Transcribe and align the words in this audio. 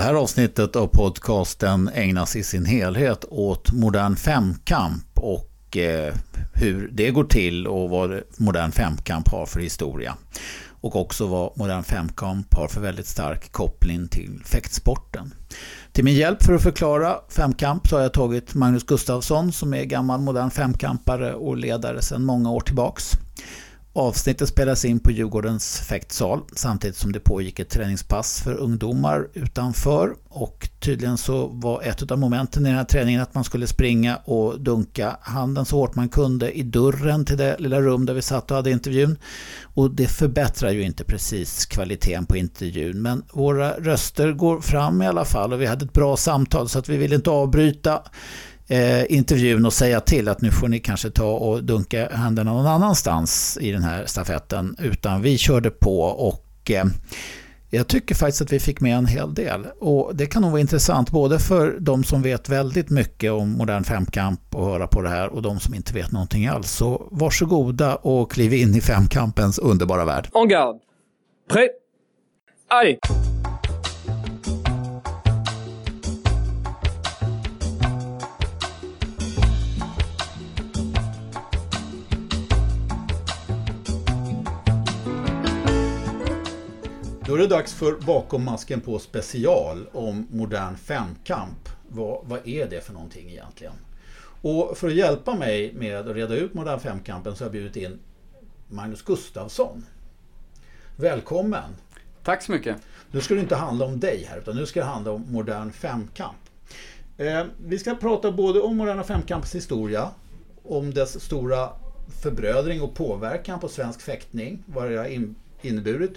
Det 0.00 0.04
här 0.04 0.14
avsnittet 0.14 0.76
av 0.76 0.86
podcasten 0.86 1.90
ägnas 1.94 2.36
i 2.36 2.42
sin 2.42 2.64
helhet 2.64 3.24
åt 3.28 3.72
modern 3.72 4.16
femkamp 4.16 5.04
och 5.14 5.76
eh, 5.76 6.14
hur 6.54 6.90
det 6.92 7.10
går 7.10 7.24
till 7.24 7.66
och 7.66 7.90
vad 7.90 8.20
modern 8.36 8.72
femkamp 8.72 9.28
har 9.28 9.46
för 9.46 9.60
historia. 9.60 10.16
Och 10.68 10.96
också 10.96 11.26
vad 11.26 11.58
modern 11.58 11.82
femkamp 11.82 12.54
har 12.54 12.68
för 12.68 12.80
väldigt 12.80 13.06
stark 13.06 13.52
koppling 13.52 14.08
till 14.08 14.40
fäktsporten. 14.44 15.34
Till 15.92 16.04
min 16.04 16.14
hjälp 16.14 16.42
för 16.42 16.54
att 16.54 16.62
förklara 16.62 17.16
femkamp 17.28 17.88
så 17.88 17.96
har 17.96 18.02
jag 18.02 18.12
tagit 18.12 18.54
Magnus 18.54 18.84
Gustafsson 18.84 19.52
som 19.52 19.74
är 19.74 19.84
gammal 19.84 20.20
modern 20.20 20.50
femkampare 20.50 21.34
och 21.34 21.56
ledare 21.56 22.02
sedan 22.02 22.24
många 22.24 22.50
år 22.50 22.60
tillbaks. 22.60 23.12
Avsnittet 23.92 24.48
spelas 24.48 24.84
in 24.84 25.00
på 25.00 25.10
Djurgårdens 25.10 25.80
fäktsal 25.80 26.40
samtidigt 26.52 26.96
som 26.96 27.12
det 27.12 27.20
pågick 27.20 27.58
ett 27.58 27.68
träningspass 27.70 28.40
för 28.40 28.54
ungdomar 28.54 29.28
utanför. 29.34 30.14
Och 30.28 30.68
tydligen 30.80 31.16
så 31.16 31.46
var 31.46 31.82
ett 31.82 32.10
av 32.10 32.18
momenten 32.18 32.66
i 32.66 32.68
den 32.68 32.78
här 32.78 32.84
träningen 32.84 33.20
att 33.20 33.34
man 33.34 33.44
skulle 33.44 33.66
springa 33.66 34.16
och 34.16 34.60
dunka 34.60 35.16
handen 35.20 35.64
så 35.64 35.76
hårt 35.76 35.94
man 35.94 36.08
kunde 36.08 36.52
i 36.52 36.62
dörren 36.62 37.24
till 37.24 37.36
det 37.36 37.56
lilla 37.58 37.80
rum 37.80 38.06
där 38.06 38.14
vi 38.14 38.22
satt 38.22 38.50
och 38.50 38.56
hade 38.56 38.70
intervjun. 38.70 39.18
Och 39.62 39.90
det 39.90 40.06
förbättrar 40.06 40.70
ju 40.70 40.82
inte 40.82 41.04
precis 41.04 41.66
kvaliteten 41.66 42.26
på 42.26 42.36
intervjun 42.36 43.02
men 43.02 43.22
våra 43.32 43.72
röster 43.72 44.32
går 44.32 44.60
fram 44.60 45.02
i 45.02 45.06
alla 45.06 45.24
fall 45.24 45.52
och 45.52 45.60
vi 45.60 45.66
hade 45.66 45.84
ett 45.84 45.92
bra 45.92 46.16
samtal 46.16 46.68
så 46.68 46.78
att 46.78 46.88
vi 46.88 46.96
vill 46.96 47.12
inte 47.12 47.30
avbryta 47.30 48.02
eh, 48.70 49.12
intervjun 49.12 49.66
och 49.66 49.72
säga 49.72 50.00
till 50.00 50.28
att 50.28 50.40
nu 50.40 50.50
får 50.50 50.68
ni 50.68 50.80
kanske 50.80 51.10
ta 51.10 51.32
och 51.32 51.64
dunka 51.64 52.08
händerna 52.12 52.52
någon 52.52 52.66
annanstans 52.66 53.58
i 53.60 53.72
den 53.72 53.82
här 53.82 54.06
stafetten. 54.06 54.76
Utan 54.78 55.22
vi 55.22 55.38
körde 55.38 55.70
på 55.70 56.00
och 56.02 56.70
eh, 56.70 56.84
jag 57.72 57.88
tycker 57.88 58.14
faktiskt 58.14 58.42
att 58.42 58.52
vi 58.52 58.60
fick 58.60 58.80
med 58.80 58.96
en 58.96 59.06
hel 59.06 59.34
del. 59.34 59.66
Och 59.80 60.16
det 60.16 60.26
kan 60.26 60.42
nog 60.42 60.50
vara 60.50 60.60
intressant 60.60 61.10
både 61.10 61.38
för 61.38 61.76
de 61.80 62.04
som 62.04 62.22
vet 62.22 62.48
väldigt 62.48 62.90
mycket 62.90 63.32
om 63.32 63.50
modern 63.50 63.84
femkamp 63.84 64.54
och 64.54 64.64
höra 64.64 64.86
på 64.86 65.02
det 65.02 65.08
här 65.08 65.28
och 65.28 65.42
de 65.42 65.60
som 65.60 65.74
inte 65.74 65.94
vet 65.94 66.12
någonting 66.12 66.46
alls. 66.46 66.70
Så 66.70 67.08
varsågoda 67.10 67.96
och 67.96 68.32
kliv 68.32 68.54
in 68.54 68.74
i 68.74 68.80
femkampens 68.80 69.58
underbara 69.58 70.04
värld. 70.04 70.28
En 70.34 70.48
garde. 70.48 70.78
Prêt. 71.50 71.68
Allez. 72.68 72.98
Då 87.30 87.36
är 87.36 87.38
det 87.38 87.46
dags 87.46 87.74
för 87.74 87.92
Bakom 87.92 88.44
masken 88.44 88.80
på 88.80 88.98
special 88.98 89.86
om 89.92 90.26
modern 90.30 90.76
femkamp. 90.76 91.68
Vad, 91.88 92.20
vad 92.24 92.48
är 92.48 92.66
det 92.66 92.80
för 92.80 92.92
någonting 92.92 93.30
egentligen? 93.30 93.72
Och 94.42 94.78
för 94.78 94.88
att 94.88 94.94
hjälpa 94.94 95.34
mig 95.34 95.72
med 95.72 95.96
att 95.96 96.16
reda 96.16 96.34
ut 96.34 96.54
modern 96.54 96.80
femkampen 96.80 97.36
så 97.36 97.44
har 97.44 97.46
jag 97.46 97.52
bjudit 97.52 97.76
in 97.76 97.98
Magnus 98.68 99.02
Gustafsson. 99.02 99.86
Välkommen! 100.96 101.70
Tack 102.24 102.42
så 102.42 102.52
mycket! 102.52 102.76
Nu 103.10 103.20
ska 103.20 103.34
det 103.34 103.40
inte 103.40 103.56
handla 103.56 103.84
om 103.84 104.00
dig 104.00 104.26
här 104.30 104.38
utan 104.38 104.56
nu 104.56 104.66
ska 104.66 104.80
det 104.80 104.86
handla 104.86 105.10
om 105.10 105.26
modern 105.28 105.72
femkamp. 105.72 106.38
Eh, 107.16 107.44
vi 107.66 107.78
ska 107.78 107.94
prata 107.94 108.32
både 108.32 108.60
om 108.60 108.76
moderna 108.76 109.04
femkampens 109.04 109.54
historia, 109.54 110.10
om 110.62 110.94
dess 110.94 111.20
stora 111.24 111.68
förbrödring 112.22 112.82
och 112.82 112.94
påverkan 112.94 113.60
på 113.60 113.68
svensk 113.68 114.00
fäktning, 114.00 114.62
vad 114.66 114.90
det 114.90 114.96
har 114.96 115.34
inneburit, 115.62 116.16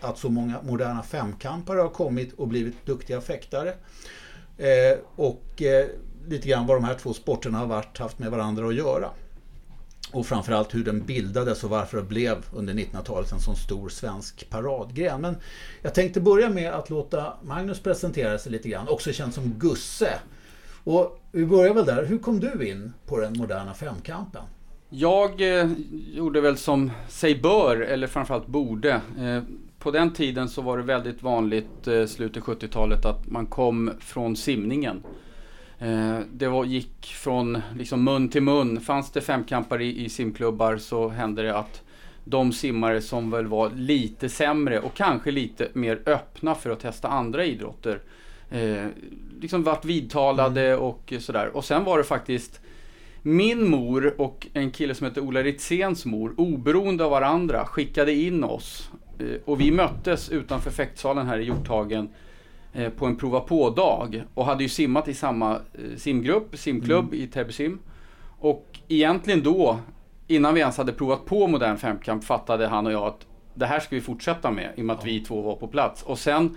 att 0.00 0.18
så 0.18 0.28
många 0.28 0.62
moderna 0.62 1.02
femkampare 1.02 1.80
har 1.80 1.88
kommit 1.88 2.32
och 2.32 2.48
blivit 2.48 2.86
duktiga 2.86 3.20
fäktare. 3.20 3.74
Eh, 4.58 4.98
och 5.16 5.62
eh, 5.62 5.86
lite 6.28 6.48
grann 6.48 6.66
vad 6.66 6.76
de 6.76 6.84
här 6.84 6.94
två 6.94 7.14
sporterna 7.14 7.58
har 7.58 7.66
varit, 7.66 7.98
haft 7.98 8.18
med 8.18 8.30
varandra 8.30 8.66
att 8.66 8.74
göra. 8.74 9.10
Och 10.12 10.26
framförallt 10.26 10.74
hur 10.74 10.84
den 10.84 11.04
bildades 11.04 11.64
och 11.64 11.70
varför 11.70 11.96
det 11.96 12.02
blev 12.02 12.44
under 12.54 12.74
1900-talet 12.74 13.32
en 13.32 13.40
sån 13.40 13.56
stor 13.56 13.88
svensk 13.88 14.50
paradgren. 14.50 15.20
Men 15.20 15.36
jag 15.82 15.94
tänkte 15.94 16.20
börja 16.20 16.50
med 16.50 16.72
att 16.72 16.90
låta 16.90 17.34
Magnus 17.42 17.80
presentera 17.80 18.38
sig 18.38 18.52
lite 18.52 18.68
grann, 18.68 18.88
också 18.88 19.12
känd 19.12 19.34
som 19.34 19.54
Gusse. 19.58 20.18
Och 20.84 21.20
vi 21.32 21.46
börjar 21.46 21.74
väl 21.74 21.84
där, 21.84 22.04
hur 22.04 22.18
kom 22.18 22.40
du 22.40 22.68
in 22.68 22.92
på 23.06 23.20
den 23.20 23.38
moderna 23.38 23.74
femkampen? 23.74 24.42
Jag 24.88 25.58
eh, 25.60 25.70
gjorde 26.12 26.40
väl 26.40 26.56
som 26.56 26.90
sig 27.08 27.40
bör, 27.40 27.76
eller 27.76 28.06
framförallt 28.06 28.46
borde. 28.46 28.90
Eh, 29.18 29.42
på 29.80 29.90
den 29.90 30.12
tiden 30.12 30.48
så 30.48 30.62
var 30.62 30.76
det 30.76 30.82
väldigt 30.82 31.22
vanligt, 31.22 31.86
eh, 31.86 32.06
slutet 32.06 32.42
70-talet, 32.42 33.04
att 33.04 33.30
man 33.30 33.46
kom 33.46 33.90
från 34.00 34.36
simningen. 34.36 35.02
Eh, 35.78 36.18
det 36.32 36.48
var, 36.48 36.64
gick 36.64 37.06
från 37.06 37.62
liksom 37.76 38.04
mun 38.04 38.28
till 38.28 38.42
mun. 38.42 38.80
Fanns 38.80 39.12
det 39.12 39.20
femkampare 39.20 39.84
i, 39.84 40.04
i 40.04 40.08
simklubbar 40.08 40.76
så 40.76 41.08
hände 41.08 41.42
det 41.42 41.56
att 41.56 41.82
de 42.24 42.52
simmare 42.52 43.00
som 43.00 43.30
väl 43.30 43.46
var 43.46 43.70
lite 43.70 44.28
sämre 44.28 44.80
och 44.80 44.94
kanske 44.94 45.30
lite 45.30 45.68
mer 45.72 46.02
öppna 46.06 46.54
för 46.54 46.70
att 46.70 46.80
testa 46.80 47.08
andra 47.08 47.44
idrotter. 47.44 48.00
Eh, 48.50 48.86
liksom 49.40 49.62
vart 49.62 49.84
vidtalade 49.84 50.66
mm. 50.66 50.80
och 50.80 51.12
sådär. 51.18 51.56
Och 51.56 51.64
sen 51.64 51.84
var 51.84 51.98
det 51.98 52.04
faktiskt 52.04 52.60
min 53.22 53.70
mor 53.70 54.20
och 54.20 54.46
en 54.52 54.70
kille 54.70 54.94
som 54.94 55.06
heter 55.06 55.20
Ola 55.20 55.42
Ritzéns 55.42 56.06
mor, 56.06 56.34
oberoende 56.36 57.04
av 57.04 57.10
varandra, 57.10 57.64
skickade 57.64 58.12
in 58.12 58.44
oss 58.44 58.89
och 59.44 59.60
vi 59.60 59.70
möttes 59.70 60.28
utanför 60.28 60.70
fäktsalen 60.70 61.26
här 61.26 61.38
i 61.38 61.44
Hjorthagen 61.44 62.08
eh, 62.72 62.90
på 62.90 63.06
en 63.06 63.16
prova 63.16 63.40
på-dag 63.40 64.22
och 64.34 64.44
hade 64.44 64.62
ju 64.62 64.68
simmat 64.68 65.08
i 65.08 65.14
samma 65.14 65.54
eh, 65.54 65.96
simgrupp, 65.96 66.58
simklubb 66.58 67.04
mm. 67.04 67.24
i 67.24 67.26
Täby 67.26 67.52
sim. 67.52 67.78
Och 68.38 68.78
egentligen 68.88 69.42
då, 69.42 69.78
innan 70.26 70.54
vi 70.54 70.60
ens 70.60 70.76
hade 70.76 70.92
provat 70.92 71.24
på 71.24 71.46
modern 71.46 71.76
femkamp, 71.76 72.24
fattade 72.24 72.66
han 72.66 72.86
och 72.86 72.92
jag 72.92 73.04
att 73.04 73.26
det 73.54 73.66
här 73.66 73.80
ska 73.80 73.94
vi 73.94 74.00
fortsätta 74.00 74.50
med 74.50 74.72
i 74.76 74.80
och 74.80 74.84
med 74.84 74.96
att 74.96 75.06
vi 75.06 75.20
två 75.20 75.42
var 75.42 75.56
på 75.56 75.68
plats. 75.68 76.02
Och 76.02 76.18
sen 76.18 76.56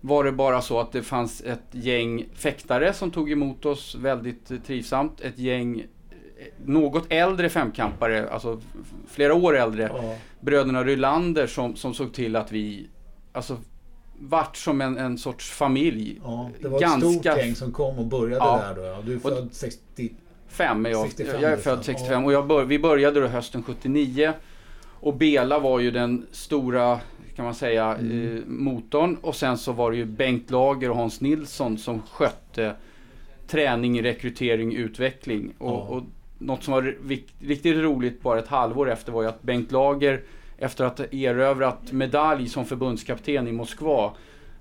var 0.00 0.24
det 0.24 0.32
bara 0.32 0.60
så 0.60 0.80
att 0.80 0.92
det 0.92 1.02
fanns 1.02 1.40
ett 1.40 1.66
gäng 1.70 2.24
fäktare 2.34 2.92
som 2.92 3.10
tog 3.10 3.32
emot 3.32 3.66
oss 3.66 3.94
väldigt 3.94 4.66
trivsamt. 4.66 5.20
Ett 5.20 5.38
gäng 5.38 5.86
något 6.64 7.06
äldre 7.08 7.48
femkampare, 7.48 8.28
alltså 8.30 8.60
flera 9.08 9.34
år 9.34 9.56
äldre, 9.56 9.90
ja. 9.94 10.16
bröderna 10.40 10.84
Rylander 10.84 11.46
som, 11.46 11.76
som 11.76 11.94
såg 11.94 12.14
till 12.14 12.36
att 12.36 12.52
vi, 12.52 12.88
alltså 13.32 13.56
vart 14.18 14.56
som 14.56 14.80
en, 14.80 14.98
en 14.98 15.18
sorts 15.18 15.50
familj. 15.50 16.20
Ja, 16.24 16.50
det 16.60 16.68
var 16.68 16.80
Ganska... 16.80 17.08
ett 17.08 17.12
stort 17.12 17.38
gäng 17.38 17.54
som 17.54 17.72
kom 17.72 17.98
och 17.98 18.06
började 18.06 18.44
ja. 18.44 18.62
där 18.66 18.74
då. 18.74 18.82
Ja. 18.82 19.02
Du 19.06 19.14
är 19.14 19.18
född 19.18 19.48
65, 19.52 20.84
jag, 20.84 21.06
65, 21.06 21.42
jag 21.42 21.52
är 21.52 21.56
född 21.56 21.84
65 21.84 22.24
och 22.24 22.32
jag 22.32 22.46
bör, 22.46 22.64
vi 22.64 22.78
började 22.78 23.20
då 23.20 23.26
hösten 23.26 23.62
79. 23.62 24.32
Och 25.02 25.14
Bela 25.16 25.58
var 25.58 25.80
ju 25.80 25.90
den 25.90 26.26
stora, 26.30 27.00
kan 27.36 27.44
man 27.44 27.54
säga, 27.54 27.96
mm. 27.96 28.36
eh, 28.36 28.42
motorn. 28.46 29.16
Och 29.22 29.36
sen 29.36 29.58
så 29.58 29.72
var 29.72 29.90
det 29.90 29.96
ju 29.96 30.04
Bengt 30.04 30.50
Lager 30.50 30.90
och 30.90 30.96
Hans 30.96 31.20
Nilsson 31.20 31.78
som 31.78 32.02
skötte 32.02 32.74
träning, 33.46 34.02
rekrytering, 34.02 34.74
utveckling. 34.74 35.52
Och, 35.58 35.88
och 35.88 36.02
något 36.42 36.62
som 36.62 36.74
var 36.74 36.96
riktigt 37.40 37.76
roligt 37.76 38.22
bara 38.22 38.38
ett 38.38 38.48
halvår 38.48 38.90
efter 38.90 39.12
var 39.12 39.22
ju 39.22 39.28
att 39.28 39.42
Bengt 39.42 39.72
Lager 39.72 40.22
efter 40.58 40.84
att 40.84 40.98
ha 40.98 41.06
erövrat 41.06 41.92
medalj 41.92 42.48
som 42.48 42.64
förbundskapten 42.64 43.48
i 43.48 43.52
Moskva 43.52 44.12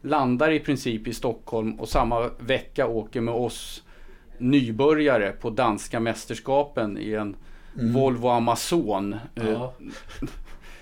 landar 0.01 0.51
i 0.51 0.59
princip 0.59 1.07
i 1.07 1.13
Stockholm 1.13 1.79
och 1.79 1.89
samma 1.89 2.29
vecka 2.39 2.87
åker 2.87 3.21
med 3.21 3.33
oss 3.33 3.83
nybörjare 4.37 5.31
på 5.31 5.49
danska 5.49 5.99
mästerskapen 5.99 6.97
i 6.97 7.13
en 7.13 7.35
mm. 7.79 7.93
Volvo 7.93 8.27
Amazon. 8.27 9.15
Ja. 9.35 9.73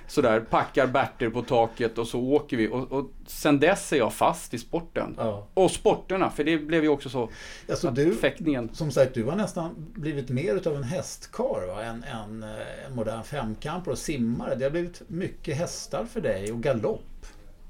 Eh, 0.09 0.11
sådär, 0.11 0.39
packar 0.39 0.87
Berter 0.87 1.29
på 1.29 1.41
taket 1.41 1.97
och 1.97 2.07
så 2.07 2.19
åker 2.19 2.57
vi. 2.57 2.67
Och, 2.67 2.91
och 2.91 3.11
sen 3.25 3.59
dess 3.59 3.93
är 3.93 3.97
jag 3.97 4.13
fast 4.13 4.53
i 4.53 4.57
sporten. 4.57 5.15
Ja. 5.17 5.47
Och 5.53 5.71
sporterna, 5.71 6.29
för 6.29 6.43
det 6.43 6.57
blev 6.57 6.83
ju 6.83 6.89
också 6.89 7.09
så. 7.09 7.29
Alltså 7.69 7.91
du, 7.91 8.15
fäktningen. 8.15 8.69
Som 8.73 8.91
sagt, 8.91 9.13
du 9.13 9.23
har 9.23 9.35
nästan 9.35 9.75
blivit 9.93 10.29
mer 10.29 10.55
utav 10.55 10.75
en 10.75 10.83
hästkar 10.83 11.67
va? 11.67 11.83
än 11.83 12.03
en, 12.03 12.43
en 12.87 12.95
modern 12.95 13.23
femkampare 13.23 13.91
och 13.91 13.97
simmare. 13.97 14.55
Det 14.55 14.63
har 14.63 14.71
blivit 14.71 15.01
mycket 15.07 15.57
hästar 15.57 16.05
för 16.05 16.21
dig 16.21 16.51
och 16.51 16.63
galopp. 16.63 17.01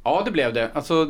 Ja, 0.03 0.21
det 0.25 0.31
blev 0.31 0.53
det. 0.53 0.71
Alltså, 0.73 1.05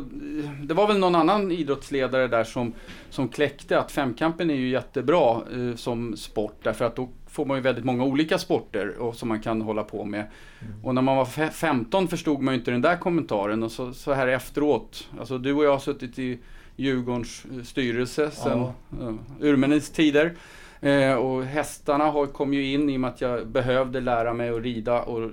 det 0.62 0.74
var 0.74 0.86
väl 0.86 0.98
någon 0.98 1.14
annan 1.14 1.50
idrottsledare 1.50 2.28
där 2.28 2.44
som, 2.44 2.72
som 3.10 3.28
kläckte 3.28 3.78
att 3.78 3.92
femkampen 3.92 4.50
är 4.50 4.54
ju 4.54 4.68
jättebra 4.68 5.42
eh, 5.52 5.76
som 5.76 6.16
sport 6.16 6.56
därför 6.62 6.84
att 6.84 6.96
då 6.96 7.08
får 7.30 7.44
man 7.44 7.56
ju 7.56 7.62
väldigt 7.62 7.84
många 7.84 8.04
olika 8.04 8.38
sporter 8.38 8.98
och, 8.98 9.14
som 9.14 9.28
man 9.28 9.40
kan 9.40 9.62
hålla 9.62 9.84
på 9.84 10.04
med. 10.04 10.20
Mm. 10.20 10.84
Och 10.84 10.94
när 10.94 11.02
man 11.02 11.16
var 11.16 11.24
15 11.50 12.08
förstod 12.08 12.42
man 12.42 12.54
ju 12.54 12.58
inte 12.58 12.70
den 12.70 12.80
där 12.80 12.96
kommentaren 12.96 13.62
och 13.62 13.72
så, 13.72 13.92
så 13.92 14.12
här 14.12 14.28
efteråt. 14.28 15.08
Alltså 15.18 15.38
du 15.38 15.52
och 15.52 15.64
jag 15.64 15.70
har 15.70 15.78
suttit 15.78 16.18
i 16.18 16.38
Djurgårdens 16.76 17.44
eh, 17.44 17.62
styrelse 17.62 18.30
sedan 18.30 18.72
ja. 19.00 19.06
uh, 19.06 19.14
urminnes 19.40 19.90
tider. 19.90 20.34
Eh, 20.80 21.14
och 21.14 21.44
hästarna 21.44 22.04
har, 22.04 22.26
kom 22.26 22.54
ju 22.54 22.72
in 22.72 22.90
i 22.90 22.96
och 22.96 23.00
med 23.00 23.10
att 23.10 23.20
jag 23.20 23.46
behövde 23.46 24.00
lära 24.00 24.34
mig 24.34 24.50
att 24.50 24.62
rida 24.62 25.02
och, 25.02 25.30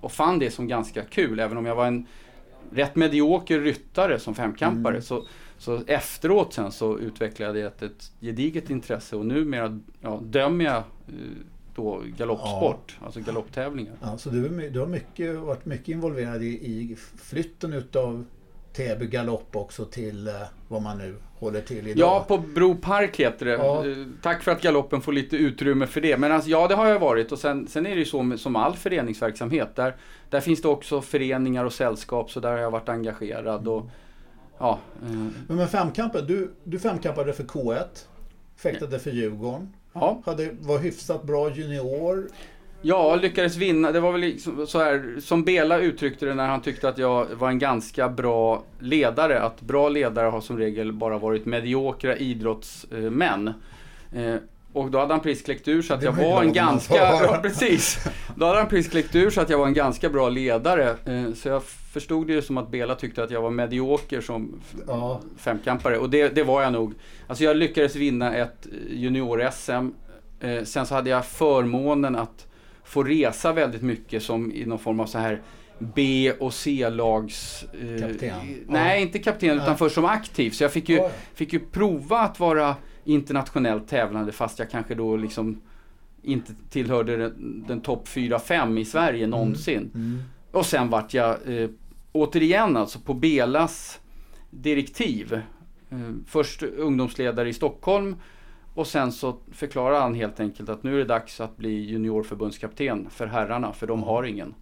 och 0.00 0.12
fann 0.12 0.38
det 0.38 0.50
som 0.50 0.68
ganska 0.68 1.02
kul. 1.02 1.40
Även 1.40 1.56
om 1.56 1.66
jag 1.66 1.74
var 1.74 1.86
en 1.86 2.06
rätt 2.72 2.96
medioker 2.96 3.60
ryttare 3.60 4.18
som 4.18 4.34
femkampare 4.34 4.94
mm. 4.94 5.02
så, 5.02 5.24
Så 5.58 5.80
efteråt 5.86 6.52
sen 6.52 6.72
så 6.72 6.98
utvecklade 6.98 7.58
jag 7.58 7.66
ett, 7.66 7.82
ett 7.82 8.12
gediget 8.20 8.70
intresse 8.70 9.16
och 9.16 9.26
numera 9.26 9.80
ja, 10.00 10.20
dömer 10.24 10.64
jag 10.64 10.76
eh, 10.76 10.84
då 11.74 12.02
galoppsport, 12.16 12.96
ja. 13.00 13.06
alltså 13.06 13.20
galopptävlingar. 13.20 13.94
Ja, 14.02 14.18
så 14.18 14.30
du, 14.30 14.70
du 14.70 14.80
har 14.80 14.86
mycket, 14.86 15.36
varit 15.36 15.66
mycket 15.66 15.88
involverad 15.88 16.42
i, 16.42 16.46
i 16.46 16.96
flytten 17.16 17.72
utav 17.72 18.24
Täby 18.72 19.06
galopp 19.06 19.56
också 19.56 19.84
till 19.84 20.28
eh, 20.28 20.34
vad 20.68 20.82
man 20.82 20.98
nu 20.98 21.14
håller 21.38 21.60
till 21.60 21.86
idag. 21.86 22.08
Ja, 22.08 22.24
på 22.28 22.38
Bro 22.38 22.76
Park 22.76 23.16
heter 23.16 23.46
det. 23.46 23.52
Ja. 23.52 23.86
Eh, 23.86 23.96
tack 24.22 24.42
för 24.42 24.52
att 24.52 24.62
galoppen 24.62 25.00
får 25.00 25.12
lite 25.12 25.36
utrymme 25.36 25.86
för 25.86 26.00
det. 26.00 26.16
Men 26.16 26.32
alltså, 26.32 26.50
ja, 26.50 26.68
det 26.68 26.74
har 26.74 26.86
jag 26.86 26.98
varit. 26.98 27.32
Och 27.32 27.38
sen, 27.38 27.66
sen 27.66 27.86
är 27.86 27.90
det 27.90 27.98
ju 27.98 28.04
så 28.04 28.22
med, 28.22 28.40
som 28.40 28.56
all 28.56 28.74
föreningsverksamhet. 28.74 29.76
Där, 29.76 29.96
där 30.30 30.40
finns 30.40 30.62
det 30.62 30.68
också 30.68 31.00
föreningar 31.00 31.64
och 31.64 31.72
sällskap, 31.72 32.30
så 32.30 32.40
där 32.40 32.50
har 32.50 32.58
jag 32.58 32.70
varit 32.70 32.88
engagerad. 32.88 33.68
Och, 33.68 33.90
ja, 34.58 34.78
eh. 35.02 35.08
Men 35.46 35.56
med 35.56 35.70
femkampen, 35.70 36.26
du, 36.26 36.50
du 36.64 36.78
femkampade 36.78 37.32
för 37.32 37.44
K1, 37.44 37.84
fäktade 38.56 38.98
för 38.98 39.10
Djurgården. 39.10 39.72
Ja. 39.92 40.22
Hade, 40.26 40.50
var 40.60 40.78
hyfsat 40.78 41.22
bra 41.22 41.50
junior. 41.50 42.28
Ja, 42.82 43.16
lyckades 43.16 43.56
vinna. 43.56 43.92
Det 43.92 44.00
var 44.00 44.12
väl 44.12 44.20
liksom 44.20 44.66
så 44.66 44.78
här, 44.78 45.20
som 45.20 45.44
Bela 45.44 45.78
uttryckte 45.78 46.26
det 46.26 46.34
när 46.34 46.46
han 46.46 46.62
tyckte 46.62 46.88
att 46.88 46.98
jag 46.98 47.26
var 47.34 47.48
en 47.48 47.58
ganska 47.58 48.08
bra 48.08 48.62
ledare. 48.78 49.42
Att 49.42 49.60
bra 49.60 49.88
ledare 49.88 50.26
har 50.26 50.40
som 50.40 50.58
regel 50.58 50.92
bara 50.92 51.18
varit 51.18 51.46
mediokra 51.46 52.16
idrottsmän. 52.16 53.52
Eh, 54.74 54.80
och 54.80 54.90
då 54.90 54.98
hade 54.98 55.14
han 55.14 55.20
precis 55.20 55.44
kläckt 55.44 55.68
ur 55.68 55.82
så 55.82 55.94
att 55.94 56.02
jag 56.02 56.12
var 56.12 56.42
en 56.42 56.52
ganska... 56.52 56.94
Ja, 56.94 57.38
precis. 57.42 57.98
Då 58.36 58.46
hade 58.46 58.58
han 58.58 58.68
precis 58.68 58.90
kläckt 58.90 59.14
ur 59.14 59.30
så 59.30 59.40
att 59.40 59.50
jag 59.50 59.58
var 59.58 59.66
en 59.66 59.74
ganska 59.74 60.08
bra 60.08 60.28
ledare. 60.28 60.96
Eh, 61.04 61.34
så 61.34 61.48
jag 61.48 61.62
förstod 61.64 62.26
det 62.26 62.32
ju 62.32 62.42
som 62.42 62.58
att 62.58 62.70
Bela 62.70 62.94
tyckte 62.94 63.22
att 63.22 63.30
jag 63.30 63.42
var 63.42 63.50
medioker 63.50 64.20
som 64.20 64.60
ja. 64.86 65.20
femkampare. 65.36 65.98
Och 65.98 66.10
det, 66.10 66.28
det 66.28 66.42
var 66.42 66.62
jag 66.62 66.72
nog. 66.72 66.94
Alltså 67.26 67.44
jag 67.44 67.56
lyckades 67.56 67.96
vinna 67.96 68.34
ett 68.34 68.66
junior-SM. 68.90 69.90
Eh, 70.40 70.64
sen 70.64 70.86
så 70.86 70.94
hade 70.94 71.10
jag 71.10 71.26
förmånen 71.26 72.16
att 72.16 72.46
få 72.84 73.02
resa 73.02 73.52
väldigt 73.52 73.82
mycket 73.82 74.22
som 74.22 74.52
i 74.52 74.66
någon 74.66 74.78
form 74.78 75.00
av 75.00 75.06
så 75.06 75.18
här 75.18 75.42
B 75.78 76.32
och 76.40 76.54
C-lags... 76.54 77.64
Eh, 77.64 78.00
kapten? 78.00 78.64
Nej, 78.66 78.96
ja. 78.96 79.02
inte 79.02 79.18
kapten 79.18 79.50
utan 79.50 79.78
först 79.78 79.94
som 79.94 80.04
aktiv. 80.04 80.50
Så 80.50 80.64
jag 80.64 80.72
fick 80.72 80.88
ju, 80.88 81.08
fick 81.34 81.52
ju 81.52 81.58
prova 81.58 82.18
att 82.18 82.40
vara 82.40 82.76
internationellt 83.08 83.88
tävlande 83.88 84.32
fast 84.32 84.58
jag 84.58 84.70
kanske 84.70 84.94
då 84.94 85.16
liksom 85.16 85.60
inte 86.22 86.52
tillhörde 86.70 87.16
den, 87.16 87.64
den 87.68 87.80
topp 87.80 88.08
4-5 88.08 88.78
i 88.78 88.84
Sverige 88.84 89.24
mm. 89.24 89.30
någonsin. 89.30 89.90
Mm. 89.94 90.22
Och 90.52 90.66
sen 90.66 90.90
vart 90.90 91.14
jag 91.14 91.36
eh, 91.46 91.70
återigen 92.12 92.76
alltså 92.76 92.98
på 93.00 93.14
Belas 93.14 94.00
direktiv. 94.50 95.32
Eh, 95.90 95.98
först 96.26 96.62
ungdomsledare 96.62 97.48
i 97.48 97.52
Stockholm 97.52 98.16
och 98.74 98.86
sen 98.86 99.12
så 99.12 99.36
förklarar 99.52 100.00
han 100.00 100.14
helt 100.14 100.40
enkelt 100.40 100.68
att 100.68 100.82
nu 100.82 100.94
är 100.94 100.98
det 100.98 101.04
dags 101.04 101.40
att 101.40 101.56
bli 101.56 101.70
juniorförbundskapten 101.70 103.10
för 103.10 103.26
herrarna, 103.26 103.72
för 103.72 103.86
de 103.86 104.02
har 104.02 104.24
ingen. 104.24 104.54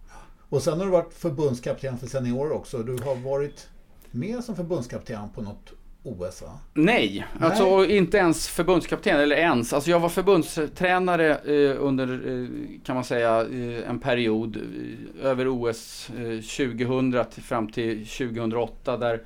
Och 0.49 0.61
sen 0.61 0.77
har 0.77 0.85
du 0.85 0.91
varit 0.91 1.13
förbundskapten 1.13 1.97
för 1.97 2.07
seniorer 2.07 2.51
också. 2.51 2.77
Du 2.77 3.03
har 3.03 3.15
varit 3.15 3.67
med 4.11 4.43
som 4.43 4.55
förbundskapten 4.55 5.29
på 5.35 5.41
något 5.41 5.73
OS 6.07 6.41
va? 6.41 6.59
Nej, 6.73 7.25
Nej, 7.39 7.49
alltså 7.49 7.85
inte 7.85 8.17
ens 8.17 8.47
förbundskapten, 8.47 9.19
eller 9.19 9.35
ens. 9.35 9.73
Alltså 9.73 9.89
jag 9.89 9.99
var 9.99 10.09
förbundstränare 10.09 11.35
eh, 11.35 11.75
under, 11.79 12.07
eh, 12.07 12.47
kan 12.85 12.95
man 12.95 13.03
säga, 13.03 13.41
eh, 13.41 13.89
en 13.89 13.99
period 13.99 14.57
eh, 14.57 15.25
över 15.25 15.47
OS 15.47 16.11
2000 16.57 17.13
eh, 17.13 17.23
till, 17.23 17.43
fram 17.43 17.67
till 17.67 18.05
2008 18.05 18.97
där 18.97 19.21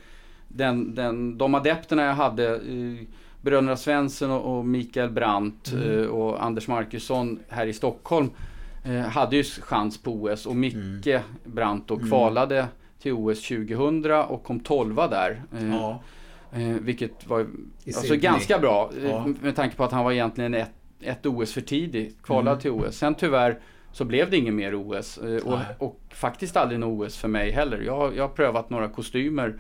den, 0.48 0.96
den, 0.96 1.38
de 1.38 1.56
adepterna 1.56 2.04
jag 2.04 2.14
hade 2.14 2.56
eh, 2.56 3.08
bröderna 3.42 3.78
Svensson 3.78 4.32
och 4.32 4.66
Mikael 4.66 5.10
Brandt 5.10 5.72
mm. 5.72 6.10
Och 6.10 6.46
Anders 6.46 6.68
Markusson 6.68 7.40
här 7.50 7.68
i 7.68 7.74
Stockholm 7.74 8.30
hade 9.10 9.36
ju 9.36 9.44
chans 9.44 9.98
på 9.98 10.12
OS 10.12 10.46
och 10.46 10.56
Micke 10.56 11.08
mm. 11.08 11.22
Brandt 11.44 11.88
då 11.88 11.96
mm. 11.96 12.10
kvalade 12.10 12.58
mm. 12.58 12.70
till 13.02 13.14
OS 13.14 13.48
2000 13.48 14.12
och 14.12 14.44
kom 14.44 14.60
12 14.60 14.96
där. 14.96 15.42
Eh, 16.54 16.76
vilket 16.82 17.28
var 17.28 17.48
alltså 17.88 18.16
ganska 18.16 18.60
bra 18.60 18.92
ja. 19.04 19.28
med 19.42 19.56
tanke 19.56 19.76
på 19.76 19.84
att 19.84 19.92
han 19.92 20.04
var 20.04 20.12
egentligen 20.12 20.54
ett, 20.54 20.72
ett 21.02 21.26
OS 21.26 21.54
för 21.54 21.62
tidigt, 21.62 22.24
kvalad 22.24 22.48
mm. 22.48 22.62
till 22.62 22.72
OS. 22.72 22.98
Sen 22.98 23.16
tyvärr 23.16 23.60
så 23.92 24.06
blev 24.06 24.30
det 24.30 24.38
inget 24.38 24.54
mer 24.54 24.76
OS 24.76 25.18
och, 25.18 25.60
och, 25.78 26.00
faktiskt 26.10 26.58
aldrig 26.58 26.80
något 26.80 27.08
OS 27.08 27.18
för 27.18 27.28
mig 27.28 27.52
heller. 27.52 27.82
Jag, 27.82 28.16
jag 28.16 28.24
har 28.24 28.36
prövat 28.36 28.70
några 28.70 28.90
kostymer 28.90 29.60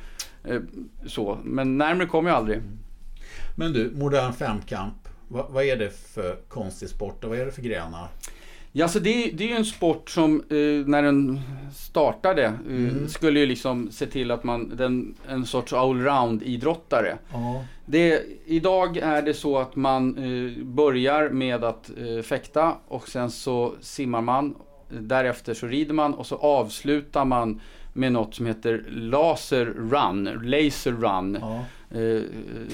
så, 1.05 1.37
men 1.43 1.77
närmare 1.77 2.07
kom 2.07 2.27
jag 2.27 2.35
aldrig. 2.35 2.57
Mm. 2.57 2.79
Men 3.55 3.73
du, 3.73 3.91
modern 3.95 4.33
femkamp. 4.33 4.93
Vad, 5.27 5.51
vad 5.51 5.63
är 5.63 5.77
det 5.77 5.89
för 5.89 6.35
konstig 6.47 6.89
sport 6.89 7.23
och 7.23 7.29
vad 7.29 7.39
är 7.39 7.45
det 7.45 7.51
för 7.51 7.61
grenar? 7.61 8.07
Ja, 8.73 8.87
så 8.87 8.99
det, 8.99 9.31
det 9.33 9.43
är 9.43 9.47
ju 9.47 9.55
en 9.55 9.65
sport 9.65 10.09
som 10.09 10.35
eh, 10.49 10.87
när 10.87 11.01
den 11.03 11.39
startade 11.75 12.43
eh, 12.43 12.53
mm. 12.67 13.07
skulle 13.07 13.39
ju 13.39 13.45
liksom 13.45 13.91
se 13.91 14.05
till 14.05 14.31
att 14.31 14.43
man, 14.43 14.75
den, 14.75 15.15
en 15.27 15.45
sorts 15.45 15.73
allround 15.73 16.43
idrottare. 16.43 17.17
Ja. 17.33 17.65
Det, 17.85 18.23
idag 18.45 18.97
är 18.97 19.21
det 19.21 19.33
så 19.33 19.57
att 19.57 19.75
man 19.75 20.17
eh, 20.17 20.63
börjar 20.63 21.29
med 21.29 21.63
att 21.63 21.91
eh, 21.97 22.23
fäkta 22.23 22.75
och 22.87 23.07
sen 23.07 23.31
så 23.31 23.73
simmar 23.81 24.21
man. 24.21 24.55
Därefter 24.89 25.53
så 25.53 25.67
rider 25.67 25.93
man 25.93 26.13
och 26.13 26.25
så 26.25 26.35
avslutar 26.35 27.25
man 27.25 27.61
med 27.93 28.11
något 28.11 28.35
som 28.35 28.45
heter 28.45 28.85
laser 28.89 29.65
run, 29.65 30.23
laser 30.43 30.91
run. 30.91 31.37
Ja. 31.41 31.65
Eh, 31.91 32.21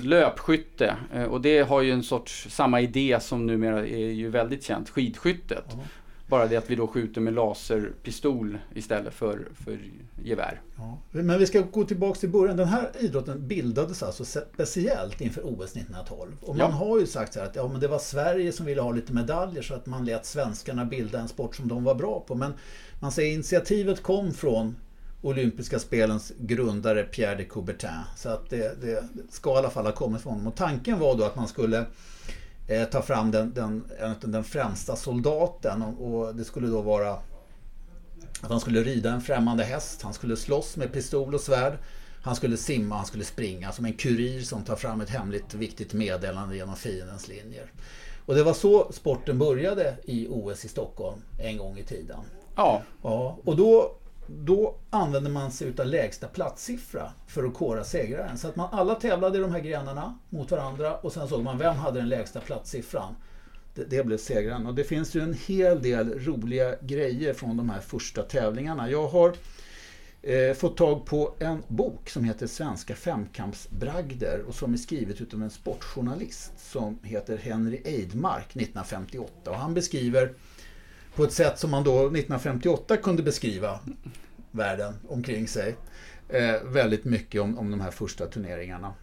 löpskytte. 0.04 0.96
Eh, 1.14 1.24
och 1.24 1.42
det 1.42 1.62
har 1.62 1.82
ju 1.82 1.92
en 1.92 2.04
sorts 2.04 2.48
samma 2.50 2.82
idé 2.82 3.18
som 3.22 3.46
numera 3.46 3.88
är 3.88 4.12
ju 4.12 4.30
väldigt 4.30 4.64
känt, 4.64 4.90
skidskyttet. 4.90 5.66
Ja. 5.70 5.80
Bara 6.28 6.48
det 6.48 6.58
att 6.58 6.70
vi 6.70 6.76
då 6.76 6.88
skjuter 6.88 7.22
med 7.22 7.34
laserpistol 7.34 8.58
istället 8.76 9.14
för, 9.14 9.48
för 9.66 9.80
gevär. 10.24 10.62
Ja. 10.78 10.98
Men 11.12 11.40
vi 11.40 11.48
ska 11.48 11.62
gå 11.62 11.84
tillbaka 11.84 12.20
till 12.20 12.30
början. 12.30 12.58
Den 12.58 12.68
här 12.68 12.92
idrotten 13.00 13.48
bildades 13.48 14.04
alltså 14.04 14.26
speciellt 14.26 15.22
inför 15.22 15.42
OS 15.42 15.72
1912. 15.72 16.32
Och 16.42 16.56
man 16.56 16.70
ja. 16.70 16.76
har 16.76 17.00
ju 17.00 17.08
sagt 17.08 17.34
så 17.34 17.40
här 17.40 17.48
att 17.48 17.56
ja, 17.56 17.68
men 17.68 17.82
det 17.82 17.88
var 17.88 18.00
Sverige 18.00 18.52
som 18.52 18.66
ville 18.66 18.82
ha 18.82 18.92
lite 18.92 19.14
medaljer 19.14 19.62
så 19.62 19.74
att 19.74 19.86
man 19.86 20.06
lät 20.06 20.26
svenskarna 20.26 20.86
bilda 20.86 21.20
en 21.20 21.28
sport 21.28 21.56
som 21.56 21.68
de 21.68 21.84
var 21.84 21.96
bra 21.96 22.24
på. 22.28 22.36
Men 22.36 22.54
man 23.00 23.12
säger 23.12 23.34
initiativet 23.34 24.04
kom 24.04 24.34
från 24.34 24.76
olympiska 25.22 25.80
spelens 25.80 26.32
grundare 26.40 27.04
Pierre 27.04 27.36
de 27.36 27.46
Coubertin. 27.46 27.90
Så 28.16 28.30
att 28.30 28.50
det, 28.50 28.82
det 28.82 29.04
ska 29.30 29.54
i 29.54 29.58
alla 29.58 29.70
fall 29.70 29.86
ha 29.86 29.92
kommit 29.92 30.22
från 30.22 30.34
honom. 30.34 30.48
Och 30.48 30.56
tanken 30.56 31.00
var 31.00 31.18
då 31.18 31.24
att 31.24 31.36
man 31.36 31.48
skulle 31.48 31.86
eh, 32.68 32.84
ta 32.84 33.02
fram 33.02 33.32
den, 33.32 33.54
den, 33.54 33.84
den 34.22 34.44
främsta 34.44 34.96
soldaten 34.96 35.82
och, 35.82 36.14
och 36.14 36.36
det 36.36 36.44
skulle 36.44 36.68
då 36.68 36.82
vara 36.82 37.18
att 38.42 38.50
han 38.50 38.60
skulle 38.60 38.84
rida 38.84 39.12
en 39.12 39.22
främmande 39.22 39.64
häst, 39.64 40.02
han 40.02 40.14
skulle 40.14 40.38
slåss 40.38 40.78
med 40.78 40.94
pistol 40.94 41.36
och 41.36 41.42
svärd, 41.42 41.78
han 42.22 42.36
skulle 42.36 42.58
simma, 42.58 42.96
han 42.96 43.06
skulle 43.06 43.24
springa 43.24 43.72
som 43.72 43.86
en 43.86 43.94
kurir 43.94 44.42
som 44.42 44.64
tar 44.64 44.76
fram 44.76 45.02
ett 45.02 45.10
hemligt 45.10 45.54
viktigt 45.54 45.94
meddelande 45.94 46.56
genom 46.56 46.76
fiendens 46.76 47.28
linjer. 47.28 47.72
Och 48.26 48.36
det 48.36 48.44
var 48.44 48.54
så 48.54 48.92
sporten 48.92 49.38
började 49.40 49.98
i 50.04 50.28
OS 50.30 50.66
i 50.66 50.68
Stockholm 50.68 51.22
en 51.40 51.58
gång 51.58 51.78
i 51.78 51.84
tiden. 51.84 52.20
Ja. 52.56 52.82
ja 53.04 53.38
och 53.44 53.56
då 53.56 53.96
då 54.28 54.76
använde 54.90 55.30
man 55.30 55.52
sig 55.52 55.68
utav 55.68 55.86
lägsta 55.86 56.28
platssiffra 56.28 57.12
för 57.28 57.44
att 57.44 57.54
kora 57.54 57.84
segraren. 57.84 58.38
Så 58.38 58.48
att 58.48 58.56
man 58.56 58.70
alla 58.72 58.96
tävlade 58.96 59.38
i 59.38 59.42
de 59.42 59.52
här 59.52 59.60
grenarna 59.60 60.20
mot 60.30 60.52
varandra 60.52 60.98
och 60.98 61.14
sen 61.14 61.28
såg 61.28 61.44
man 61.44 61.58
vem 61.58 61.76
hade 61.76 62.00
den 62.00 62.10
lägsta 62.10 62.40
platssiffran. 62.40 63.16
Det, 63.76 63.84
det 63.84 64.06
blev 64.06 64.18
segraren. 64.18 64.68
Och 64.68 64.76
det 64.76 64.84
finns 64.84 65.16
ju 65.16 65.22
en 65.22 65.34
hel 65.34 65.82
del 65.82 66.20
roliga 66.20 66.76
grejer 66.82 67.34
från 67.34 67.58
de 67.58 67.70
här 67.70 67.80
första 67.80 68.24
tävlingarna. 68.24 68.90
Jag 68.90 69.08
har 69.08 69.34
eh, 70.22 70.54
fått 70.54 70.78
tag 70.78 71.06
på 71.06 71.36
en 71.40 71.64
bok 71.68 72.10
som 72.10 72.24
heter 72.24 72.48
Svenska 72.48 72.96
femkampsbragder 72.96 74.44
och 74.48 74.56
som 74.56 74.74
är 74.74 74.78
skrivet 74.78 75.22
utav 75.22 75.44
en 75.44 75.50
sportjournalist 75.50 76.52
som 76.58 77.00
heter 77.04 77.38
Henry 77.38 77.82
Eidmark 77.86 78.46
1958. 78.50 79.52
Och 79.52 79.58
han 79.58 79.74
beskriver 79.74 80.34
på 81.18 81.24
ett 81.24 81.34
sätt 81.34 81.60
som 81.60 81.72
man 81.72 81.84
då 81.84 82.00
1958 82.00 82.98
kunde 82.98 83.24
beskriva 83.24 83.80
världen 84.52 84.94
omkring 85.08 85.48
sig. 85.48 85.76
Eh, 86.30 86.64
väldigt 86.64 87.06
mycket 87.06 87.42
om, 87.42 87.58
om 87.58 87.72
de 87.72 87.82
här 87.82 87.92
första 87.92 88.26
turneringarna. 88.26 88.94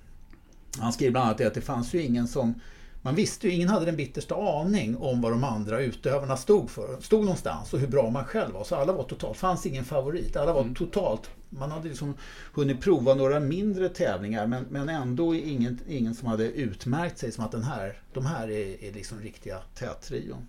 Han 0.78 0.92
skriver 0.92 1.10
bland 1.10 1.26
annat 1.26 1.40
att 1.40 1.54
det 1.54 1.60
fanns 1.60 1.94
ju 1.94 2.02
ingen 2.02 2.28
som 2.28 2.60
man 3.02 3.14
visste 3.14 3.48
ju, 3.48 3.54
ingen 3.54 3.68
hade 3.68 3.86
den 3.86 3.96
bittersta 3.96 4.34
aning 4.34 4.96
om 4.96 5.20
vad 5.20 5.32
de 5.32 5.44
andra 5.44 5.80
utövarna 5.80 6.36
stod 6.36 6.70
för. 6.70 7.00
Stod 7.00 7.20
någonstans 7.20 7.72
och 7.72 7.78
hur 7.78 7.86
bra 7.86 8.10
man 8.10 8.24
själv 8.24 8.54
var. 8.54 8.64
Så 8.64 8.76
alla 8.76 8.92
var 8.92 9.04
totalt, 9.04 9.36
fanns 9.36 9.66
ingen 9.66 9.84
favorit. 9.84 10.36
Alla 10.36 10.52
var 10.52 10.62
mm. 10.62 10.74
totalt, 10.74 11.30
man 11.50 11.70
hade 11.70 11.88
liksom 11.88 12.14
hunnit 12.52 12.80
prova 12.80 13.14
några 13.14 13.40
mindre 13.40 13.88
tävlingar 13.88 14.46
men, 14.46 14.66
men 14.70 14.88
ändå 14.88 15.34
ingen, 15.34 15.80
ingen 15.88 16.14
som 16.14 16.28
hade 16.28 16.44
utmärkt 16.44 17.18
sig 17.18 17.32
som 17.32 17.44
att 17.44 17.52
den 17.52 17.64
här, 17.64 17.98
de 18.12 18.26
här 18.26 18.50
är, 18.50 18.84
är 18.84 18.92
liksom 18.92 19.20
riktiga 19.20 19.58
tätrion. 19.74 20.46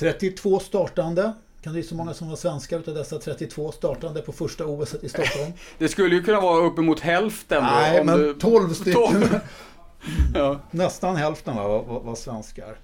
32 0.00 0.60
startande 0.60 1.32
Kan 1.62 1.72
du 1.72 1.78
gissa 1.78 1.90
hur 1.90 1.96
många 1.96 2.14
som 2.14 2.28
var 2.28 2.36
svenskar 2.36 2.78
utav 2.78 2.94
dessa 2.94 3.18
32 3.18 3.72
startande 3.72 4.22
på 4.22 4.32
första 4.32 4.66
OS 4.66 4.94
i 5.02 5.08
Stockholm? 5.08 5.52
Det 5.78 5.88
skulle 5.88 6.14
ju 6.14 6.22
kunna 6.22 6.40
vara 6.40 6.64
uppemot 6.66 7.00
hälften. 7.00 7.62
Nej, 7.62 8.04
men 8.04 8.18
du- 8.18 8.34
12 8.34 8.74
stycken. 8.74 8.94
12. 9.20 9.40
Ja. 10.34 10.60
Nästan 10.70 11.16
hälften 11.16 11.56
va, 11.56 11.68
var, 11.68 11.82
var, 11.82 12.00
var 12.00 12.14
svenskar. 12.14 12.76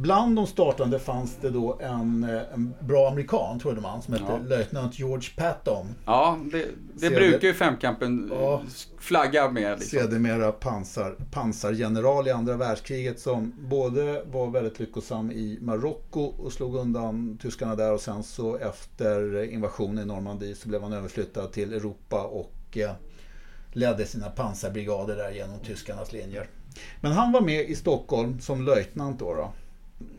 Bland 0.00 0.36
de 0.36 0.46
startande 0.46 0.98
fanns 0.98 1.36
det 1.40 1.50
då 1.50 1.78
en, 1.82 2.24
eh, 2.24 2.40
en 2.54 2.74
bra 2.80 3.08
amerikan, 3.08 3.58
trodde 3.58 3.80
man, 3.80 4.02
som 4.02 4.14
hette 4.14 4.26
Ja. 4.28 4.38
löjtnant 4.48 4.98
George 4.98 5.28
Patton. 5.36 5.86
Ja, 6.04 6.38
det, 6.52 6.66
det 6.94 7.10
brukar 7.10 7.48
ju 7.48 7.54
femkampen 7.54 8.30
Ja. 8.34 8.62
flagga 8.98 9.50
med. 9.50 9.78
Liksom. 9.78 9.98
Sedermera 9.98 10.52
pansar, 10.52 11.16
pansargeneral 11.30 12.28
i 12.28 12.30
andra 12.30 12.56
världskriget 12.56 13.20
som 13.20 13.52
både 13.58 14.22
var 14.32 14.50
väldigt 14.50 14.78
lyckosam 14.80 15.30
i 15.32 15.58
Marocko 15.60 16.20
och 16.20 16.52
slog 16.52 16.74
undan 16.76 17.38
tyskarna 17.42 17.74
där 17.76 17.92
och 17.92 18.00
sen 18.00 18.22
så 18.22 18.56
efter 18.56 19.42
invasionen 19.44 19.98
i 19.98 20.06
Normandie 20.06 20.54
så 20.54 20.68
blev 20.68 20.82
han 20.82 20.92
överflyttad 20.92 21.52
till 21.52 21.72
Europa 21.72 22.22
och 22.22 22.78
eh, 22.78 22.90
ledde 23.72 24.06
sina 24.06 24.30
pansarbrigader 24.30 25.16
där 25.16 25.30
genom 25.30 25.58
tyskarnas 25.58 26.12
linjer. 26.12 26.48
Men 27.00 27.12
han 27.12 27.32
var 27.32 27.40
med 27.40 27.70
i 27.70 27.74
Stockholm 27.74 28.40
som 28.40 28.62
löjtnant 28.64 29.18
då. 29.18 29.34
då. 29.34 29.52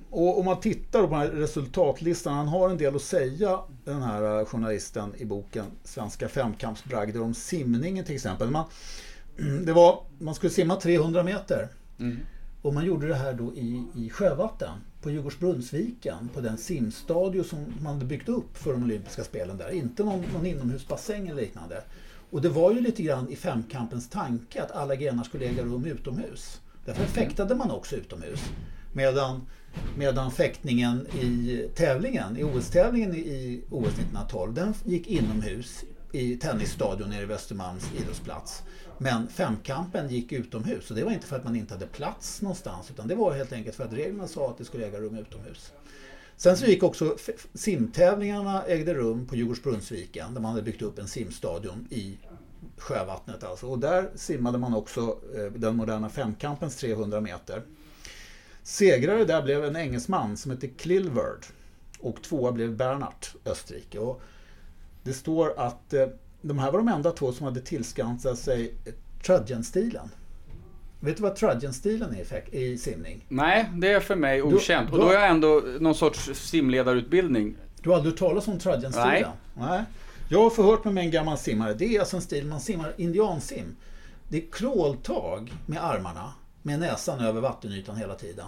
Och 0.10 0.40
om 0.40 0.46
man 0.46 0.60
tittar 0.60 1.02
på 1.02 1.08
den 1.08 1.20
här 1.20 1.28
resultatlistan, 1.28 2.34
han 2.34 2.48
har 2.48 2.70
en 2.70 2.78
del 2.78 2.96
att 2.96 3.02
säga 3.02 3.60
den 3.86 4.02
här 4.02 4.40
eh, 4.40 4.46
journalisten 4.46 5.14
i 5.18 5.26
boken 5.26 5.66
Svenska 5.84 6.30
femkampsbragder 6.30 7.22
om 7.22 7.34
simningen 7.34 8.06
till 8.06 8.16
exempel. 8.16 8.50
Man, 8.50 8.66
det 9.66 9.74
var, 9.74 10.04
man 10.20 10.36
skulle 10.36 10.50
simma 10.50 10.76
300 10.76 11.24
meter. 11.24 11.70
Mm. 12.00 12.18
Och 12.62 12.74
man 12.74 12.86
gjorde 12.86 13.08
det 13.08 13.16
här 13.16 13.34
då 13.34 13.54
i, 13.54 13.84
i 13.96 14.10
sjövatten 14.10 14.72
på 15.02 15.10
Djurgårdsbrunnsviken 15.10 16.30
på 16.34 16.42
den 16.42 16.58
simstadio 16.58 17.44
som 17.44 17.74
man 17.82 17.94
hade 17.94 18.06
byggt 18.06 18.30
upp 18.30 18.58
för 18.58 18.72
de 18.74 18.84
olympiska 18.84 19.24
spelen 19.24 19.58
där. 19.58 19.70
Inte 19.70 20.04
någon, 20.04 20.24
någon 20.34 20.46
inomhusbassäng 20.46 21.28
eller 21.28 21.42
liknande. 21.42 21.84
Och 22.30 22.42
det 22.42 22.50
var 22.50 22.72
ju 22.72 22.82
lite 22.82 23.04
grann 23.04 23.30
i 23.30 23.36
femkampens 23.36 24.10
tanke 24.10 24.64
att 24.64 24.72
alla 24.72 24.96
grenar 24.96 25.24
skulle 25.24 25.46
äga 25.46 25.64
rum 25.64 25.86
utomhus. 25.86 26.62
Därför 26.86 27.06
fäktade 27.06 27.56
man 27.56 27.72
också 27.72 27.96
utomhus. 27.96 28.40
Medan, 29.00 29.48
medan 29.98 30.32
fäktningen 30.32 31.08
i 31.08 31.66
tävlingen, 31.76 32.38
i 32.38 32.44
OS-tävlingen 32.44 33.16
i 33.16 33.62
OS 33.70 33.88
1912, 33.88 34.54
den 34.54 34.74
gick 34.84 35.08
inomhus 35.08 35.84
i 36.12 36.38
tennisstadion 36.38 37.10
nere 37.10 37.22
i 37.22 37.26
Västermalms 37.26 37.84
idrottsplats. 38.02 38.64
Men 38.98 39.28
femkampen 39.28 40.10
gick 40.10 40.32
utomhus 40.32 40.90
och 40.90 40.96
det 40.96 41.04
var 41.04 41.12
inte 41.12 41.28
för 41.28 41.36
att 41.36 41.44
man 41.44 41.56
inte 41.56 41.74
hade 41.74 41.88
plats 41.88 42.42
någonstans 42.42 42.92
utan 42.92 43.08
det 43.08 43.16
var 43.16 43.34
helt 43.34 43.54
enkelt 43.54 43.76
för 43.76 43.84
att 43.84 43.94
reglerna 43.94 44.28
sa 44.28 44.50
att 44.50 44.58
det 44.58 44.66
skulle 44.66 44.88
äga 44.88 45.00
rum 45.00 45.16
utomhus. 45.18 45.72
Sen 46.38 46.58
så 46.58 46.66
gick 46.66 46.84
också 46.84 47.18
simtävlingarna 47.54 48.64
ägde 48.64 48.94
rum 48.94 49.28
på 49.28 49.36
Djurgårdsbrunnsviken 49.36 50.34
där 50.34 50.42
man 50.42 50.52
hade 50.52 50.64
byggt 50.64 50.82
upp 50.82 51.00
en 51.00 51.08
simstadion 51.08 51.88
i 51.90 52.18
sjövattnet 52.78 53.44
alltså. 53.44 53.68
Och 53.68 53.80
där 53.80 54.10
simmade 54.16 54.58
man 54.58 54.74
också 54.74 55.18
eh, 55.36 55.52
den 55.52 55.76
moderna 55.76 56.10
femkampens 56.10 56.76
300 56.76 57.22
meter. 57.22 57.64
Segrare 58.64 59.26
där 59.26 59.42
blev 59.42 59.66
en 59.66 59.76
engelsman 59.76 60.38
som 60.38 60.52
hette 60.52 60.68
Klilverd 60.68 61.46
och 62.00 62.22
tvåa 62.22 62.52
blev 62.52 62.76
Bernhard, 62.78 63.26
Österrike. 63.46 64.00
Och 64.00 64.22
det 65.04 65.14
står 65.14 65.60
att 65.60 65.94
eh, 65.94 66.08
de 66.42 66.60
här 66.60 66.72
var 66.72 66.80
de 66.80 66.88
enda 66.88 67.12
två 67.12 67.32
som 67.32 67.46
hade 67.46 67.62
tillskansat 67.62 68.40
sig 68.40 68.74
trudgen-stilen. 69.24 70.10
Vet 71.00 71.18
du 71.18 71.24
vad 71.24 71.36
trudgen-stilen 71.36 72.16
är 72.16 72.56
i 72.56 72.78
simning? 72.78 73.26
Nej, 73.30 73.70
det 73.78 73.92
är 73.92 74.00
för 74.00 74.16
mig 74.16 74.42
okänt. 74.42 74.88
då- 74.90 74.94
Och 74.94 75.00
då 75.00 75.06
har 75.06 75.14
jag 75.14 75.30
ändå 75.30 75.64
någon 75.80 75.96
sorts 75.96 76.30
simledarutbildning. 76.34 77.56
Du 77.82 77.90
har 77.90 77.96
aldrig 77.98 78.14
hört 78.14 78.20
talas 78.20 78.48
om 78.48 78.60
trudgen-stilen? 78.60 79.12
Nej. 79.12 79.26
Nej. 79.58 79.84
Jag 80.30 80.42
har 80.44 80.50
förhört 80.50 80.84
mig 80.84 80.94
med 80.94 81.04
en 81.04 81.12
gammal 81.12 81.38
simmare. 81.38 81.74
Det 81.74 81.96
är 81.96 82.00
alltså 82.00 82.16
en 82.16 82.22
stil 82.22 82.46
man 82.48 82.60
simmar 82.62 82.94
indiansim. 82.98 83.76
Det 84.30 84.38
är 84.38 84.52
crawltag 84.52 85.54
med 85.66 85.84
armarna, 85.86 86.34
med 86.62 86.80
näsan 86.80 87.20
över 87.20 87.42
vattenytan 87.42 87.96
hela 87.96 88.16
tiden. 88.16 88.46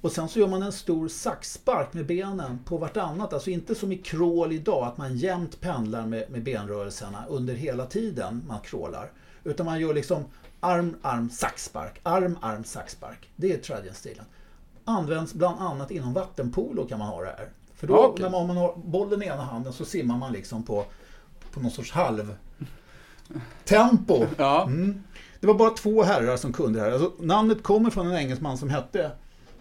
Och 0.00 0.12
sen 0.12 0.28
så 0.28 0.38
gör 0.38 0.48
man 0.48 0.62
en 0.62 0.72
stor 0.72 1.08
saxspark 1.08 1.94
med 1.94 2.06
benen 2.06 2.58
på 2.64 2.78
vartannat. 2.78 3.32
Alltså 3.32 3.50
inte 3.50 3.74
som 3.74 3.92
i 3.92 3.96
crawl 3.96 4.52
idag, 4.52 4.84
att 4.86 4.98
man 4.98 5.16
jämt 5.16 5.60
pendlar 5.60 6.06
med, 6.06 6.30
med 6.30 6.42
benrörelserna 6.42 7.24
under 7.28 7.54
hela 7.54 7.86
tiden 7.86 8.44
man 8.48 8.60
crawlar. 8.60 9.10
Utan 9.44 9.66
man 9.66 9.80
gör 9.80 9.94
liksom 9.94 10.24
arm, 10.60 10.96
arm, 11.02 11.30
saxspark, 11.30 12.00
arm, 12.02 12.38
arm, 12.40 12.64
saxspark. 12.64 13.28
Det 13.36 13.52
är 13.52 13.58
trudgen-stilen. 13.58 14.24
Används 14.84 15.34
bland 15.34 15.60
annat 15.60 15.90
inom 15.90 16.12
vattenpolo 16.12 16.86
kan 16.86 16.98
man 16.98 17.08
ha 17.08 17.20
det 17.20 17.34
här. 17.38 17.48
För 17.74 17.86
då, 17.86 17.96
Okej. 17.96 18.22
när 18.22 18.30
man, 18.30 18.40
om 18.40 18.46
man 18.46 18.56
har 18.56 18.76
bollen 18.76 19.22
i 19.22 19.26
ena 19.26 19.42
handen 19.42 19.72
så 19.72 19.84
simmar 19.84 20.18
man 20.18 20.32
liksom 20.32 20.62
på, 20.62 20.84
på 21.52 21.60
någon 21.60 21.70
sorts 21.70 21.92
halv 21.92 22.34
tempo. 23.64 24.26
Ja. 24.36 24.62
Mm. 24.62 25.02
Det 25.40 25.46
var 25.46 25.54
bara 25.54 25.70
två 25.70 26.02
herrar 26.02 26.36
som 26.36 26.52
kunde 26.52 26.78
det 26.78 26.84
här. 26.84 26.92
Alltså, 26.92 27.12
namnet 27.18 27.62
kommer 27.62 27.90
från 27.90 28.06
en 28.06 28.16
engelsman 28.16 28.58
som 28.58 28.70
hette 28.70 29.10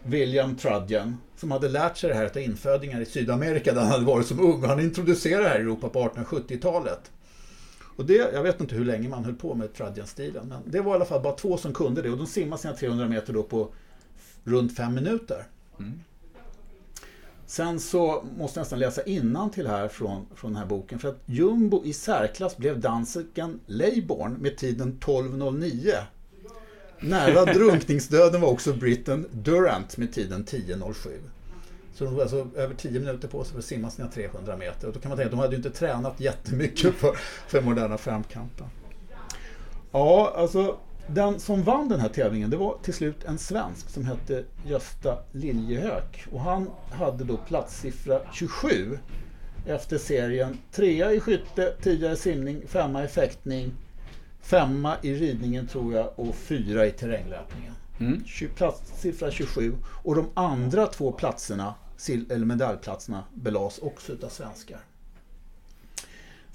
William 0.04 0.56
Trudgen. 0.56 1.18
Som 1.38 1.52
hade 1.52 1.70
lärt 1.70 1.98
sig 1.98 2.10
det 2.10 2.16
här 2.16 2.26
av 2.26 2.38
infödingar 2.38 3.02
i 3.02 3.06
Sydamerika 3.06 3.74
där 3.74 3.82
han 3.82 3.92
hade 3.92 4.06
varit 4.06 4.28
som 4.28 4.40
ung. 4.40 4.64
Han 4.64 4.80
introducerade 4.80 5.44
det 5.44 5.50
här 5.50 5.60
i 5.60 5.62
Europa 5.62 5.90
på 5.90 6.00
1870-talet. 6.00 7.12
Och 7.98 8.06
det, 8.06 8.14
jag 8.14 8.44
vet 8.44 8.62
inte 8.62 8.76
hur 8.76 8.86
länge 8.86 9.10
man 9.10 9.26
höll 9.26 9.36
på 9.36 9.54
med 9.54 9.74
Trudgen-stilen. 9.74 10.48
Men 10.48 10.62
det 10.66 10.82
var 10.82 10.92
i 10.92 10.96
alla 10.96 11.06
fall 11.06 11.22
bara 11.22 11.36
två 11.36 11.58
som 11.58 11.74
kunde 11.74 12.02
det. 12.02 12.10
Och 12.10 12.18
de 12.18 12.28
simmade 12.28 12.62
sina 12.62 12.74
300 12.74 13.08
meter 13.08 13.34
då 13.34 13.44
på 13.44 13.70
runt 14.44 14.76
fem 14.76 14.94
minuter. 14.94 15.48
Mm. 15.80 16.00
Sen 17.48 17.80
så 17.80 18.26
måste 18.38 18.60
jag 18.60 18.62
nästan 18.62 18.80
läsa 18.80 19.04
innan 19.04 19.50
till 19.50 19.68
här 19.68 19.88
från, 19.88 20.26
från 20.36 20.54
den 20.54 20.62
här 20.62 20.68
boken. 20.68 21.00
För 21.00 21.10
att 21.10 21.22
jumbo 21.26 21.86
i 21.86 21.94
särklass 21.94 22.58
blev 22.58 22.80
dansken 22.80 23.60
Leybourne 23.66 24.38
med 24.38 24.58
tiden 24.58 24.98
12.09. 25.02 25.94
Nära 27.00 27.46
drunkningsdöden 27.54 28.42
var 28.42 28.50
också 28.50 28.74
britten 28.74 29.28
Durant 29.32 29.98
med 29.98 30.14
tiden 30.14 30.46
10.07. 30.46 31.10
Så 31.94 32.04
de 32.04 32.16
var 32.16 32.22
alltså 32.22 32.48
över 32.56 32.76
10 32.76 33.00
minuter 33.00 33.28
på 33.28 33.44
sig 33.44 33.52
för 33.52 33.60
att 33.60 33.66
simma 33.66 33.90
sina 33.90 34.08
300 34.08 34.58
meter. 34.58 34.88
Och 34.88 34.94
då 34.94 35.00
kan 35.00 35.10
man 35.10 35.18
tänka 35.18 35.28
att 35.28 35.32
de 35.32 35.40
hade 35.40 35.52
ju 35.52 35.58
inte 35.58 35.70
tränat 35.70 36.20
jättemycket 36.20 36.96
för, 36.96 37.16
för 37.48 37.62
moderna 37.62 37.98
femkampen. 37.98 38.68
Ja, 39.92 40.34
alltså 40.36 40.78
den 41.14 41.40
som 41.40 41.64
vann 41.64 41.90
den 41.90 42.00
här 42.00 42.10
tävlingen 42.10 42.50
det 42.50 42.58
var 42.58 42.78
till 42.84 42.94
slut 42.94 43.24
en 43.24 43.38
svensk 43.38 43.90
som 43.90 44.06
hette 44.06 44.44
Gösta 44.66 45.18
Liljehök. 45.32 46.26
Och 46.32 46.42
han 46.42 46.70
hade 46.92 47.24
då 47.24 47.38
platssiffra 47.38 48.20
27 48.34 48.98
efter 49.66 49.98
serien 49.98 50.58
trea 50.72 51.14
i 51.14 51.20
skytte, 51.20 51.74
tia 51.82 52.12
i 52.12 52.16
simning, 52.16 52.62
femma 52.68 53.04
i 53.04 53.08
fäktning, 53.08 53.72
femma 54.42 54.96
i 55.02 55.14
ridningen 55.14 55.68
tror 55.68 55.94
jag 55.94 56.20
och 56.20 56.36
fyra 56.36 56.86
i 56.86 56.92
terränglöpningen. 56.92 57.74
Mm. 58.00 58.24
Platssiffra 58.56 59.32
27 59.32 59.76
och 60.04 60.16
de 60.16 60.30
andra 60.34 60.88
två 60.88 61.12
platserna, 61.12 61.76
eller 62.08 62.46
medaljplatserna, 62.46 63.24
belades 63.34 63.80
också 63.80 64.14
utav 64.14 64.30
svenskar. 64.30 64.80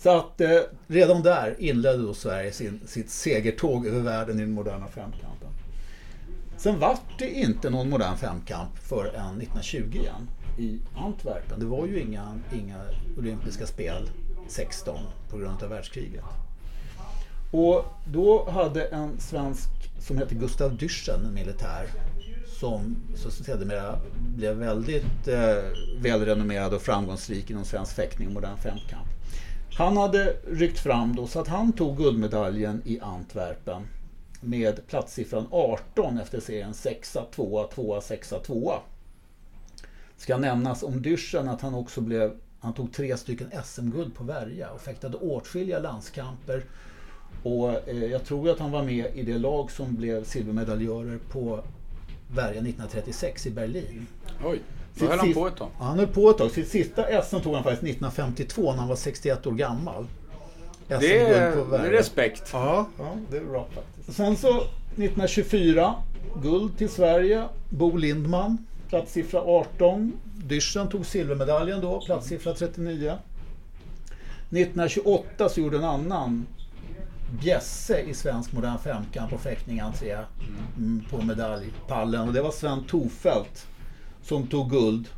Så 0.03 0.11
att 0.11 0.41
eh, 0.41 0.59
redan 0.87 1.23
där 1.23 1.57
inledde 1.59 2.03
då 2.03 2.15
Sverige 2.15 2.53
sin, 2.53 2.81
sitt 2.87 3.11
segertåg 3.11 3.87
över 3.87 4.01
världen 4.01 4.39
i 4.39 4.41
den 4.41 4.53
moderna 4.53 4.89
femkampen. 4.89 5.49
Sen 6.57 6.79
vart 6.79 7.19
det 7.19 7.31
inte 7.31 7.71
någon 7.71 7.91
modern 7.91 8.17
femkamp 8.17 8.79
förrän 8.79 9.41
1920 9.41 9.79
igen 9.93 10.29
i 10.59 10.79
Antwerpen. 10.95 11.61
Det 11.61 11.67
var 11.67 11.87
ju 11.87 12.01
inga, 12.01 12.39
inga 12.55 12.81
olympiska 13.19 13.67
spel 13.67 14.11
16 14.49 14.99
på 15.31 15.39
grund 15.39 15.63
av 15.63 15.69
världskriget. 15.69 16.25
Och 17.51 17.85
då 18.13 18.51
hade 18.51 18.85
en 18.85 19.21
svensk 19.21 19.69
som 19.99 20.19
hette 20.19 20.35
Gustav 20.35 20.77
Dyrssen, 20.77 21.27
en 21.27 21.35
militär, 21.35 21.87
som 22.61 22.97
så 23.15 23.31
sedermera 23.31 23.99
blev 24.15 24.57
väldigt 24.57 25.29
eh, 25.29 25.55
välrenommerad 26.01 26.75
och 26.75 26.83
framgångsrik 26.83 27.51
inom 27.51 27.65
svensk 27.65 27.97
fäktning 27.97 28.29
och 28.29 28.35
modern 28.35 28.57
femkamp. 28.57 29.07
Han 29.77 29.97
hade 29.97 30.37
ryckt 30.47 30.79
fram 30.79 31.17
då 31.17 31.27
så 31.27 31.41
att 31.41 31.49
han 31.49 31.73
tog 31.73 31.97
guldmedaljen 31.97 32.83
i 32.85 33.01
Antwerpen 33.01 33.83
med 34.41 34.87
platssiffran 34.87 35.47
18 35.51 36.19
efter 36.19 36.41
serien 36.41 36.75
6 36.75 37.17
2 37.35 37.69
2 37.75 38.01
6 38.01 38.35
2 38.47 38.73
Ska 40.17 40.39
nämnas 40.39 40.83
om 40.83 41.03
Dyrssen 41.03 41.49
att 41.49 41.61
han 41.61 41.75
också 41.75 42.01
blev 42.01 42.37
han 42.63 42.73
tog 42.73 42.93
tre 42.93 43.17
stycken 43.17 43.51
SM-guld 43.65 44.15
på 44.15 44.25
värja 44.25 44.71
och 44.71 44.81
fäktade 44.81 45.17
åtskilliga 45.17 45.79
landskamper. 45.79 46.65
Och 47.43 47.89
eh, 47.89 48.05
jag 48.05 48.25
tror 48.25 48.51
att 48.51 48.59
han 48.59 48.71
var 48.71 48.83
med 48.83 49.17
i 49.17 49.23
det 49.23 49.39
lag 49.39 49.71
som 49.71 49.95
blev 49.95 50.25
silvermedaljörer 50.25 51.19
på 51.19 51.65
värja 52.35 52.61
1936 52.61 53.47
i 53.47 53.51
Berlin. 53.51 54.07
Oj, 54.45 54.61
då 54.95 55.07
höll 55.07 55.19
han 55.19 55.35
på 55.35 55.47
ett 55.47 55.57
tag. 55.57 55.69
Ja, 55.79 55.85
han 55.85 55.99
höll 55.99 56.09
på 56.09 56.31
ett 56.31 56.39
tag. 56.39 56.51
Sitt 56.51 56.69
sista 56.69 57.23
SM 57.23 57.41
tog 57.41 57.55
han 57.55 57.63
faktiskt 57.63 57.83
1952 57.83 58.73
när 58.73 58.79
han 58.79 58.89
var 58.89 58.97
61 58.97 59.47
år 59.47 59.53
gammal. 59.53 60.07
Det 60.89 60.95
är, 60.95 61.57
det 61.71 61.77
är 61.77 61.91
respekt. 61.91 62.51
Ja, 62.53 62.87
ja, 62.99 63.17
det 63.31 63.37
är 63.37 63.45
bra 63.45 63.67
faktiskt. 63.75 64.17
Sen 64.17 64.37
så 64.37 64.49
1924, 64.49 65.95
guld 66.43 66.79
till 66.79 66.89
Sverige. 66.89 67.45
Bo 67.71 67.97
Lindman 67.97 68.67
platssiffra 68.93 69.41
18. 69.41 70.13
Dyrsen 70.37 70.89
tog 70.89 71.07
silvermedaljen 71.07 71.81
då, 71.81 72.01
platssiffra 72.01 72.55
39. 72.55 73.19
1928 74.51 75.49
så 75.49 75.61
gjorde 75.61 75.77
en 75.77 75.85
annan 75.85 76.47
bjässe 77.41 78.01
i 78.01 78.15
svensk 78.15 78.53
modern 78.53 78.79
femkamp 78.79 79.33
och 79.33 79.41
fäktning 79.41 79.81
entré 79.81 80.19
mm, 80.77 81.05
på 81.11 81.23
medaljpallen. 81.23 82.29
Och 82.29 82.35
det 82.35 82.43
var 82.43 82.51
Sven 82.51 82.85
Tofelt 82.85 83.67
som 84.23 84.47
tog 84.47 84.71
guld 84.71 85.09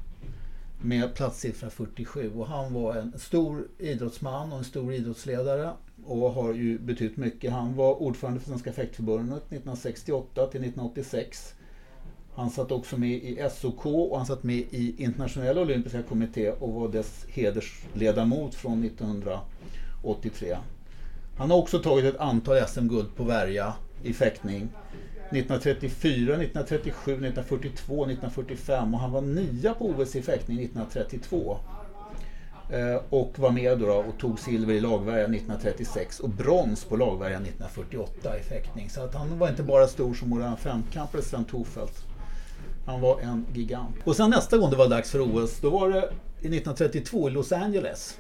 med 0.83 1.15
platssiffra 1.15 1.71
47. 1.71 2.33
Och 2.37 2.47
han 2.47 2.75
var 2.75 2.95
en 2.95 3.19
stor 3.19 3.69
idrottsman 3.79 4.53
och 4.53 4.59
en 4.59 4.65
stor 4.65 4.93
idrottsledare 4.93 5.71
och 6.07 6.31
har 6.31 6.55
ju 6.55 6.79
betytt 6.79 7.17
mycket. 7.17 7.53
Han 7.53 7.77
var 7.77 8.03
ordförande 8.03 8.41
för 8.41 8.49
Svenska 8.49 8.73
fäktförbundet 8.73 9.43
1968 9.43 10.47
till 10.47 10.61
1986. 10.61 11.55
Han 12.35 12.51
satt 12.51 12.73
också 12.73 12.97
med 12.97 13.11
i 13.11 13.49
SOK 13.57 13.87
och 13.87 14.17
han 14.17 14.27
satt 14.27 14.43
med 14.43 14.57
i 14.71 14.95
Internationella 14.99 15.61
Olympiska 15.61 16.03
Kommitté 16.03 16.51
och 16.51 16.73
var 16.73 16.89
dess 16.89 17.27
hedersledamot 17.29 18.55
från 18.55 18.85
1983. 18.85 20.57
Han 21.37 21.51
har 21.51 21.59
också 21.59 21.79
tagit 21.79 22.05
ett 22.05 22.21
antal 22.21 22.67
SM-guld 22.67 23.17
på 23.17 23.25
värja 23.25 23.75
i 24.03 24.13
fäktning. 24.13 24.69
1934, 25.31 26.35
1937, 26.35 27.13
1942, 27.13 28.05
1945 28.05 28.95
och 28.95 29.01
han 29.01 29.13
var 29.13 29.21
nia 29.21 29.75
på 29.75 29.87
OS 29.87 30.17
i 30.17 30.23
fäktning 30.23 30.59
1932. 30.59 31.59
Eh, 32.71 33.01
och 33.11 33.39
var 33.39 33.51
med 33.51 33.79
då, 33.79 33.93
och 33.93 34.19
tog 34.19 34.39
silver 34.39 34.75
i 34.75 34.81
lagvärjan 34.81 35.35
1936 35.35 36.21
och 36.21 36.29
brons 36.29 36.85
på 36.85 36.97
lagvärjan 36.97 37.43
1948 37.43 38.39
i 38.39 38.43
fäktning. 38.43 38.91
Så 38.91 39.01
att 39.01 39.15
han 39.15 39.39
var 39.39 39.49
inte 39.49 39.63
bara 39.63 39.87
stor 39.87 40.15
som 40.15 40.31
våran 40.31 40.57
femkampare 40.57 41.23
Sven 41.23 41.45
Thorfeldt. 41.45 42.05
Han 42.87 43.01
var 43.01 43.21
en 43.21 43.47
gigant. 43.55 43.97
Och 44.05 44.17
sen 44.17 44.31
nästa 44.31 44.57
gång 44.57 44.71
det 44.71 44.77
var 44.77 44.89
dags 44.89 45.11
för 45.11 45.21
OS, 45.21 45.61
då 45.61 45.71
var 45.71 45.89
det 45.89 45.99
1932 45.99 47.29
i 47.29 47.33
Los 47.33 47.53
Angeles. 47.53 48.19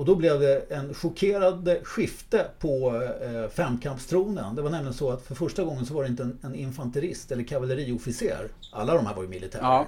Och 0.00 0.06
då 0.06 0.14
blev 0.14 0.40
det 0.40 0.58
en 0.70 0.94
chockerande 0.94 1.80
skifte 1.82 2.46
på 2.58 3.02
eh, 3.22 3.50
femkampstronen. 3.50 4.54
Det 4.54 4.62
var 4.62 4.70
nämligen 4.70 4.94
så 4.94 5.10
att 5.10 5.22
för 5.22 5.34
första 5.34 5.64
gången 5.64 5.86
så 5.86 5.94
var 5.94 6.02
det 6.02 6.08
inte 6.08 6.22
en, 6.22 6.38
en 6.42 6.54
infanterist 6.54 7.32
eller 7.32 7.44
kavalleriofficer. 7.44 8.48
Alla 8.72 8.94
de 8.94 9.06
här 9.06 9.14
var 9.14 9.22
ju 9.22 9.28
militärer. 9.28 9.62
Ja. 9.62 9.86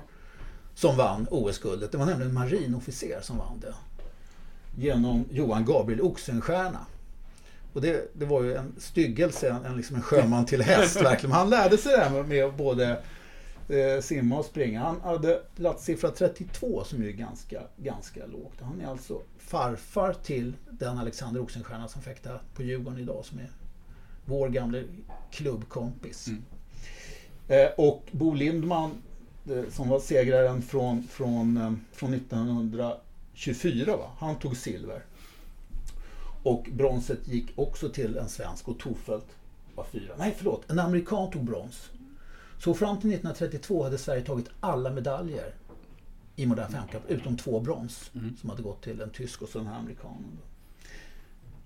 Som 0.75 0.97
vann 0.97 1.27
OS-guldet. 1.31 1.93
Det 1.93 1.99
var 1.99 2.07
nämligen 2.07 2.31
en 2.31 2.35
marinofficer 2.35 3.21
som 3.23 3.39
vann 3.39 3.61
det. 3.61 3.75
Genom 4.83 5.25
Johan 5.31 5.65
Gabriel 5.65 6.01
Oxenstierna. 6.01 6.87
Och 7.73 7.81
det, 7.81 8.11
det 8.15 8.25
var 8.25 8.43
ju 8.43 8.55
en 8.55 8.75
styggelse, 8.79 9.49
en, 9.49 9.65
en, 9.65 9.77
liksom 9.77 9.97
en 9.97 10.03
sjöman 10.03 10.47
till 10.47 10.63
häst 10.63 10.97
verkligen. 11.03 11.33
Han 11.33 11.51
lärde 11.51 11.79
sig 11.79 11.93
det 11.93 12.05
här 12.05 12.11
med, 12.11 12.29
med 12.29 12.55
både 12.55 12.97
eh, 13.69 14.01
simma 14.01 14.39
och 14.39 14.45
springa. 14.45 14.81
Han 14.81 15.01
hade 15.01 15.43
platssiffra 15.57 16.11
32 16.11 16.85
som 16.85 17.03
är 17.03 17.11
ganska, 17.11 17.63
ganska 17.77 18.27
lågt. 18.27 18.61
Han 18.61 18.81
är 18.81 18.87
alltså 18.87 19.21
farfar 19.39 20.13
till 20.13 20.53
den 20.71 20.99
Alexander 20.99 21.41
Oxenstierna 21.41 21.89
som 21.89 22.03
fäktar 22.03 22.43
på 22.55 22.63
Djurgården 22.63 22.99
idag 22.99 23.25
som 23.25 23.39
är 23.39 23.51
vår 24.25 24.49
gamle 24.49 24.85
klubbkompis. 25.31 26.29
Mm. 26.29 26.43
Eh, 27.49 27.71
och 27.77 28.03
Bo 28.11 28.35
Lindman 28.35 28.91
eh, 29.51 29.71
som 29.71 29.89
var 29.89 30.01
segraren 30.01 30.63
från, 30.63 31.03
från, 31.03 31.57
eh, 31.57 31.73
från 31.93 32.15
1924, 32.15 33.97
va? 33.97 34.11
han 34.19 34.39
tog 34.39 34.57
silver. 34.57 35.03
Och 36.43 36.69
bronset 36.73 37.29
gick 37.29 37.59
också 37.59 37.89
till 37.89 38.17
en 38.17 38.29
svensk 38.29 38.69
och 38.69 38.79
Tofelt 38.79 39.27
var 39.75 39.85
fyra. 39.85 40.13
Nej, 40.19 40.35
förlåt, 40.37 40.71
en 40.71 40.79
amerikan 40.79 41.31
tog 41.31 41.45
brons. 41.45 41.91
Så 42.65 42.75
fram 42.75 42.97
till 43.01 43.11
1932 43.11 43.83
hade 43.85 43.99
Sverige 43.99 44.23
tagit 44.23 44.49
alla 44.61 44.91
medaljer 44.91 45.55
i 46.37 46.47
modern 46.47 46.73
femkamp, 46.73 47.05
utom 47.09 47.37
två 47.37 47.61
brons 47.61 48.11
Mm. 48.15 48.37
som 48.37 48.51
hade 48.51 48.63
gått 48.63 48.83
till 48.83 49.01
en 49.01 49.11
tysk 49.11 49.43
och 49.43 49.49
så 49.49 49.59
den 49.59 49.67
här 49.67 49.79
amerikanen. 49.79 50.39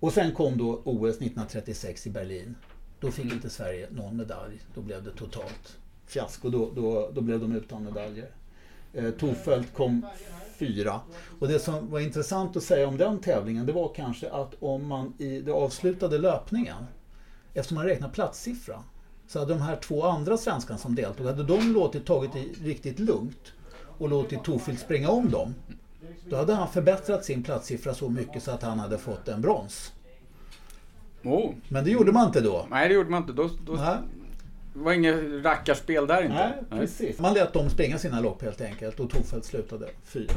Och 0.01 0.13
sen 0.13 0.33
kom 0.35 0.59
då 0.59 0.81
OS 0.85 1.17
1936 1.17 2.07
i 2.07 2.11
Berlin. 2.11 2.55
Då 3.01 3.11
fick 3.11 3.33
inte 3.33 3.51
Sverige 3.51 3.89
någon 3.91 4.17
medalj. 4.17 4.61
Då 4.75 4.81
blev 4.81 5.05
det 5.05 5.11
totalt 5.11 5.79
fiasko. 6.07 6.51
Då, 6.51 6.71
då, 6.75 7.11
då 7.15 7.21
blev 7.21 7.41
de 7.41 7.53
utan 7.53 7.85
medaljer. 7.85 8.31
Eh, 8.93 9.11
Tofelt 9.11 9.75
kom 9.75 10.07
fyra. 10.59 11.01
Och 11.39 11.49
det 11.49 11.59
som 11.59 11.91
var 11.91 12.01
intressant 12.01 12.57
att 12.57 12.63
säga 12.63 12.89
om 12.89 12.97
den 12.97 13.19
tävlingen 13.19 13.67
det 13.67 13.73
var 13.73 13.93
kanske 13.95 14.31
att 14.31 14.55
om 14.61 14.87
man 14.87 15.15
i 15.19 15.41
den 15.41 15.55
avslutade 15.55 16.19
löpningen 16.19 16.85
eftersom 17.55 17.75
man 17.75 17.85
räknar 17.85 18.09
platssiffra 18.09 18.83
så 19.29 19.39
hade 19.39 19.55
de 19.55 19.61
här 19.61 19.77
två 19.77 20.05
andra 20.05 20.37
svenskarna 20.37 20.79
som 20.79 20.95
deltog, 20.95 21.27
hade 21.27 21.43
de 21.43 21.73
låtit 21.73 22.07
tagit 22.07 22.33
det 22.33 22.69
riktigt 22.69 22.99
lugnt 22.99 23.53
och 23.99 24.09
låtit 24.09 24.45
Tofield 24.45 24.79
springa 24.79 25.09
om 25.09 25.31
dem. 25.31 25.55
Då 26.31 26.37
hade 26.37 26.55
han 26.55 26.69
förbättrat 26.69 27.25
sin 27.25 27.43
platssiffra 27.43 27.95
så 27.95 28.09
mycket 28.09 28.43
så 28.43 28.51
att 28.51 28.63
han 28.63 28.79
hade 28.79 28.99
fått 28.99 29.29
en 29.29 29.41
brons. 29.41 29.93
Oh. 31.25 31.53
Men 31.69 31.85
det 31.85 31.91
gjorde 31.91 32.13
man 32.13 32.27
inte 32.27 32.41
då. 32.41 32.67
Nej, 32.71 32.89
det 32.89 32.95
gjorde 32.95 33.11
man 33.11 33.23
inte. 33.23 33.33
Då, 33.33 33.51
då 33.67 33.77
det 33.77 34.83
var 34.83 34.93
inget 34.93 35.45
rackarspel 35.45 36.07
där 36.07 36.23
inte. 36.23 36.35
nej, 36.71 36.81
precis. 36.81 37.19
Man 37.19 37.35
lät 37.35 37.53
dem 37.53 37.71
springa 37.71 37.99
sina 37.99 38.21
lopp 38.21 38.43
helt 38.43 38.61
enkelt 38.61 39.01
och 39.01 39.11
Tofeldt 39.11 39.47
slutade 39.47 39.89
fyra. 40.05 40.35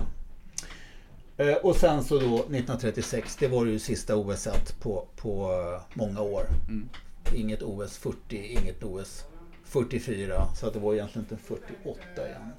Eh, 1.38 1.54
Och 1.54 1.76
sen 1.76 2.04
så 2.04 2.20
då 2.20 2.36
1936, 2.36 3.36
det 3.40 3.48
var 3.48 3.66
ju 3.66 3.80
sista 3.80 4.16
OS 4.16 4.48
på, 4.82 5.06
på 5.16 5.52
eh, 5.52 5.98
många 5.98 6.22
år. 6.22 6.44
Mm. 6.68 6.90
Inget 7.36 7.62
OS 7.64 7.98
40, 7.98 8.48
inget 8.54 8.84
OS 8.84 9.26
44, 9.64 10.46
så 10.56 10.68
att 10.68 10.74
det 10.74 10.80
var 10.80 10.94
egentligen 10.94 11.28
inte 11.32 11.44
48 11.44 12.28
igen. 12.28 12.52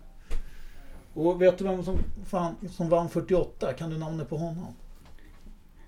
Och 1.14 1.42
vet 1.42 1.58
du 1.58 1.64
vem 1.64 1.84
som, 1.84 1.98
fan, 2.26 2.54
som 2.76 2.88
vann 2.88 3.08
48? 3.08 3.72
Kan 3.72 3.90
du 3.90 3.98
namnet 3.98 4.28
på 4.28 4.36
honom? 4.36 4.74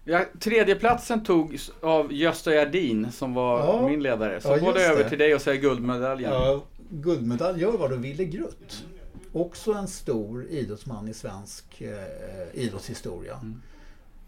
Ja, 0.04 0.24
tredjeplatsen 0.40 1.24
togs 1.24 1.70
av 1.80 2.12
Gösta 2.12 2.52
Gerdin 2.54 3.12
som 3.12 3.34
var 3.34 3.58
Ja. 3.58 3.88
min 3.88 4.02
ledare. 4.02 4.40
Så 4.40 4.48
Ja, 4.48 4.56
går 4.58 4.72
det 4.74 4.84
över 4.84 5.08
till 5.08 5.18
dig 5.18 5.34
och 5.34 5.40
säger 5.42 5.60
guldmedaljen. 5.60 6.30
Ja, 6.32 6.62
guldmedaljör 6.90 7.72
var 7.72 7.88
då 7.88 7.96
Ville 7.96 8.24
Grutt. 8.24 8.84
Också 9.32 9.72
en 9.72 9.88
stor 9.88 10.44
idrottsman 10.46 11.08
i 11.08 11.14
svensk 11.14 11.80
eh, 11.80 12.60
idrottshistoria. 12.60 13.34
Mm. 13.34 13.62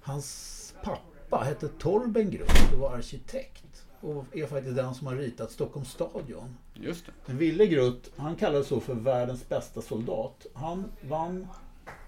Hans 0.02 0.74
pappa 0.84 1.44
hette 1.44 1.68
Torben 1.68 2.30
Grutt 2.30 2.72
och 2.72 2.78
var 2.78 2.94
arkitekt. 2.96 3.83
Och 4.04 4.36
är 4.36 4.46
faktiskt 4.46 4.76
den 4.76 4.94
som 4.94 5.06
har 5.06 5.14
ritat 5.14 5.50
Stockholms 5.50 5.90
stadion. 5.90 6.56
Just 6.74 7.06
det. 7.06 7.12
Men 7.26 7.38
Ville 7.38 7.66
Grutt, 7.66 8.10
han 8.16 8.36
kallades 8.36 8.66
så 8.68 8.80
för 8.80 8.94
världens 8.94 9.48
bästa 9.48 9.82
soldat. 9.82 10.46
Han 10.54 10.84
vann 11.00 11.48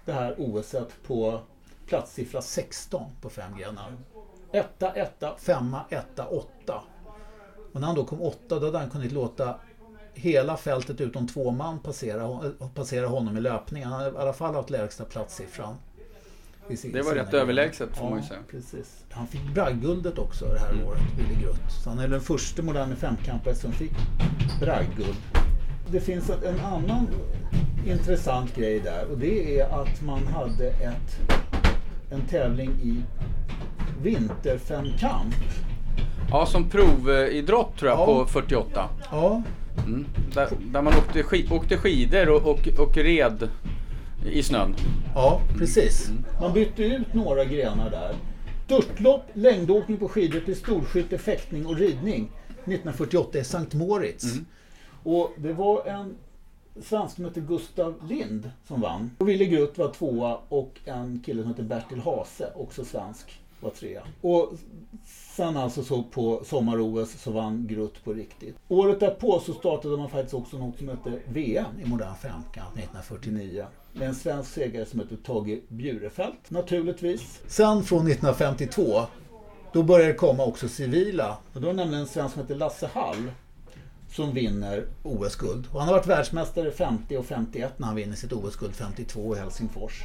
det 0.05 0.11
här 0.11 0.35
OSet 0.37 1.03
på 1.07 1.39
platssiffra 1.87 2.41
16 2.41 3.01
på 3.21 3.29
fem 3.29 3.57
grenar. 3.57 3.97
Etta, 4.51 4.93
etta, 4.93 5.37
femma, 5.37 5.85
etta, 5.89 6.27
åtta. 6.27 6.83
Och 7.73 7.79
när 7.81 7.87
han 7.87 7.95
då 7.95 8.05
kom 8.05 8.21
åtta, 8.21 8.59
då 8.59 8.65
hade 8.65 8.77
han 8.77 8.89
kunnat 8.89 9.11
låta 9.11 9.59
hela 10.13 10.57
fältet 10.57 11.01
utom 11.01 11.27
två 11.27 11.51
man 11.51 11.79
passera, 11.79 12.53
passera 12.73 13.07
honom 13.07 13.37
i 13.37 13.41
löpningen. 13.41 13.89
Han 13.89 13.99
hade 13.99 14.17
i 14.17 14.21
alla 14.21 14.33
fall 14.33 14.55
haft 14.55 14.69
lägsta 14.69 15.05
platssiffran. 15.05 15.75
I 16.69 16.77
sin- 16.77 16.91
Det 16.91 17.01
var 17.01 17.13
rätt 17.15 17.33
överlägset, 17.33 17.97
får 17.97 18.09
man 18.09 18.19
ju 18.21 18.25
säga. 18.27 18.39
Precis. 18.51 19.03
Han 19.11 19.27
fick 19.27 19.53
bragdguldet 19.53 20.17
också 20.17 20.45
det 20.45 20.59
här 20.59 20.83
året, 20.87 21.01
Willy 21.17 21.41
Grutt. 21.43 21.71
Så 21.83 21.89
han 21.89 21.99
är 21.99 22.07
den 22.07 22.21
första 22.21 22.61
moderna 22.63 22.95
femkampare 22.95 23.55
som 23.55 23.71
fick 23.71 23.91
bragdguld. 24.61 25.17
Det 25.91 25.99
finns 25.99 26.29
en, 26.29 26.59
annan 26.59 27.07
intressant 27.87 28.55
grej 28.55 28.79
där 28.79 29.05
och 29.11 29.17
det 29.17 29.59
är 29.59 29.81
att 29.81 30.01
man 30.01 30.27
hade 30.27 30.67
ett, 30.67 31.19
en 32.11 32.21
tävling 32.21 32.69
i 32.83 33.01
vinterfemkamp. 34.03 35.35
Ja, 36.31 36.45
som 36.45 36.69
providrott 36.69 37.77
tror 37.77 37.91
jag 37.91 37.99
Ja. 37.99 38.05
på 38.05 38.25
48. 38.25 38.89
Ja, 39.11 39.41
Mm. 39.85 40.05
Där, 40.33 40.47
där 40.59 40.81
man 40.81 40.93
åkte, 40.93 41.23
åkte 41.55 41.77
skidor 41.77 42.29
och, 42.29 42.41
och, 42.51 42.67
och 42.79 42.97
red 42.97 43.49
i 44.31 44.43
snön. 44.43 44.75
ja 45.15 45.41
precis. 45.57 46.11
Man 46.41 46.53
bytte 46.53 46.83
ut 46.83 47.13
några 47.13 47.45
grenar 47.45 47.89
där. 47.89 48.15
Störtlopp, 48.65 49.23
längdåkning 49.33 49.97
på 49.97 50.07
skidor, 50.07 50.39
pistolskytte, 50.39 51.17
fäktning 51.17 51.65
och 51.65 51.77
ridning 51.77 52.31
1948 52.49 53.39
i 53.39 53.43
Sankt 53.43 53.73
Moritz. 53.73 54.25
Och 55.03 55.33
det 55.37 55.53
var 55.53 55.85
en 55.85 56.15
svensk 56.81 57.15
som 57.15 57.25
hette 57.25 57.39
Gustav 57.41 57.93
Lind 58.09 58.51
som 58.67 58.81
vann. 58.81 59.11
Och 59.17 59.29
Willy 59.29 59.45
Grutt 59.45 59.77
var 59.77 59.89
tvåa 59.93 60.37
och 60.49 60.79
en 60.85 61.21
kille 61.25 61.41
som 61.41 61.51
hette 61.51 61.63
Bertil 61.63 61.99
Hase, 61.99 62.51
också 62.55 62.85
svensk, 62.85 63.41
var 63.59 63.69
trea. 63.69 64.03
Och 64.21 64.53
sen 65.37 65.57
alltså 65.57 65.83
så 65.83 66.03
på 66.03 66.41
sommar-OS 66.45 67.21
så 67.21 67.31
vann 67.31 67.67
Grutt 67.67 68.03
på 68.03 68.13
riktigt. 68.13 68.55
Året 68.67 68.99
därpå 68.99 69.39
så 69.45 69.53
startade 69.53 69.97
man 69.97 70.09
faktiskt 70.09 70.33
också 70.33 70.57
något 70.57 70.77
som 70.77 70.89
hette 70.89 71.19
VM 71.25 71.79
i 71.85 71.85
modern 71.85 72.15
femkamp 72.15 72.73
1949. 72.73 73.65
Med 73.93 74.07
en 74.07 74.15
svensk 74.15 74.53
segrare 74.53 74.85
som 74.85 74.99
hette 74.99 75.17
Tage 75.17 75.59
Bjurefelt 75.67 76.49
naturligtvis. 76.49 77.39
Sen 77.47 77.83
från 77.83 78.07
1952 78.07 79.01
då 79.73 79.83
började 79.83 80.11
det 80.11 80.17
komma 80.17 80.45
också 80.45 80.67
civila. 80.67 81.37
Och 81.53 81.61
då 81.61 81.67
var 81.67 81.73
det 81.73 81.79
nämligen 81.79 82.01
en 82.01 82.07
svensk 82.07 82.33
som 82.33 82.41
hette 82.41 82.55
Lasse 82.55 82.89
Hall 82.93 83.31
som 84.11 84.33
vinner 84.33 84.85
OS-guld. 85.03 85.67
Och 85.71 85.79
han 85.79 85.87
har 85.87 85.95
varit 85.95 86.07
världsmästare 86.07 86.71
50 86.71 87.17
och 87.17 87.25
51 87.25 87.79
när 87.79 87.87
han 87.87 87.95
vinner 87.95 88.15
sitt 88.15 88.33
OS-guld 88.33 88.75
52 88.75 89.35
i 89.35 89.39
Helsingfors. 89.39 90.03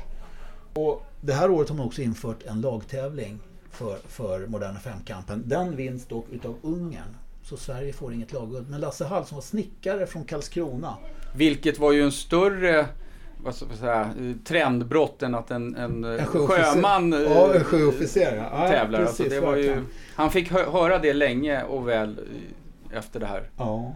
Och 0.75 1.03
det 1.21 1.33
här 1.33 1.51
året 1.51 1.69
har 1.69 1.77
man 1.77 1.87
också 1.87 2.03
infört 2.03 2.43
en 2.43 2.61
lagtävling 2.61 3.39
för, 3.73 3.99
för 4.09 4.47
moderna 4.47 4.79
femkampen. 4.79 5.43
Den 5.47 5.77
vinns 5.77 6.07
dock 6.07 6.27
utav 6.33 6.57
Ungern. 6.63 7.17
Så 7.43 7.57
Sverige 7.57 7.93
får 7.93 8.13
inget 8.13 8.33
lagguld. 8.33 8.71
Men 8.71 8.81
Lasse 8.81 9.05
Hall 9.05 9.27
som 9.27 9.35
var 9.35 9.43
snickare 9.43 10.07
från 10.07 10.25
Karlskrona. 10.25 10.97
Vilket 11.35 11.79
var 11.79 11.93
ju 11.93 12.03
en 12.03 12.13
större 12.13 12.87
vad 13.45 13.55
ska 13.55 13.67
säga, 13.81 14.11
trendbrott 14.45 15.23
än 15.23 15.35
att 15.35 15.51
en, 15.51 15.77
en, 15.77 16.05
en 16.05 16.27
sjöman 16.27 17.13
ja, 17.13 17.55
en 17.55 17.65
sjöofficer, 17.65 18.49
ja. 18.53 18.69
tävlar. 18.69 18.99
Precis, 18.99 19.21
alltså 19.21 19.41
det 19.41 19.47
var 19.47 19.57
ju, 19.57 19.85
han 20.15 20.31
fick 20.31 20.53
hö 20.53 20.71
höra 20.71 20.99
det 20.99 21.13
länge 21.13 21.63
och 21.63 21.89
väl 21.89 22.21
efter 22.93 23.21
det 23.21 23.27
här. 23.27 23.51
Ja. 23.57 23.95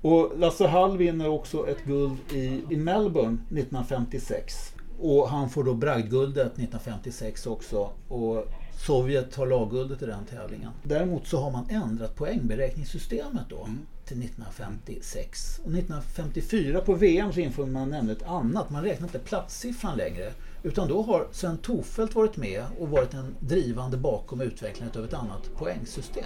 Och 0.00 0.32
Lasse 0.38 0.66
Hall 0.66 0.96
vinner 0.98 1.28
också 1.28 1.68
ett 1.68 1.84
guld 1.84 2.16
i, 2.32 2.62
i 2.70 2.76
Melbourne 2.76 3.38
1956. 3.48 4.74
Och 5.00 5.28
han 5.28 5.50
får 5.50 5.64
då 5.64 5.74
bragdguldet 5.74 6.46
1956 6.46 7.46
också. 7.46 7.90
Och 8.08 8.48
Sovjet 8.78 9.32
tar 9.32 9.46
lagguldet 9.46 10.02
i 10.02 10.06
den 10.06 10.24
tävlingen. 10.24 10.70
Däremot 10.82 11.26
så 11.26 11.40
har 11.40 11.50
man 11.50 11.70
ändrat 11.70 12.16
poängberäkningssystemet 12.16 13.44
då 13.48 13.64
mm. 13.64 13.78
till 14.04 14.22
1956. 14.22 15.58
Och 15.58 15.70
1954 15.70 16.80
på 16.80 16.94
VM 16.94 17.32
så 17.32 17.40
inför 17.40 17.66
man 17.66 17.90
nämligen 17.90 18.20
ett 18.20 18.28
annat. 18.28 18.70
Man 18.70 18.84
räknar 18.84 19.06
inte 19.06 19.18
platssiffran 19.18 19.96
längre. 19.96 20.32
Utan 20.62 20.88
då 20.88 21.02
har 21.02 21.26
Sven 21.32 21.58
Tofelt 21.58 22.14
varit 22.14 22.36
med 22.36 22.64
och 22.78 22.88
varit 22.88 23.14
en 23.14 23.34
drivande 23.40 23.96
bakom 23.96 24.40
utvecklingen 24.40 24.98
av 24.98 25.04
ett 25.04 25.14
annat 25.14 25.50
poängsystem. 25.58 26.24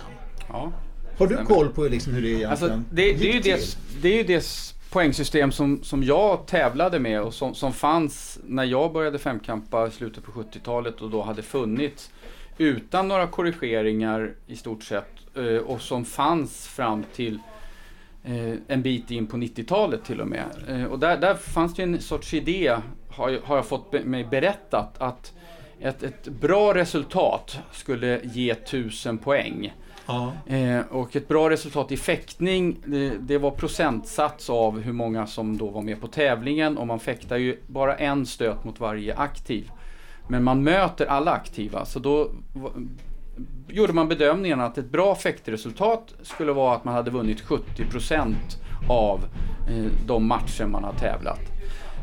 Ja, 0.48 0.72
har 1.18 1.26
du 1.26 1.36
koll 1.36 1.68
på 1.68 1.82
liksom 1.82 2.14
hur 2.14 2.22
det 2.22 2.28
egentligen 2.28 2.50
alltså, 2.50 2.82
det, 2.90 3.12
det, 3.12 3.30
är 3.30 3.34
ju 3.34 3.40
det, 3.40 3.76
det 4.02 4.08
är 4.08 4.16
ju 4.16 4.22
det 4.22 4.74
poängsystem 4.90 5.52
som, 5.52 5.82
som 5.82 6.02
jag 6.02 6.46
tävlade 6.46 6.98
med 6.98 7.22
och 7.22 7.34
som, 7.34 7.54
som 7.54 7.72
fanns 7.72 8.38
när 8.44 8.64
jag 8.64 8.92
började 8.92 9.18
femkampa 9.18 9.86
i 9.86 9.90
slutet 9.90 10.24
på 10.24 10.32
70-talet 10.32 11.00
och 11.00 11.10
då 11.10 11.22
hade 11.22 11.42
funnits 11.42 12.10
utan 12.58 13.08
några 13.08 13.26
korrigeringar 13.26 14.34
i 14.46 14.56
stort 14.56 14.82
sett 14.82 15.36
eh, 15.36 15.44
och 15.44 15.80
som 15.80 16.04
fanns 16.04 16.66
fram 16.68 17.04
till 17.14 17.38
eh, 18.24 18.54
en 18.68 18.82
bit 18.82 19.10
in 19.10 19.26
på 19.26 19.36
90-talet 19.36 20.04
till 20.04 20.20
och 20.20 20.28
med. 20.28 20.46
Eh, 20.68 20.84
och 20.84 20.98
där, 20.98 21.16
där 21.16 21.34
fanns 21.34 21.74
det 21.74 21.82
en 21.82 22.00
sorts 22.00 22.34
idé, 22.34 22.76
har, 23.08 23.40
har 23.44 23.56
jag 23.56 23.66
fått 23.66 23.92
mig 23.92 24.24
berättat, 24.24 24.98
att 24.98 25.32
ett, 25.80 26.02
ett 26.02 26.28
bra 26.28 26.74
resultat 26.74 27.58
skulle 27.72 28.20
ge 28.24 28.50
1000 28.50 29.18
poäng. 29.18 29.72
Ja. 30.06 30.32
Och 30.90 31.16
ett 31.16 31.28
bra 31.28 31.50
resultat 31.50 31.92
i 31.92 31.96
fäktning, 31.96 32.76
det, 32.84 33.10
det, 33.20 33.38
var 33.38 33.50
procentsats 33.50 34.50
av 34.50 34.80
hur 34.80 34.92
många 34.92 35.26
som 35.26 35.58
då 35.58 35.68
var 35.68 35.82
med 35.82 36.00
på 36.00 36.06
tävlingen 36.06 36.78
och 36.78 36.86
man 36.86 37.00
fäktar 37.00 37.36
ju 37.36 37.58
bara 37.66 37.96
en 37.96 38.26
stöt 38.26 38.64
mot 38.64 38.80
varje 38.80 39.16
aktiv. 39.16 39.70
Men 40.28 40.44
man 40.44 40.62
möter 40.62 41.06
alla 41.06 41.32
aktiva, 41.32 41.84
så 41.84 41.98
då 41.98 42.30
gjorde 43.68 43.92
man 43.92 44.08
bedömningen 44.08 44.60
att 44.60 44.78
ett 44.78 44.90
bra 44.90 45.14
fäktresultat 45.14 46.14
skulle 46.22 46.52
vara 46.52 46.76
att 46.76 46.84
man 46.84 46.94
hade 46.94 47.10
vunnit 47.10 47.42
70% 47.42 48.34
av 48.88 49.20
eh, 49.68 49.92
de 50.06 50.26
matcher 50.26 50.66
man 50.66 50.84
har 50.84 50.92
tävlat. 50.92 51.40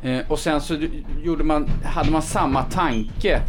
Eh, 0.03 0.31
och 0.31 0.39
sen 0.39 0.61
så 0.61 0.77
gjorde 1.23 1.43
man, 1.43 1.69
hade 1.83 2.11
man 2.11 2.21
samma 2.21 2.63
tanke 2.63 3.41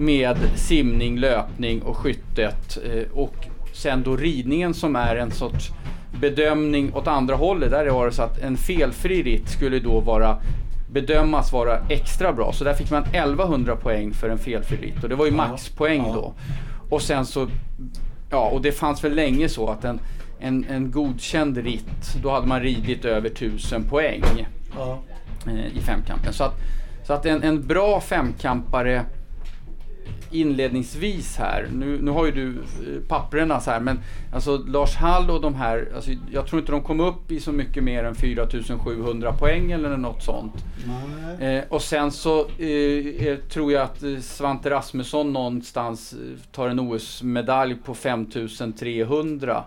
med 0.00 0.36
simning, 0.54 1.18
löpning 1.18 1.82
och 1.82 1.96
skyttet. 1.96 2.78
Eh, 2.84 3.12
och 3.12 3.34
sen 3.72 4.02
då 4.02 4.16
ridningen 4.16 4.74
som 4.74 4.96
är 4.96 5.16
en 5.16 5.30
sorts 5.30 5.70
bedömning 6.20 6.94
åt 6.94 7.06
andra 7.06 7.34
hållet. 7.34 7.70
Där 7.70 7.90
var 7.90 8.06
det 8.06 8.12
så 8.12 8.22
att 8.22 8.38
en 8.38 8.56
felfri 8.56 9.22
ritt 9.22 9.48
skulle 9.48 9.78
då 9.78 10.00
vara 10.00 10.36
bedömas 11.00 11.52
vara 11.52 11.78
extra 11.88 12.32
bra. 12.32 12.52
Så 12.52 12.64
där 12.64 12.74
fick 12.74 12.90
man 12.90 13.02
1100 13.02 13.76
poäng 13.76 14.14
för 14.14 14.28
en 14.28 14.38
felfri 14.38 14.76
ritt 14.76 15.02
och 15.02 15.08
det 15.08 15.14
var 15.14 15.26
ju 15.26 15.32
maxpoäng 15.32 16.04
ja. 16.06 16.12
då. 16.12 16.34
Och 16.90 17.02
sen 17.02 17.26
så, 17.26 17.48
ja 18.30 18.48
och 18.48 18.62
det 18.62 18.72
fanns 18.72 19.04
väl 19.04 19.14
länge 19.14 19.48
så 19.48 19.68
att 19.68 19.84
en, 19.84 20.00
en, 20.38 20.64
en 20.64 20.90
godkänd 20.90 21.56
ritt, 21.56 22.16
då 22.22 22.30
hade 22.30 22.46
man 22.46 22.60
ridit 22.60 23.04
över 23.04 23.28
1000 23.28 23.84
poäng 23.84 24.22
ja. 24.76 24.98
eh, 25.46 25.76
i 25.76 25.80
femkampen. 25.80 26.32
Så 26.32 26.44
att, 26.44 26.54
så 27.06 27.12
att 27.12 27.26
en, 27.26 27.42
en 27.42 27.66
bra 27.66 28.00
femkampare 28.00 29.04
inledningsvis 30.30 31.36
här, 31.36 31.68
nu, 31.72 31.98
nu 32.02 32.10
har 32.10 32.26
ju 32.26 32.32
du 32.32 32.48
eh, 32.48 33.08
papperna 33.08 33.60
så 33.60 33.70
här, 33.70 33.80
men 33.80 34.00
alltså 34.32 34.56
Lars 34.56 34.96
Hall 34.96 35.30
och 35.30 35.40
de 35.40 35.54
här, 35.54 35.88
alltså, 35.94 36.10
jag 36.32 36.46
tror 36.46 36.60
inte 36.60 36.72
de 36.72 36.82
kom 36.82 37.00
upp 37.00 37.32
i 37.32 37.40
så 37.40 37.52
mycket 37.52 37.84
mer 37.84 38.04
än 38.04 38.14
4700 38.14 39.32
poäng 39.32 39.72
eller 39.72 39.96
något 39.96 40.22
sånt. 40.22 40.64
Eh, 41.40 41.62
och 41.68 41.82
sen 41.82 42.10
så 42.10 42.46
eh, 42.58 43.26
eh 43.26 43.38
tror 43.38 43.72
jag 43.72 43.82
att 43.82 44.02
eh, 44.02 44.18
Svante 44.18 44.70
Rasmusson 44.70 45.32
någonstans 45.32 46.14
tar 46.52 46.68
en 46.68 46.80
OS-medalj 46.80 47.74
på 47.84 47.94
5300 47.94 49.64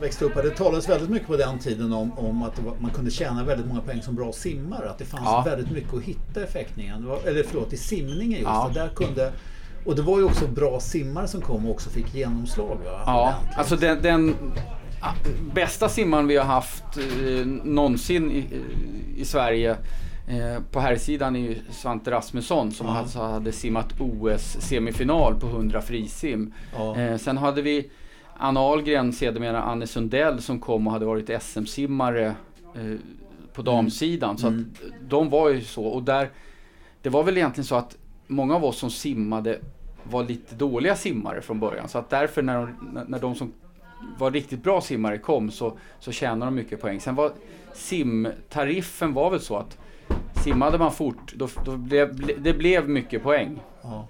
växte 0.00 0.24
upp, 0.24 0.34
det 0.34 0.50
talades 0.50 0.88
väldigt 0.88 1.10
mycket 1.10 1.28
på 1.28 1.36
den 1.36 1.58
tiden 1.58 1.92
om, 1.92 2.18
om 2.18 2.42
att 2.42 2.58
var, 2.58 2.74
man 2.78 2.90
kunde 2.90 3.10
tjäna 3.10 3.44
väldigt 3.44 3.66
många 3.66 3.80
poäng 3.80 4.02
som 4.02 4.14
bra 4.14 4.32
simmare. 4.32 4.90
Att 4.90 4.98
det 4.98 5.04
fanns 5.04 5.24
ja. 5.24 5.42
väldigt 5.46 5.70
mycket 5.70 5.94
att 5.94 6.02
hitta 6.02 6.42
i 6.42 6.46
fäktningen. 6.46 7.10
Eller 7.26 7.42
förlåt, 7.42 7.72
i 7.72 7.76
simningen 7.76 8.38
just. 8.38 8.44
Ja. 8.44 8.70
Där 8.74 8.88
kunde 8.88 9.32
och 9.84 9.96
det 9.96 10.02
var 10.02 10.18
ju 10.18 10.24
också 10.24 10.46
bra 10.46 10.80
simmare 10.80 11.28
som 11.28 11.40
kom 11.40 11.66
och 11.66 11.72
också 11.72 11.90
fick 11.90 12.14
genomslag. 12.14 12.78
Va? 12.84 13.02
Ja, 13.06 13.34
alltså 13.56 13.76
den, 13.76 14.02
den 14.02 14.36
bästa 15.54 15.88
simmaren 15.88 16.26
vi 16.26 16.36
har 16.36 16.44
haft 16.44 16.84
eh, 16.96 17.46
någonsin 17.64 18.30
i, 18.30 18.44
i 19.16 19.24
Sverige 19.24 19.70
eh, 20.28 20.62
på 20.70 20.80
här 20.80 20.96
sidan 20.96 21.36
är 21.36 21.40
ju 21.40 21.56
Svante 21.70 22.10
Rasmusson 22.10 22.72
som 22.72 22.86
ja. 22.86 22.96
alltså 22.96 23.18
hade 23.18 23.52
simmat 23.52 24.00
OS-semifinal 24.00 25.40
på 25.40 25.46
100 25.46 25.82
frisim. 25.82 26.54
Ja. 26.76 26.96
Eh, 26.96 27.16
sen 27.16 27.38
hade 27.38 27.62
vi 27.62 27.90
Anna 28.36 28.60
Ahlgren, 28.60 29.12
sedermera 29.12 29.62
Anne 29.62 29.86
Sundell 29.86 30.42
som 30.42 30.60
kom 30.60 30.86
och 30.86 30.92
hade 30.92 31.06
varit 31.06 31.42
SM-simmare 31.42 32.26
eh, 32.74 32.98
på 33.52 33.62
damsidan. 33.62 34.30
Mm. 34.30 34.38
Så 34.38 34.46
att 34.46 34.52
mm. 34.52 35.00
de 35.08 35.30
var 35.30 35.48
ju 35.48 35.60
så. 35.60 35.84
Och 35.84 36.02
där, 36.02 36.30
det 37.02 37.08
var 37.08 37.22
väl 37.22 37.36
egentligen 37.36 37.66
så 37.66 37.74
att 37.74 37.96
många 38.26 38.54
av 38.54 38.64
oss 38.64 38.78
som 38.78 38.90
simmade 38.90 39.60
var 40.10 40.24
lite 40.24 40.54
dåliga 40.54 40.96
simmare 40.96 41.40
från 41.40 41.60
början. 41.60 41.88
Så 41.88 41.98
att 41.98 42.10
därför 42.10 42.42
när 42.42 42.56
de, 42.56 43.04
när 43.08 43.18
de 43.18 43.34
som 43.34 43.52
var 44.18 44.30
riktigt 44.30 44.62
bra 44.62 44.80
simmare 44.80 45.18
kom 45.18 45.50
så, 45.50 45.78
så 45.98 46.12
tjänade 46.12 46.44
de 46.44 46.54
mycket 46.54 46.80
poäng. 46.80 47.00
Sen 47.00 47.14
var 47.14 47.32
simtariffen 47.72 49.14
var 49.14 49.30
väl 49.30 49.40
så 49.40 49.56
att 49.56 49.78
simmade 50.44 50.78
man 50.78 50.92
fort, 50.92 51.32
då, 51.36 51.48
då 51.64 51.76
blev, 51.76 52.36
det 52.42 52.52
blev 52.52 52.88
mycket 52.88 53.22
poäng. 53.22 53.62
Ja. 53.82 54.08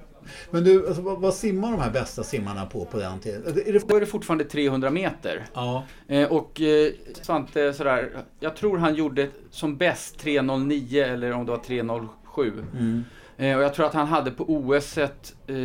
Men 0.51 0.65
du, 0.65 0.87
alltså, 0.87 1.03
vad, 1.03 1.21
vad 1.21 1.35
simmar 1.35 1.71
de 1.71 1.81
här 1.81 1.91
bästa 1.91 2.23
simmarna 2.23 2.67
på 2.67 2.85
på 2.85 2.99
den 2.99 3.21
tiden? 3.21 3.43
Är 3.47 3.73
det... 3.73 3.89
Då 3.89 3.97
är 3.97 4.01
det 4.01 4.07
fortfarande 4.07 4.45
300 4.45 4.91
meter. 4.91 5.47
Ja. 5.55 5.85
Eh, 6.09 6.33
och 6.33 6.61
eh, 6.61 6.93
Svante 7.23 7.73
sådär, 7.75 8.11
jag 8.41 8.57
tror 8.57 8.79
han 8.79 8.95
gjorde 8.95 9.29
som 9.51 9.77
bäst 9.77 10.25
3.09 10.25 11.05
eller 11.05 11.33
om 11.33 11.47
det 11.47 11.53
var 11.53 11.59
3.07. 11.59 12.63
Mm. 12.79 13.05
Eh, 13.43 13.57
och 13.57 13.63
jag 13.63 13.75
tror 13.75 13.87
att 13.87 13.95
han 13.95 14.07
hade 14.07 14.31
på 14.31 14.45
OS 14.49 14.99
ett, 14.99 15.35
eh, 15.47 15.57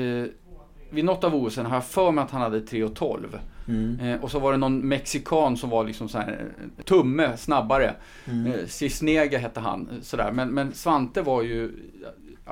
vid 0.90 1.06
något 1.06 1.24
av 1.24 1.36
OS 1.36 1.58
har 1.58 1.74
jag 1.74 1.86
för 1.86 2.12
mig 2.12 2.24
att 2.24 2.32
han 2.32 2.42
hade 2.42 2.60
3.12. 2.60 3.40
Mm. 3.68 4.00
Eh, 4.00 4.24
och 4.24 4.32
så 4.32 4.40
var 4.40 4.52
det 4.52 4.58
någon 4.58 4.88
mexikan 4.88 5.58
som 5.58 5.70
var 5.70 5.84
liksom 5.84 6.10
så 6.10 6.18
här, 6.18 6.46
eh, 6.78 6.84
tumme 6.84 7.38
snabbare. 7.38 7.94
Mm. 8.26 8.52
Eh, 8.52 8.66
Cisnega 8.66 9.38
hette 9.38 9.60
han. 9.60 9.90
eh, 9.92 10.02
Sådär. 10.02 10.32
Men, 10.32 10.50
men 10.50 10.74
Svante 10.74 11.22
var 11.22 11.42
ju 11.42 11.72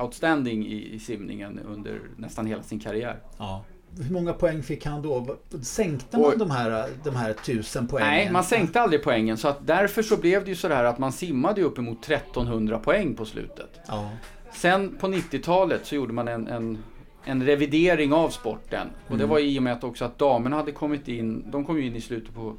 outstanding 0.02 0.66
i, 0.68 0.94
i 0.96 1.00
simningen 1.00 1.60
under 1.68 2.00
nästan 2.18 2.46
hela 2.46 2.64
sin 2.64 2.80
karriär. 2.80 3.18
ja. 3.38 3.64
Hur 4.00 4.14
många 4.14 4.34
poäng 4.34 4.64
fick 4.64 4.86
han 4.86 5.02
då? 5.02 5.36
Sänkte 5.62 6.18
man 6.18 6.38
de 6.38 6.52
här, 6.52 6.86
de 7.04 7.16
här 7.16 7.34
tusen 7.34 7.88
poängen? 7.88 8.10
Nej, 8.10 8.32
man 8.32 8.44
sänkte 8.44 8.82
aldrig 8.82 9.04
poängen. 9.04 9.38
Så 9.38 9.48
att 9.48 9.68
därför 9.68 10.02
så 10.04 10.18
blev 10.18 10.44
det 10.44 10.50
ju 10.50 10.56
sådär 10.56 10.84
att 10.84 10.98
man 10.98 11.12
simmade 11.12 11.62
ju 11.62 11.68
uppemot 11.68 12.04
1300 12.10 12.80
poäng 12.80 13.16
på 13.16 13.26
slutet. 13.26 13.80
Ja. 13.88 14.10
Sen 14.56 14.96
på 15.00 15.08
90-talet 15.08 15.86
så 15.86 15.96
gjorde 15.96 16.14
man 16.14 16.28
en, 16.28 16.48
en, 16.48 16.78
en 17.24 17.44
revidering 17.46 18.14
av 18.14 18.30
sporten. 18.30 18.88
Och 19.08 19.18
det 19.18 19.26
var 19.26 19.40
i 19.40 19.60
och 19.60 19.64
med 19.64 19.74
att 19.74 19.84
också 19.84 20.06
att 20.06 20.18
damerna 20.18 20.56
hade 20.56 20.72
kommit 20.72 21.08
in, 21.08 21.44
de 21.52 21.66
kom 21.66 21.78
ju 21.80 21.86
in 21.86 21.96
i 21.96 22.02
slutet 22.02 22.36
på, 22.36 22.54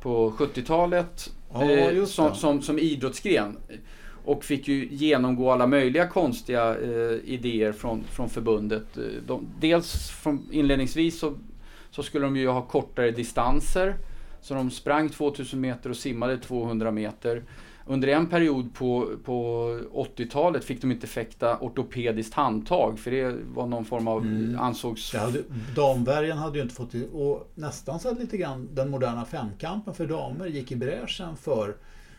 på 0.00 0.30
70-talet 0.30 1.30
Ja, 1.52 1.70
eh, 1.70 2.04
som, 2.04 2.34
som, 2.34 2.62
som 2.62 2.78
idrottsgren. 2.78 3.56
Och 4.24 4.44
fick 4.44 4.68
ju 4.68 4.88
genomgå 4.90 5.50
alla 5.50 5.66
möjliga 5.66 6.08
konstiga 6.08 6.76
eh, 6.78 7.18
idéer 7.24 7.72
från, 7.72 8.04
från 8.04 8.28
förbundet. 8.28 8.96
Eh, 8.96 9.02
De, 9.26 9.46
dels 9.60 10.10
från, 10.10 10.48
inledningsvis 10.52 11.18
så, 11.18 11.34
så 11.90 12.02
skulle 12.02 12.24
de 12.24 12.36
ju 12.36 12.48
ha 12.48 12.62
kortare 12.62 13.10
distanser. 13.10 13.94
Så 14.40 14.54
de 14.54 14.70
sprang 14.70 15.08
2000 15.08 15.60
meter 15.60 15.90
och 15.90 15.96
simmade 15.96 16.38
200 16.38 16.90
meter. 16.90 17.42
Under 17.86 18.08
en 18.08 18.26
period 18.26 18.74
på, 18.74 19.10
på 19.24 19.32
80-talet 20.16 20.64
fick 20.64 20.80
de 20.80 20.90
inte 20.92 21.06
fäkta 21.06 21.58
ortopediskt 21.60 22.34
handtag 22.34 22.98
för 22.98 23.10
det 23.10 23.36
var 23.54 23.66
någon 23.66 23.84
form 23.84 24.08
av, 24.08 24.22
Mm. 24.26 24.58
ansågs... 24.58 25.10
Det 25.12 25.18
hade, 25.18 25.42
damvärjan 25.76 26.38
hade 26.38 26.56
ju 26.58 26.62
inte 26.62 26.74
fått 26.74 26.92
det. 26.92 27.06
Och 27.08 27.52
nästan 27.54 28.00
så 28.00 28.14
lite 28.14 28.36
grann 28.36 28.68
den 28.72 28.90
moderna 28.90 29.24
femkampen 29.24 29.94
för 29.94 30.06
damer 30.06 30.46
gick 30.46 30.72
i 30.72 30.76
bräschen 30.76 31.36
för 31.36 31.76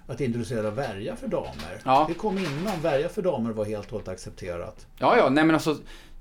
att 0.07 0.21
introducera 0.21 0.71
värja 0.71 1.15
för 1.15 1.27
damer. 1.27 1.81
Ja. 1.83 2.05
Det 2.07 2.13
kom 2.13 2.37
innan 2.37 2.81
värja 2.81 3.09
för 3.09 3.21
damer 3.21 3.51
var 3.51 3.65
helt 3.65 3.85
och 3.85 3.91
hållet 3.91 4.07
accepterat. 4.07 4.87
Ja, 4.99 5.17
ja, 5.17 5.29
nej 5.29 5.43
men 5.43 5.55
alltså 5.55 5.77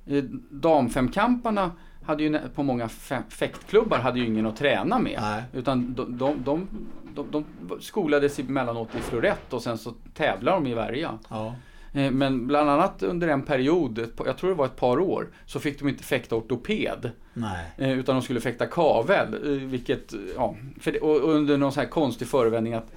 eh, 0.07 0.25
damfemkamparna 0.51 1.71
hade 2.03 2.23
ju 2.23 2.39
på 2.55 2.63
många 2.63 2.89
fäktklubbar 3.29 3.99
hade 3.99 4.19
ju 4.19 4.27
ingen 4.27 4.47
att 4.47 4.57
träna 4.57 4.99
med. 4.99 5.19
Nej. 5.23 5.43
Utan 5.53 5.95
de, 5.95 6.19
de, 6.19 6.43
de, 6.45 6.69
de, 7.15 7.27
de 7.31 7.81
skolades 7.81 8.39
emellanåt 8.39 8.89
i 8.95 9.01
florett 9.01 9.53
och 9.53 9.63
sen 9.63 9.79
så 9.79 9.93
tävlar 10.15 10.53
de 10.53 10.67
i 10.67 10.75
värja. 10.75 11.19
Ja. 11.29 11.55
Eh, 11.93 12.11
Men 12.11 12.47
bland 12.47 12.71
annat 12.71 13.03
under 13.03 13.29
en 13.29 13.43
period, 13.43 14.09
jag 14.27 14.39
tror 14.39 14.51
det 14.51 14.57
var 14.57 14.67
ett 14.67 14.77
par 14.77 15.01
år, 15.01 15.29
så 15.47 15.61
fick 15.61 15.79
de 15.79 15.89
inte 15.89 16.05
fäkta 16.05 16.37
ortoped. 16.37 17.11
Nej. 17.35 17.67
Eh, 17.79 17.99
Utan 17.99 18.15
de 18.15 18.23
skulle 18.23 18.41
fäkta 18.41 18.67
kavel. 18.67 19.35
eh, 19.35 19.51
Vilket, 19.69 20.15
ja, 20.37 20.57
det, 20.85 21.01
och 21.01 21.31
under 21.31 21.57
någon 21.57 21.73
sån 21.73 21.81
här 21.81 21.89
konstig 21.91 22.29
förevändning 22.29 22.75
att 22.75 22.93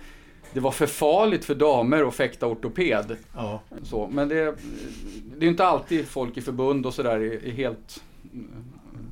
det 0.54 0.60
var 0.60 0.72
för 0.72 0.86
farligt 0.86 1.46
för 1.46 1.56
damer 1.56 2.08
att 2.08 2.16
fäkta 2.16 2.48
ortoped. 2.48 3.16
Ja. 3.36 3.62
Så, 3.84 4.08
men 4.12 4.28
det, 4.30 4.56
det 5.38 5.46
är 5.46 5.50
inte 5.50 5.66
alltid 5.66 6.08
folk 6.08 6.38
i 6.38 6.42
förbund 6.42 6.86
och 6.86 6.94
sådär 6.94 7.20
är, 7.20 7.46
är 7.46 7.52
helt 7.52 8.04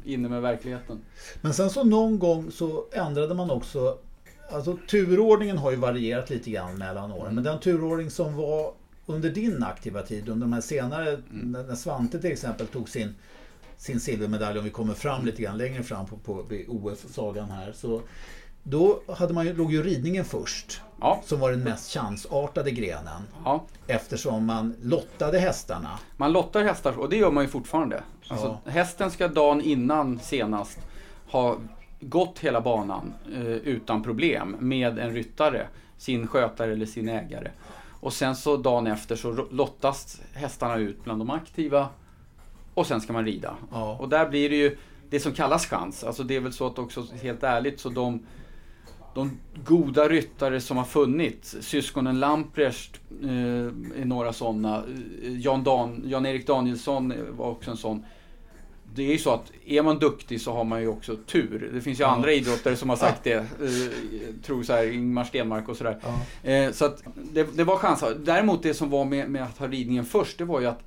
inne 0.06 0.30
med 0.30 0.42
verkligheten. 0.42 1.00
Men 1.42 1.54
sen 1.54 1.70
så 1.70 1.84
någon 1.84 2.20
gång 2.20 2.52
så 2.52 2.86
ändrade 2.92 3.36
man 3.36 3.52
också 3.52 3.98
Alltså 4.50 4.78
turordningen 4.90 5.58
har 5.58 5.72
ju 5.72 5.78
varierat 5.78 6.30
lite 6.30 6.52
grann 6.52 6.78
mellan 6.78 7.12
åren. 7.12 7.36
Men 7.36 7.44
den 7.44 7.60
turordning 7.60 8.10
som 8.10 8.36
var 8.36 8.72
under 9.06 9.30
din 9.30 9.64
aktiva 9.64 10.02
tid, 10.02 10.30
under 10.30 10.46
de 10.48 10.54
här 10.54 10.62
senare, 10.62 11.18
när 11.32 11.64
när 11.64 11.76
Svante 11.76 12.20
till 12.22 12.32
exempel 12.32 12.68
tog 12.68 12.90
sin, 12.90 13.16
sin 13.78 14.00
silvermedalj, 14.00 14.58
om 14.60 14.64
vi 14.66 14.72
kommer 14.72 14.94
fram 14.94 15.26
lite 15.26 15.42
grann 15.42 15.58
längre 15.58 15.84
fram 15.84 16.06
på, 16.06 16.18
på 16.18 16.44
OS-sagan 16.68 17.50
här. 17.52 17.72
Så 17.72 18.02
då 18.64 19.02
hade 19.08 19.34
man 19.34 19.46
ju, 19.46 19.54
låg 19.54 19.72
ju 19.74 19.84
ridningen 19.84 20.26
först, 20.26 20.82
Ja, 21.02 21.22
som 21.26 21.40
var 21.40 21.52
den 21.52 21.64
mest 21.64 21.94
chansartade 21.94 22.72
grenen. 22.72 23.22
ja. 23.46 23.66
Eftersom 23.88 24.46
man 24.46 24.76
lottade 24.82 25.40
hästarna. 25.40 26.00
Man 26.18 26.32
lottar 26.32 26.64
hästar 26.64 27.00
och 27.00 27.10
det 27.10 27.18
gör 27.18 27.32
man 27.32 27.44
ju 27.44 27.50
fortfarande. 27.50 28.04
Alltså, 28.28 28.58
Hästen 28.66 29.12
ska 29.12 29.28
dagen 29.28 29.62
innan 29.62 30.20
senast 30.20 30.80
ha 31.32 31.58
gått 32.10 32.40
hela 32.40 32.62
banan 32.62 33.14
eh, 33.34 33.46
utan 33.46 34.04
problem 34.04 34.56
med 34.60 35.00
en 35.00 35.14
ryttare, 35.14 35.68
sin 35.98 36.28
skötare 36.28 36.72
eller 36.72 36.86
sin 36.86 37.10
ägare. 37.10 37.52
Och 38.00 38.14
sen 38.14 38.36
så 38.36 38.58
dagen 38.58 38.88
efter 38.88 39.16
så 39.16 39.32
lottas 39.52 40.22
hästarna 40.34 40.78
ut 40.78 41.04
bland 41.04 41.22
de 41.22 41.30
aktiva 41.30 41.88
och 42.74 42.88
sen 42.88 43.02
ska 43.02 43.14
man 43.14 43.26
rida. 43.26 43.56
Ja. 43.72 43.98
Och 44.00 44.10
där 44.10 44.30
blir 44.30 44.50
det 44.50 44.56
ju 44.56 44.78
det 45.10 45.20
som 45.20 45.32
kallas 45.32 45.66
chans. 45.66 46.04
Alltså 46.04 46.24
det 46.24 46.36
är 46.36 46.40
väl 46.40 46.54
så 46.54 46.68
att 46.68 46.80
också 46.80 47.06
helt 47.22 47.44
ärligt 47.44 47.80
så 47.80 47.90
de 47.90 48.20
de 49.16 49.32
goda 49.66 50.10
ryttare 50.10 50.62
som 50.62 50.78
har 50.78 50.84
funnits, 50.84 51.56
syskonen 51.62 52.20
Lamprecht 52.20 53.02
eh, 53.24 53.30
är 54.02 54.06
några 54.06 54.34
sådana. 54.34 54.84
Eh, 55.24 55.40
Jan 55.40 55.64
Dan, 55.64 56.04
Jan-Erik 56.06 56.48
Danielsson 56.48 57.14
var 57.30 57.50
också 57.50 57.72
en 57.72 57.78
sån. 57.78 58.06
Det 58.96 59.04
är 59.04 59.12
ju 59.12 59.18
så 59.18 59.34
att 59.34 59.52
är 59.66 59.82
man 59.82 60.00
duktig 60.00 60.42
så 60.42 60.54
har 60.54 60.64
man 60.64 60.82
ju 60.82 60.88
också 60.88 61.16
tur. 61.16 61.70
Det 61.74 61.82
finns 61.82 62.00
ju 62.00 62.04
Ja. 62.04 62.08
andra 62.10 62.32
idrottare 62.32 62.76
som 62.76 62.90
har 62.90 62.96
sagt 62.98 63.24
det. 63.24 63.34
Eh, 63.34 63.46
tror 64.44 64.64
så 64.64 64.74
här, 64.74 64.92
Ingmar 64.94 65.24
Stenmark 65.24 65.70
och 65.70 65.78
sådär. 65.78 65.98
Ja. 66.44 66.50
Eh, 66.52 66.72
så 66.72 66.86
att 66.86 67.04
det, 67.34 67.58
det 67.58 67.64
var 67.64 67.78
chanser. 67.78 68.16
Däremot 68.20 68.64
det 68.64 68.74
som 68.74 68.90
var 68.90 69.06
med, 69.06 69.30
med 69.30 69.44
att 69.44 69.58
ha 69.58 69.68
ridningen 69.68 70.06
först, 70.06 70.38
det 70.38 70.46
var 70.46 70.60
ju 70.60 70.66
att 70.66 70.84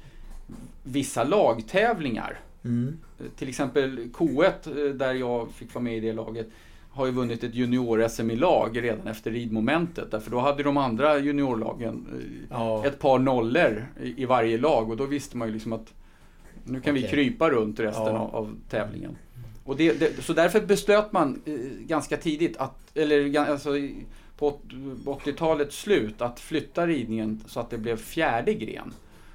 vissa 0.82 1.24
lagtävlingar 1.24 2.40
Mm. 2.64 2.96
till 3.36 3.48
exempel 3.48 3.98
K1, 4.14 4.86
eh, 4.88 4.94
där 4.94 5.14
jag 5.14 5.48
fick 5.50 5.74
vara 5.74 5.82
med 5.84 5.96
i 5.96 6.00
det 6.00 6.12
laget, 6.12 6.48
har 6.90 7.06
ju 7.06 7.12
vunnit 7.12 7.44
ett 7.44 7.54
junior-SM 7.54 8.30
i 8.30 8.36
lag 8.36 8.82
redan 8.82 9.06
efter 9.06 9.30
ridmomentet. 9.30 10.10
Därför 10.10 10.30
då 10.30 10.38
hade 10.38 10.62
de 10.62 10.76
andra 10.76 11.18
juniorlagen 11.18 12.06
eh, 12.12 12.46
Ja. 12.50 12.86
ett 12.86 12.98
par 12.98 13.18
nollor 13.18 13.86
i 14.16 14.24
varje 14.24 14.58
lag 14.58 14.90
och 14.90 14.96
då 14.96 15.04
visste 15.06 15.36
man 15.36 15.48
ju 15.48 15.54
liksom 15.54 15.72
att 15.72 15.94
nu 16.68 16.80
kan 16.80 16.94
vi 16.94 17.00
Okej. 17.00 17.10
krypa 17.10 17.50
runt 17.50 17.80
resten 17.80 18.04
Ja. 18.06 18.30
av, 18.32 18.56
tävlingen. 18.70 19.16
Och 19.64 19.76
det, 19.76 19.92
det, 19.92 20.22
så 20.22 20.32
därför 20.32 20.60
beslöt 20.60 21.12
man 21.12 21.42
eh, 21.44 21.54
ganska 21.86 22.16
tidigt, 22.16 22.56
att, 22.56 22.78
eller 22.96 23.38
alltså, 23.38 23.70
på 24.38 24.46
åt- 24.46 24.62
80-talets 25.24 25.76
slut, 25.80 26.22
att 26.22 26.40
flytta 26.40 26.86
ridningen 26.86 27.40
så 27.46 27.60
att 27.60 27.70
det 27.70 27.78
blev 27.78 27.96
fjärde 27.96 28.54
gren. 28.54 28.94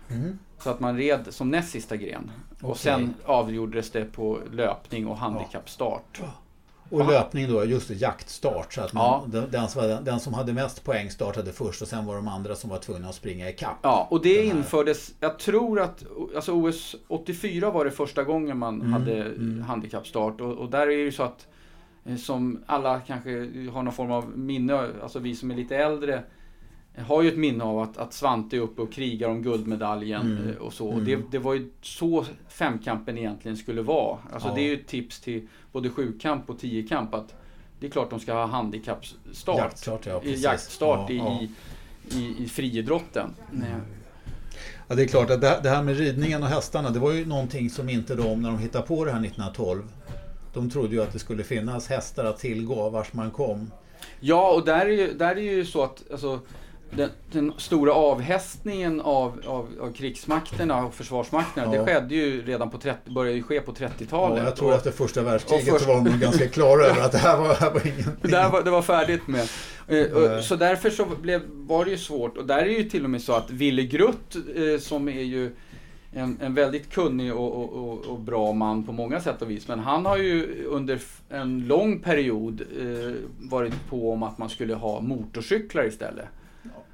Mm. 0.10 0.40
Så 0.60 0.70
att 0.70 0.80
man 0.80 0.98
red 0.98 1.26
som 1.30 1.50
näst 1.50 1.70
sista 1.72 1.96
gren. 1.98 2.32
Och 2.62 2.70
Okej. 2.70 2.82
sen 2.82 3.14
avgjordes 3.26 3.92
det 3.92 4.06
på 4.06 4.40
löpning 4.52 5.08
och 5.08 5.18
handikappstart. 5.18 6.22
Och 6.94 7.08
löpning 7.08 7.48
då, 7.50 7.66
just 7.66 7.88
det, 7.88 7.94
jaktstart. 7.94 8.74
Så 8.74 8.82
att 8.82 8.94
man, 8.94 9.32
Ja. 9.34 9.42
den, 9.52 9.68
som, 9.68 9.82
hade- 9.82 10.00
den 10.02 10.20
som 10.20 10.34
hade 10.34 10.54
mest 10.54 10.84
poäng 10.84 11.10
startade 11.10 11.52
först 11.52 11.82
och 11.82 11.88
sen 11.88 12.06
var 12.06 12.16
de 12.16 12.28
andra 12.28 12.56
som 12.56 12.70
var 12.70 12.78
tvungna 12.78 13.10
att 13.10 13.16
springa 13.16 13.50
ikapp. 13.50 13.78
Ja, 13.82 14.08
och 14.12 14.22
det 14.22 14.46
infördes, 14.46 15.14
jag 15.20 15.40
tror 15.40 15.80
att, 15.82 16.04
alltså 16.36 16.52
OS 16.52 16.96
84 17.08 17.72
var 17.72 17.86
det 17.86 17.92
första 17.92 18.24
gången 18.24 18.58
man 18.58 18.82
Mm, 18.82 18.94
hade 18.94 19.24
mm. 19.24 19.62
handikappstart. 19.68 20.42
Och, 20.42 20.54
och 20.54 20.70
där 20.70 20.82
är 20.82 20.88
det 20.88 20.94
ju 20.94 21.12
så 21.12 21.24
att, 21.24 21.48
eh, 22.06 22.16
som 22.16 22.64
alla 22.66 23.00
kanske 23.00 23.30
har 23.74 23.84
någon 23.84 23.94
form 23.94 24.12
av 24.12 24.38
minne, 24.38 24.90
alltså 25.04 25.20
vi 25.20 25.36
som 25.36 25.52
är 25.52 25.56
lite 25.56 25.76
äldre, 25.78 26.24
har 27.02 27.22
ju 27.22 27.30
ett 27.30 27.38
minne 27.38 27.64
av 27.64 27.80
att, 27.80 27.98
att 27.98 28.14
Svante 28.14 28.56
är 28.56 28.60
uppe 28.60 28.82
och 28.82 28.94
krigar 28.94 29.30
om 29.30 29.42
guldmedaljen 29.42 30.38
Mm, 30.38 30.50
eh, 30.50 30.56
och 30.56 30.74
så. 30.74 30.92
Mm. 30.92 31.06
det, 31.06 31.20
det 31.32 31.40
var 31.40 31.54
ju 31.54 31.72
så 31.82 32.26
femkampen 32.48 33.18
egentligen 33.18 33.58
skulle 33.58 33.82
vara. 33.82 34.18
Alltså 34.34 34.48
Ja. 34.48 34.56
det 34.56 34.62
är 34.62 34.68
ju 34.68 34.74
ett 34.74 34.88
tips 34.88 35.20
till 35.20 35.48
både 35.72 35.90
sjukamp 35.90 36.50
och 36.50 36.60
tiokamp 36.60 37.14
att 37.14 37.34
det 37.80 37.88
är 37.88 37.92
klart 37.92 38.10
de 38.10 38.20
ska 38.20 38.34
ha 38.34 38.46
handikappstart. 38.46 39.58
Jaktstart, 39.58 40.06
ja. 40.06 40.20
Precis. 40.20 40.44
jaktstart 40.44 41.10
ja, 41.10 41.16
i, 41.16 41.18
ja. 41.18 41.40
i, 42.12 42.20
i, 42.20 42.44
i 42.44 42.48
friidrotten. 42.48 43.30
Nej. 43.52 43.68
Ja, 44.88 44.96
det 44.96 45.04
är 45.04 45.08
klart 45.08 45.30
att 45.30 45.42
det, 45.42 45.60
det 45.64 45.70
här 45.70 45.84
med 45.84 45.98
ridningen 45.98 46.44
och 46.44 46.50
hästarna, 46.50 46.90
det 46.90 47.00
var 47.00 47.12
ju 47.12 47.26
någonting 47.26 47.70
som 47.70 47.90
inte 47.90 48.16
de, 48.16 48.42
när 48.42 48.50
de 48.50 48.60
hittade 48.60 48.88
på 48.88 49.06
det 49.06 49.12
här 49.12 49.20
1912, 49.20 49.84
de 50.54 50.70
trodde 50.70 50.96
ju 50.96 51.02
att 51.02 51.14
det 51.14 51.20
skulle 51.20 51.44
finnas 51.44 51.88
hästar 51.88 52.26
att 52.26 52.38
tillgå 52.40 52.90
vars 52.90 53.14
man 53.14 53.32
kom. 53.32 53.72
Ja, 54.20 54.54
och 54.54 54.66
där 54.66 54.86
är 54.86 54.90
ju, 54.90 55.14
där 55.14 55.36
är 55.36 55.42
ju 55.42 55.66
så 55.66 55.84
att 55.84 56.04
alltså, 56.12 56.40
den, 56.98 57.10
den 57.32 57.54
stora 57.58 57.94
avhästningen 57.94 59.02
av, 59.02 59.42
av, 59.46 59.68
av 59.82 59.94
krigsmakterna 59.94 60.86
och 60.86 60.94
försvarsmakterna, 60.94 61.76
Ja. 61.76 61.80
det 61.80 61.86
skedde 61.94 62.16
ju 62.16 62.42
redan 62.46 62.70
på 62.70 62.78
30, 62.78 63.12
började 63.12 63.38
ju 63.38 63.44
ske 63.44 63.62
på 63.62 63.72
30-talet. 63.74 64.38
Ja, 64.38 64.44
jag 64.44 64.56
tror 64.56 64.68
Och 64.70 64.76
efter 64.76 64.92
första 64.92 65.22
världskriget 65.24 65.70
först- 65.70 65.88
var 65.88 65.96
de 65.96 66.20
ganska 66.20 66.48
klara 66.48 66.86
över 66.86 67.02
att 67.02 67.12
det 67.12 67.18
här 67.18 67.38
var, 67.38 67.48
det 67.48 67.54
här 67.56 67.72
var 67.72 67.88
ingenting. 67.88 68.32
där 68.32 68.50
var, 68.50 68.64
det 68.64 68.72
var 68.72 68.82
färdigt 68.82 69.28
med. 69.28 69.48
Eh. 69.88 70.42
Så 70.42 70.56
därför 70.56 70.90
så 70.90 71.06
blev, 71.22 71.42
var 71.50 71.86
det 71.86 71.92
ju 71.92 71.98
svårt. 71.98 72.38
Och 72.38 72.46
där 72.46 72.58
är 72.58 72.66
det 72.66 72.72
ju 72.74 72.84
till 72.90 73.04
och 73.04 73.10
med 73.10 73.22
så 73.22 73.34
att 73.34 73.52
Ville 73.52 73.84
Grutt, 73.84 74.36
eh, 74.36 74.80
som 74.80 75.10
är 75.10 75.22
ju 75.22 75.52
en, 76.14 76.38
en 76.42 76.54
väldigt 76.54 76.90
kunnig 76.94 77.34
och, 77.34 77.52
och, 77.54 77.74
och, 77.74 78.06
och, 78.06 78.20
bra 78.20 78.54
man 78.54 78.84
på 78.84 78.92
många 78.92 79.22
sätt 79.22 79.42
och 79.42 79.52
vis. 79.52 79.68
Men 79.68 79.80
han 79.80 80.06
har 80.06 80.18
ju 80.18 80.66
under 80.66 81.00
en 81.30 81.68
lång 81.68 82.00
period 82.00 82.62
eh, 82.62 83.14
varit 83.40 83.74
på 83.90 84.12
om 84.12 84.24
att 84.24 84.38
man 84.38 84.50
skulle 84.50 84.74
ha 84.76 85.02
motorcyklar 85.02 85.88
istället. 85.88 86.26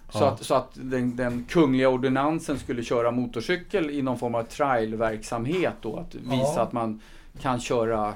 Så, 0.10 0.24
att, 0.24 0.44
så 0.44 0.54
att 0.54 0.70
den, 0.74 1.16
den, 1.16 1.46
kungliga 1.50 1.90
ordinansen 1.90 2.60
skulle 2.60 2.84
köra 2.84 3.12
motorcykel 3.12 3.90
i 3.90 4.02
någon 4.02 4.20
form 4.20 4.36
av 4.36 4.44
trialverksamhet 4.44 5.74
då. 5.82 5.98
Att 5.98 6.16
visa 6.16 6.54
ja. 6.56 6.62
att 6.62 6.74
man 6.74 7.02
kan 7.42 7.60
köra 7.60 8.14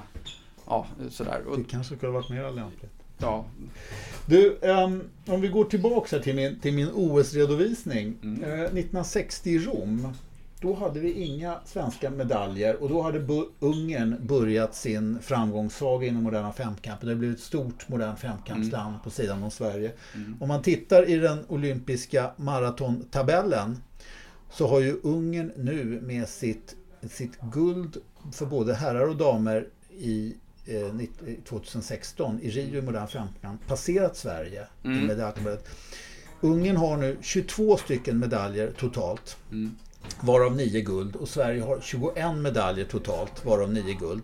ja, 0.66 0.86
sådär. 1.10 1.42
Det 1.56 1.64
kanske 1.64 1.96
skulle 1.96 2.12
varit 2.12 2.30
mer 2.30 2.50
lämpligt. 2.50 2.92
Ja. 3.18 3.44
Du, 4.26 4.58
um, 4.60 5.02
om 5.26 5.40
vi 5.40 5.48
går 5.48 5.64
tillbaka 5.64 6.18
till 6.18 6.34
min, 6.34 6.60
till 6.60 6.74
min 6.74 6.88
OS-redovisning. 6.94 8.14
Mm. 8.22 8.44
Uh, 8.44 8.60
1960 8.60 9.50
i 9.50 9.58
Rom 9.58 10.14
då 10.60 10.74
hade 10.74 11.00
vi 11.00 11.12
inga 11.12 11.58
svenska 11.64 12.10
medaljer 12.10 12.82
och 12.82 12.88
då 12.88 13.02
hade 13.02 13.44
Ungern 13.60 14.26
börjat 14.26 14.74
sin 14.74 15.18
framgångssaga 15.22 16.06
inom 16.06 16.22
moderna 16.22 16.52
femkampen. 16.52 17.08
Det 17.08 17.14
blev 17.14 17.32
ett 17.32 17.40
stort 17.40 17.88
modernt 17.88 18.18
femkampsland 18.18 18.88
mm. 18.88 19.00
på 19.00 19.10
sidan 19.10 19.42
om 19.42 19.50
Sverige. 19.50 19.92
Mm. 20.14 20.36
Om 20.40 20.48
man 20.48 20.62
tittar 20.62 21.08
i 21.08 21.16
den 21.16 21.44
olympiska 21.48 22.30
maratontabellen 22.36 23.78
så 24.50 24.66
har 24.68 24.80
ju 24.80 25.00
Ungern 25.02 25.52
nu 25.56 26.00
med 26.02 26.28
sitt, 26.28 26.76
sitt 27.10 27.40
guld 27.40 27.96
för 28.32 28.46
både 28.46 28.74
herrar 28.74 29.08
och 29.08 29.16
damer 29.16 29.68
i 29.90 30.34
2016 31.48 32.38
eh, 32.38 32.46
i 32.46 32.50
Rio 32.50 32.78
i 32.78 32.82
modern 32.82 33.08
femkamp 33.08 33.66
passerat 33.66 34.16
Sverige 34.16 34.66
mm. 34.84 34.98
i 34.98 35.06
medaljtabellen. 35.06 35.60
Ungern 36.40 36.76
har 36.76 36.96
nu 36.96 37.16
22 37.22 37.76
stycken 37.76 38.18
medaljer 38.18 38.72
totalt. 38.78 39.36
Mm 39.50 39.76
varav 40.20 40.56
9 40.56 40.80
guld. 40.80 41.16
Och 41.16 41.28
Sverige 41.28 41.62
har 41.62 41.80
21 41.80 42.36
medaljer 42.36 42.84
totalt, 42.84 43.44
varav 43.44 43.72
9 43.72 43.94
guld. 43.94 44.22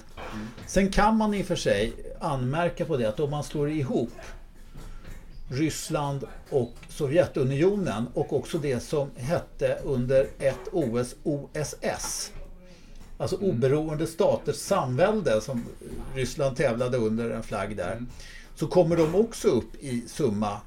Sen 0.67 0.93
kan 0.93 1.17
man 1.17 1.35
i 1.35 1.43
och 1.43 1.47
för 1.47 1.57
sig 1.57 1.93
anmärka 2.21 2.85
på 2.85 2.97
det 2.97 3.09
att 3.09 3.21
om 3.21 3.31
man 3.31 3.45
slår 3.45 3.71
ihop 3.71 4.13
Ryssland 5.49 6.27
och 6.51 6.75
Sovjetunionen 6.89 8.07
och 8.15 8.33
också 8.33 8.59
det 8.59 8.81
som 8.81 9.11
hette 9.17 9.79
under 9.85 10.27
ett 10.39 10.69
OS 10.73 11.15
OSS. 11.23 12.33
Alltså 13.19 13.37
mm. 13.37 13.51
oberoende 13.51 14.07
staters 14.07 14.57
samvälde 14.57 15.41
som 15.41 15.65
Ryssland 16.15 16.57
tävlade 16.57 16.97
under 16.97 17.31
en 17.31 17.43
flagg 17.43 17.77
där. 17.77 17.93
Mm. 17.93 18.07
Så 18.55 18.67
kommer 18.67 18.97
de 18.97 19.15
också 19.15 19.49
upp 19.49 19.75
i 19.81 20.05
summa 20.09 20.61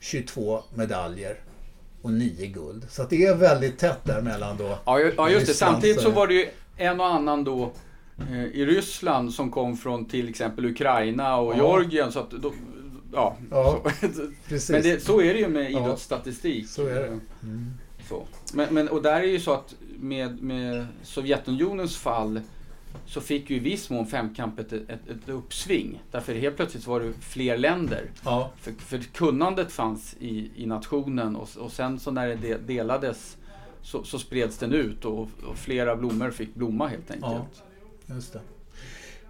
22 0.00 0.62
medaljer 0.74 1.40
och 2.02 2.12
nio 2.12 2.46
guld. 2.46 2.86
Så 2.90 3.04
det 3.10 3.24
är 3.24 3.34
väldigt 3.34 3.78
tätt 3.78 4.04
där 4.04 4.22
mellan 4.22 4.56
då. 4.56 4.78
Ja, 4.84 5.00
ja 5.16 5.30
just 5.30 5.46
det. 5.46 5.54
Samtidigt 5.54 6.00
så 6.00 6.10
var 6.10 6.26
det 6.26 6.34
ju 6.34 6.48
en 6.76 7.00
och 7.00 7.06
annan 7.06 7.44
då 7.44 7.72
eh, 8.30 8.44
i 8.44 8.66
Ryssland 8.66 9.34
som 9.34 9.50
kom 9.50 9.76
från 9.76 10.04
till 10.04 10.28
exempel 10.28 10.64
Ukraina 10.66 11.36
och 11.36 11.52
ja. 11.52 11.56
Georgien. 11.56 12.12
Så 12.12 12.18
att 12.18 12.30
då, 12.30 12.52
ja, 13.12 13.36
ja 13.50 13.82
så. 14.58 14.72
Men 14.72 14.82
det, 14.82 15.02
så 15.02 15.20
är 15.20 15.34
det 15.34 15.40
ju 15.40 15.48
med 15.48 15.70
idrottsstatistik. 15.70 16.68
Så 16.68 16.86
är 16.86 16.94
det. 16.94 17.06
Mm. 17.42 17.74
Så. 18.08 18.26
Men, 18.52 18.74
men, 18.74 18.88
och 18.88 19.02
där 19.02 19.20
är 19.20 19.26
ju 19.26 19.40
så 19.40 19.52
att 19.52 19.74
med, 19.98 20.42
med 20.42 20.86
Sovjetunionens 21.02 21.96
fall 21.96 22.40
så 23.06 23.20
fick 23.20 23.50
ju 23.50 23.56
i 23.56 23.58
viss 23.58 23.90
mån 23.90 24.06
femkamp 24.06 24.58
ett, 24.58 24.72
ett, 24.72 24.88
ett 24.88 25.28
uppsving. 25.28 26.02
Därför 26.10 26.34
helt 26.34 26.56
plötsligt 26.56 26.86
var 26.86 27.00
det 27.00 27.12
fler 27.12 27.58
länder. 27.58 28.10
Ja. 28.24 28.52
För, 28.56 28.72
för 28.72 28.98
kunnandet 28.98 29.72
fanns 29.72 30.16
i, 30.20 30.50
i 30.56 30.66
nationen 30.66 31.36
och, 31.36 31.48
och 31.58 31.72
sen 31.72 31.98
så 31.98 32.10
när 32.10 32.36
det 32.36 32.56
delades 32.56 33.36
så, 33.82 34.04
så 34.04 34.18
spreds 34.18 34.58
den 34.58 34.72
ut 34.72 35.04
och, 35.04 35.20
och, 35.20 35.56
flera 35.56 35.96
blommor 35.96 36.30
fick 36.30 36.54
blomma 36.54 36.86
helt 36.86 37.10
enkelt. 37.10 37.62
Ja, 38.06 38.14
just 38.14 38.32
det. 38.32 38.40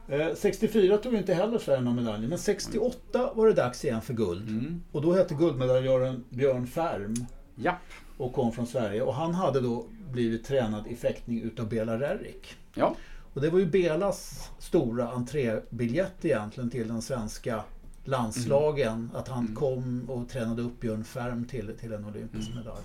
Eh, 0.09 0.35
64 0.35 0.98
tog 0.98 1.14
inte 1.14 1.35
heller 1.35 1.59
Sverige 1.59 1.81
någon 1.81 1.96
medalj, 1.96 2.29
men 2.29 2.38
68 2.38 3.33
var 3.35 3.46
det 3.46 3.52
dags 3.52 3.85
igen 3.85 4.02
för 4.02 4.14
guld. 4.14 4.48
Mm. 4.48 4.83
Och 4.92 5.02
då 5.02 5.12
hette 5.12 5.35
guldmedaljören 5.35 6.24
Björn 6.29 6.66
Färm. 6.66 7.14
Ja. 7.55 7.79
Och 8.16 8.33
kom 8.33 8.52
från 8.52 8.66
Sverige. 8.66 9.02
Och 9.02 9.14
han 9.14 9.35
hade 9.35 9.61
då 9.61 9.87
blivit 10.12 10.44
tränad 10.44 10.87
i 10.87 10.96
fäktning 10.96 11.42
utav 11.42 11.68
Bela 11.68 12.00
Rerrik. 12.00 12.57
Ja. 12.74 12.94
Och 13.37 13.42
det 13.42 13.51
var 13.51 13.59
ju 13.59 13.66
Belas 13.66 14.51
stora 14.59 15.09
entrébiljett 15.09 16.25
egentligen 16.25 16.70
till 16.70 16.88
den 16.88 17.03
svenska 17.03 17.62
landslagen. 18.05 18.92
Mm. 18.92 19.11
Att 19.14 19.29
han 19.29 19.44
mm. 19.44 19.55
kom 19.55 20.11
och 20.11 20.29
tränade 20.29 20.62
upp 20.62 20.81
Björn 20.81 21.05
Färm 21.05 21.44
till, 21.44 21.72
till 21.81 21.92
en 21.92 22.05
olympisk 22.05 22.49
mm. 22.49 22.59
medalj. 22.59 22.85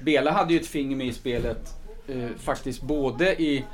Bela 0.00 0.30
hade 0.30 0.52
ju 0.52 0.60
ett 0.60 0.66
finger 0.66 0.96
med 0.96 1.06
i 1.06 1.12
spelet 1.12 1.74
eh, 2.06 2.28
faktiskt 2.38 2.82
både 2.82 3.42
i 3.42 3.64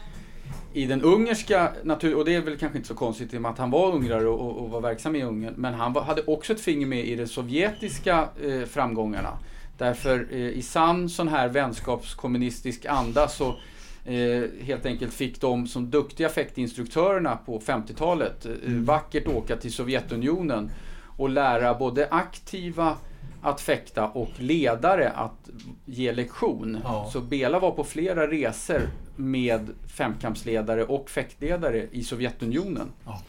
i 0.72 0.86
den 0.86 1.02
ungerska 1.02 1.72
natur, 1.82 2.14
och 2.14 2.24
det 2.24 2.34
är 2.34 2.40
väl 2.40 2.58
kanske 2.58 2.78
inte 2.78 2.88
så 2.88 2.94
konstigt 2.94 3.34
i 3.34 3.36
och 3.36 3.42
med 3.42 3.50
att 3.50 3.58
han 3.58 3.70
var 3.70 3.92
ungrare 3.92 4.28
och, 4.28 4.62
och 4.62 4.70
var 4.70 4.80
verksam 4.80 5.16
i 5.16 5.22
Ungern, 5.22 5.54
men 5.56 5.74
han 5.74 5.92
var, 5.92 6.02
hade 6.02 6.22
också 6.22 6.52
ett 6.52 6.60
finger 6.60 6.86
med 6.86 7.06
i 7.06 7.16
de 7.16 7.26
sovjetiska 7.26 8.28
eh, 8.42 8.62
framgångarna. 8.62 9.38
Därför 9.78 10.28
eh, 10.30 10.38
i 10.38 10.62
sann 10.62 11.08
sån 11.08 11.28
här 11.28 11.48
vänskapskommunistisk 11.48 12.86
anda 12.86 13.28
så 13.28 13.56
eh, 14.04 14.42
helt 14.60 14.86
enkelt 14.86 15.12
fick 15.12 15.40
de 15.40 15.66
som 15.66 15.90
duktiga 15.90 16.28
fäktinstruktörerna 16.28 17.36
på 17.36 17.60
50-talet 17.60 18.46
eh, 18.46 18.52
mm. 18.66 18.84
vackert 18.84 19.26
åka 19.26 19.56
till 19.56 19.72
Sovjetunionen 19.72 20.70
och 21.16 21.28
lära 21.28 21.74
både 21.74 22.08
aktiva 22.10 22.96
att 23.42 23.60
fäkta 23.60 24.08
och 24.08 24.30
ledare 24.36 25.10
att 25.10 25.50
ge 25.84 26.12
lektion. 26.12 26.78
Ja. 26.84 27.10
Så 27.12 27.20
Bela 27.20 27.58
var 27.58 27.70
på 27.70 27.84
flera 27.84 28.30
resor 28.30 28.80
med 29.16 29.70
femkampsledare 29.86 30.84
och 30.84 31.10
fäktledare 31.10 31.86
i 31.90 32.04
Sovjetunionen. 32.04 32.88
Ja. 33.04 33.20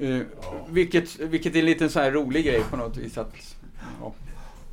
Eh, 0.00 0.20
vilket, 0.68 1.20
vilket 1.20 1.54
är 1.54 1.58
en 1.58 1.66
liten 1.66 1.90
så 1.90 2.00
här 2.00 2.10
rolig 2.10 2.44
grej 2.44 2.62
på 2.70 2.76
något 2.76 2.96
vis. 2.96 3.18
Att, 3.18 3.34
ja. 4.00 4.12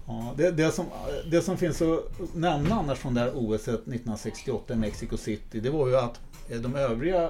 Ja, 0.10 0.34
det, 0.38 0.52
det, 0.52 0.72
som, 0.72 0.86
det 1.32 1.41
som 1.41 1.58
finns 1.58 1.82
att 1.82 2.36
nämna 2.36 2.76
annars 2.76 3.00
från 3.00 3.13
det 3.13 3.19
här 3.19 3.32
OS 3.36 3.67
1968 3.67 4.74
i 4.74 4.78
Mexico 4.78 5.17
City, 5.17 5.60
det 5.60 5.69
var 5.69 5.88
ju 5.88 5.98
att 5.98 6.19
eh, 6.50 6.62
de 6.62 6.76
övriga 6.76 7.30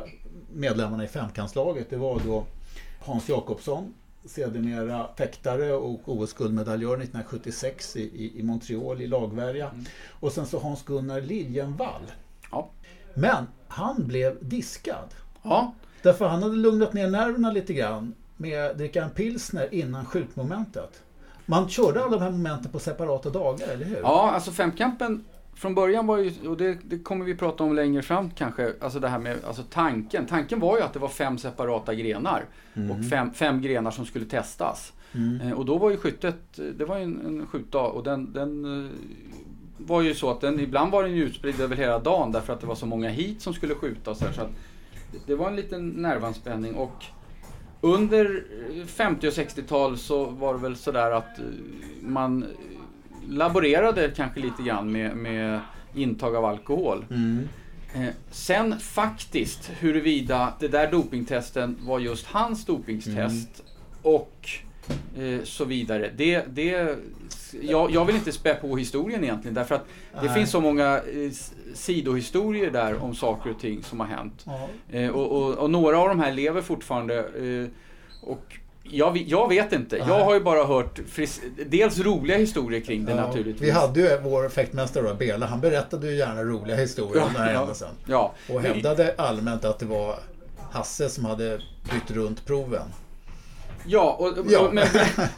medlemmarna 0.54 1.04
i 1.04 1.08
femkampslaget, 1.08 1.90
det 1.90 1.98
var 1.98 2.22
då 2.26 2.46
Hans 3.00 3.30
Jakobsson, 3.30 3.94
sedermera 4.26 5.08
fäktare 5.18 5.74
och 5.74 6.00
OS-guldmedaljör 6.06 6.94
1976 6.94 7.96
i, 7.96 8.02
i, 8.02 8.40
i, 8.40 8.44
Montreal 8.44 9.02
i 9.02 9.08
lagvärja. 9.08 9.70
Mm. 9.70 9.86
Och 10.10 10.32
sen 10.32 10.46
så 10.46 10.60
Hans-Gunnar 10.60 11.22
Liljenvall. 11.22 12.02
Ja. 12.52 12.70
Men 13.14 13.48
han 13.68 14.08
blev 14.08 14.38
diskad. 14.42 15.16
Ja. 15.44 15.74
Därför 16.04 16.28
han 16.28 16.44
hade 16.44 16.56
lugnat 16.56 16.94
ner 16.94 17.10
nerverna 17.10 17.52
lite 17.52 17.74
grann 17.74 18.14
med 18.38 18.66
att 18.66 18.78
dricka 18.78 19.04
en 19.04 19.10
pilsner 19.10 19.74
innan 19.74 20.06
skjutmomentet. 20.06 21.04
Man 21.50 21.70
körde 21.70 22.04
alla 22.04 22.18
de 22.18 22.24
här 22.24 22.32
momenten 22.32 22.72
på 22.72 22.80
separata 22.80 23.30
dagar, 23.30 23.68
eller 23.68 23.86
hur? 23.86 23.98
Ja, 23.98 24.32
alltså 24.32 24.52
femkampen 24.52 25.24
från 25.54 25.76
början 25.76 26.08
var 26.08 26.18
ju, 26.18 26.48
och 26.50 26.58
det, 26.58 26.78
det, 26.84 27.00
kommer 27.00 27.26
vi 27.26 27.36
prata 27.36 27.64
om 27.64 27.76
längre 27.76 28.02
fram 28.02 28.30
kanske, 28.30 28.74
alltså 28.82 29.00
det 29.00 29.08
här 29.08 29.20
med 29.20 29.38
alltså 29.48 29.64
tanken. 29.70 30.26
Tanken 30.26 30.60
var 30.60 30.78
ju 30.78 30.84
att 30.84 30.94
det 30.94 31.00
var 31.00 31.08
fem 31.08 31.38
separata 31.38 31.94
grenar 31.94 32.46
mm. 32.74 32.92
och 32.92 33.10
fem, 33.10 33.34
fem 33.34 33.62
grenar 33.62 33.92
som 33.92 34.06
skulle 34.06 34.26
testas. 34.26 34.94
Mm. 35.14 35.42
Eh, 35.42 35.52
och 35.52 35.66
då 35.66 35.78
var 35.78 35.90
ju 35.90 35.98
skyttet, 35.98 36.60
det 36.78 36.86
var 36.86 36.98
ju 36.98 37.04
en, 37.04 37.26
en 37.26 37.48
skjutdag 37.48 37.88
och 37.88 38.04
den, 38.04 38.34
den 38.34 38.84
eh, 38.86 38.92
var 39.78 40.02
ju 40.02 40.16
så 40.16 40.32
att 40.32 40.42
den, 40.42 40.60
ibland 40.60 40.92
var 40.92 41.04
den 41.04 41.16
ju 41.16 41.24
utspridd 41.24 41.62
över 41.62 41.76
hela 41.76 42.00
dagen 42.00 42.32
därför 42.32 42.54
att 42.54 42.62
det 42.62 42.68
var 42.68 42.76
så 42.76 42.86
många 42.86 43.10
hit 43.10 43.42
som 43.42 43.54
skulle 43.54 43.76
skjutas. 43.76 44.20
Så, 44.20 44.26
så 44.36 44.42
att 44.42 44.52
det 45.26 45.36
var 45.36 45.48
en 45.48 45.56
liten 45.56 45.90
nervanspänning 45.90 46.76
och 46.76 47.06
under 47.82 48.44
50 48.86 49.28
och 49.28 49.34
60-tal 49.34 49.98
så 49.98 50.26
var 50.26 50.54
det 50.54 50.60
väl 50.60 50.76
sådär 50.76 51.12
att 51.12 51.40
eh, 51.40 51.46
man 52.02 52.46
laborerade 53.30 54.12
kanske 54.16 54.40
lite 54.40 54.64
grann 54.64 54.92
med, 54.92 55.18
med 55.18 55.60
intag 55.94 56.36
av 56.36 56.46
alkohol. 56.46 57.06
Mm. 57.10 57.48
Eh, 57.94 58.14
sen 58.32 58.80
faktiskt 58.80 59.72
huruvida 59.80 60.54
det 60.60 60.68
där 60.68 60.92
dopingtesten 60.92 61.78
var 61.82 62.00
just 62.00 62.26
hans 62.26 62.66
dopingtest 62.66 63.60
mm. 63.60 63.72
och 64.02 64.50
eh, 65.18 65.44
så 65.44 65.66
vidare. 65.66 66.12
Det, 66.18 66.46
det, 66.50 66.98
jag, 67.62 67.92
jag, 67.92 68.06
vill 68.06 68.16
inte 68.16 68.32
spä 68.32 68.56
på 68.56 68.78
historien 68.78 69.24
egentligen 69.24 69.54
därför 69.54 69.76
att 69.76 69.86
det 70.14 70.26
Nej. 70.26 70.34
finns 70.34 70.52
så 70.52 70.62
många 70.62 70.98
eh, 70.98 71.32
sidohistorier 71.74 72.72
där 72.72 73.04
om 73.04 73.16
saker 73.16 73.50
och 73.50 73.60
ting 73.60 73.84
som 73.84 74.00
har 74.00 74.08
hänt. 74.08 74.46
Eh, 74.92 75.10
och, 75.10 75.32
och, 75.32 75.58
och, 75.58 75.70
några 75.70 76.00
av 76.00 76.08
de 76.08 76.20
här 76.20 76.32
lever 76.32 76.62
fortfarande. 76.62 77.18
Eh, 77.18 77.70
och 78.22 78.58
jag, 78.84 79.18
jag, 79.18 79.50
vet 79.50 79.74
inte. 79.74 79.98
Nej. 79.98 80.08
Jag 80.08 80.26
har 80.26 80.34
ju 80.34 80.40
bara 80.40 80.64
hört 80.66 81.00
fris, 81.08 81.42
dels 81.66 82.00
roliga 82.00 82.38
historier 82.38 82.82
kring 82.82 83.06
det 83.06 83.12
ja, 83.12 83.28
naturligtvis. 83.28 83.68
Vi 83.68 83.72
hade 83.72 84.00
ju 84.00 84.20
vår 84.22 84.50
fäktmästare 84.50 85.14
Bela, 85.14 85.46
han 85.46 85.60
berättade 85.60 86.08
ju 86.12 86.18
gärna 86.18 86.44
roliga 86.44 86.76
historier 86.76 87.24
om 87.24 87.34
den 87.34 87.42
här 87.42 87.54
händelsen. 87.54 87.90
Ja. 88.06 88.34
Och 88.50 88.62
hävdade 88.62 89.16
allmänt 89.18 89.66
att 89.66 89.80
det 89.80 89.86
var 89.86 90.16
Hasse 90.72 91.10
som 91.10 91.26
hade 91.26 91.62
bytt 91.94 92.12
runt 92.12 92.46
proven. 92.46 92.88
Ja, 93.86 94.16
och, 94.20 94.38
ja. 94.50 94.60
Och, 94.60 94.74
men, 94.74 94.88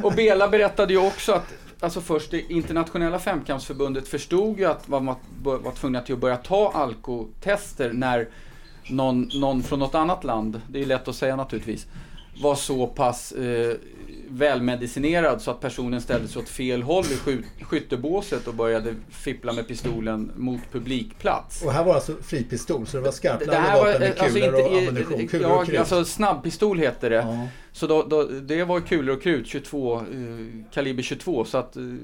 och 0.03 0.13
Bela 0.13 0.47
berättade 0.47 0.93
ju 0.93 1.07
också 1.07 1.31
att 1.31 1.53
alltså 1.81 2.01
först 2.01 2.31
det 2.31 2.51
internationella 2.51 3.19
femkampsförbundet 3.19 4.07
förstod 4.07 4.59
ju 4.59 4.65
att 4.65 4.87
man 4.87 5.05
var, 5.43 5.57
var 5.57 5.71
tvungna 5.71 6.01
till 6.01 6.13
att 6.13 6.21
börja 6.21 6.37
ta 6.37 6.71
alkotester 6.71 7.93
när 7.93 8.27
någon, 8.89 9.29
någon 9.33 9.63
från 9.63 9.79
något 9.79 9.95
annat 9.95 10.23
land, 10.23 10.61
det 10.69 10.81
är 10.81 10.85
lätt 10.85 11.07
att 11.07 11.15
säga 11.15 11.35
naturligtvis, 11.35 11.87
var 12.41 12.55
så 12.55 12.87
pass 12.87 13.31
eh, 13.31 13.75
välmedicinerad 14.31 15.41
så 15.41 15.51
att 15.51 15.59
personen 15.59 16.01
ställde 16.01 16.27
sig 16.27 16.41
åt 16.41 16.49
fel 16.49 16.83
håll 16.83 17.05
i 17.05 17.15
sky 17.15 17.43
skyttebåset 17.61 18.47
och 18.47 18.53
började 18.53 18.95
fippla 19.09 19.53
med 19.53 19.67
pistolen 19.67 20.31
mot 20.35 20.61
publikplats. 20.71 21.63
Och 21.63 21.73
här 21.73 21.83
var 21.83 21.95
alltså 21.95 22.15
fripistol, 22.21 22.87
så 22.87 22.97
det 22.97 23.03
var 23.03 23.11
skarpladdade 23.11 23.77
vapen 23.77 23.99
med 23.99 24.19
alltså 24.19 24.39
kulor 24.39 24.59
inte, 24.59 24.63
och 24.63 24.77
ammunition? 24.77 25.27
Kulor 25.27 25.49
ja, 25.49 25.59
och 25.59 25.65
krut? 25.65 25.79
alltså 25.79 26.05
snabbpistol 26.05 26.79
heter 26.79 27.09
det. 27.09 27.15
Ja. 27.15 27.47
Så 27.71 27.87
då, 27.87 28.03
då, 28.03 28.23
det 28.23 28.63
var 28.63 28.79
kulor 28.79 29.15
och 29.15 29.23
krut, 29.23 29.47
22, 29.47 29.95
eh, 29.95 30.03
kaliber 30.71 31.03
22. 31.03 31.45
Så 31.45 31.57
att, 31.57 31.75
eh, 31.75 31.83
det, 31.83 31.89
och 31.89 31.99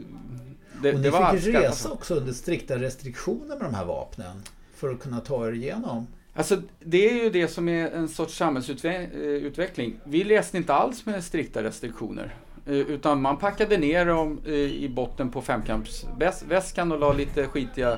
det 0.82 0.94
ni 0.94 1.10
var 1.10 1.32
fick 1.32 1.42
skarpt, 1.42 1.58
resa 1.58 1.68
alltså. 1.68 1.90
också 1.90 2.16
under 2.16 2.34
strikta 2.34 2.76
restriktioner 2.76 3.56
med 3.56 3.60
de 3.60 3.74
här 3.74 3.86
vapnen 3.86 4.44
för 4.76 4.90
att 4.90 5.00
kunna 5.00 5.20
ta 5.20 5.48
er 5.48 5.52
igenom. 5.52 6.08
Alltså 6.38 6.62
det 6.80 7.10
är 7.10 7.24
ju 7.24 7.30
det 7.30 7.48
som 7.48 7.70
är 7.70 7.92
en 7.92 8.08
sorts 8.10 8.38
samhällsutveckling. 8.38 10.00
Vi 10.04 10.24
reste 10.24 10.58
inte 10.58 10.74
alls 10.74 11.06
med 11.06 11.24
strikta 11.24 11.64
restriktioner. 11.64 12.36
eh, 12.66 12.74
Utan 12.74 13.22
man 13.22 13.38
packade 13.38 13.78
ner 13.78 14.06
dem 14.06 14.40
eh, 14.46 14.54
i 14.54 14.90
botten 14.90 15.30
på 15.32 15.42
femkampsväskan 15.42 16.92
och 16.92 17.00
la 17.00 17.14
lite 17.14 17.48
skitiga 17.48 17.92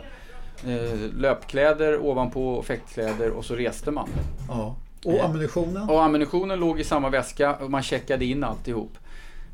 eh, 0.66 1.00
löpkläder 1.18 2.06
ovanpå 2.06 2.50
och 2.50 2.66
fäktkläder 2.66 3.30
och 3.32 3.46
så 3.46 3.56
reste 3.56 3.92
man. 3.92 4.10
Ja. 4.48 4.76
Och 5.06 5.14
Eh, 5.14 5.26
ammunitionen? 5.26 5.90
Och 5.90 6.04
ammunitionen 6.04 6.60
låg 6.60 6.80
i 6.80 6.84
samma 6.84 7.10
väska 7.10 7.56
och 7.56 7.72
man 7.72 7.84
checkade 7.84 8.26
in 8.26 8.44
alltihop. 8.44 8.92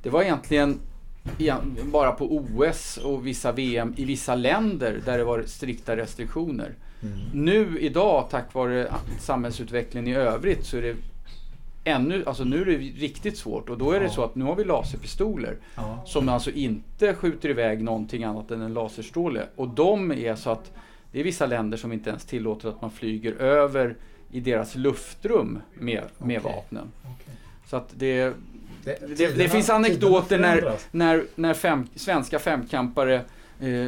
Det 0.03 0.09
var 0.09 0.21
egentligen 0.23 0.79
igen- 1.37 1.77
bara 1.83 2.11
på 2.11 2.25
OS 2.35 2.97
och 2.97 3.27
vissa 3.27 3.51
VM 3.51 3.93
i 3.97 4.05
vissa 4.05 4.35
länder 4.35 5.01
där 5.05 5.17
det 5.17 5.23
var 5.23 5.43
strikta 5.43 5.97
restriktioner. 5.97 6.75
Mm. 7.05 7.45
Nu 7.45 7.79
idag, 7.79 8.27
tack 8.29 8.53
vare 8.53 8.87
samhällsutvecklingen 9.19 10.07
i 10.07 10.15
övrigt, 10.15 10.65
så 10.65 10.77
är 10.77 10.81
det 10.81 10.95
ännu, 11.83 12.23
alltså 12.25 12.43
nu 12.43 12.61
är 12.61 12.65
det 12.65 12.77
riktigt 12.77 13.37
svårt 13.37 13.69
och 13.69 13.77
då 13.77 13.91
är 13.91 13.99
det 13.99 14.05
Ja. 14.05 14.11
så 14.11 14.23
att 14.23 14.35
nu 14.35 14.45
har 14.45 14.55
vi 14.55 14.63
laserpistoler 14.63 15.57
Ja. 15.75 16.03
som 16.05 16.29
alltså 16.29 16.51
inte 16.51 17.13
skjuter 17.15 17.49
iväg 17.49 17.83
någonting 17.83 18.23
annat 18.23 18.51
än 18.51 18.61
en 18.61 18.73
laserstråle. 18.73 19.45
Och 19.55 19.67
de 19.67 20.11
är 20.11 20.35
så 20.35 20.49
att 20.49 20.71
det 21.11 21.19
är 21.19 21.23
vissa 21.23 21.45
länder 21.45 21.77
som 21.77 21.91
inte 21.93 22.09
ens 22.09 22.25
tillåter 22.25 22.69
att 22.69 22.81
man 22.81 22.91
flyger 22.91 23.33
över 23.33 23.95
i 24.31 24.39
deras 24.39 24.75
luftrum 24.75 25.59
med, 25.73 26.03
med 26.17 26.39
Okej. 26.39 26.53
vapnen. 26.55 26.91
Okej. 27.01 27.33
Så 27.69 27.75
att 27.77 27.89
det, 27.93 28.33
Det, 28.83 29.17
det, 29.17 29.37
det 29.37 29.49
finns 29.49 29.69
anekdoter 29.69 30.39
när, 30.39 30.71
när, 30.91 31.23
när 31.35 31.53
fem, 31.53 31.87
svenska 31.95 32.39
femkampare 32.39 33.15
eh, 33.59 33.87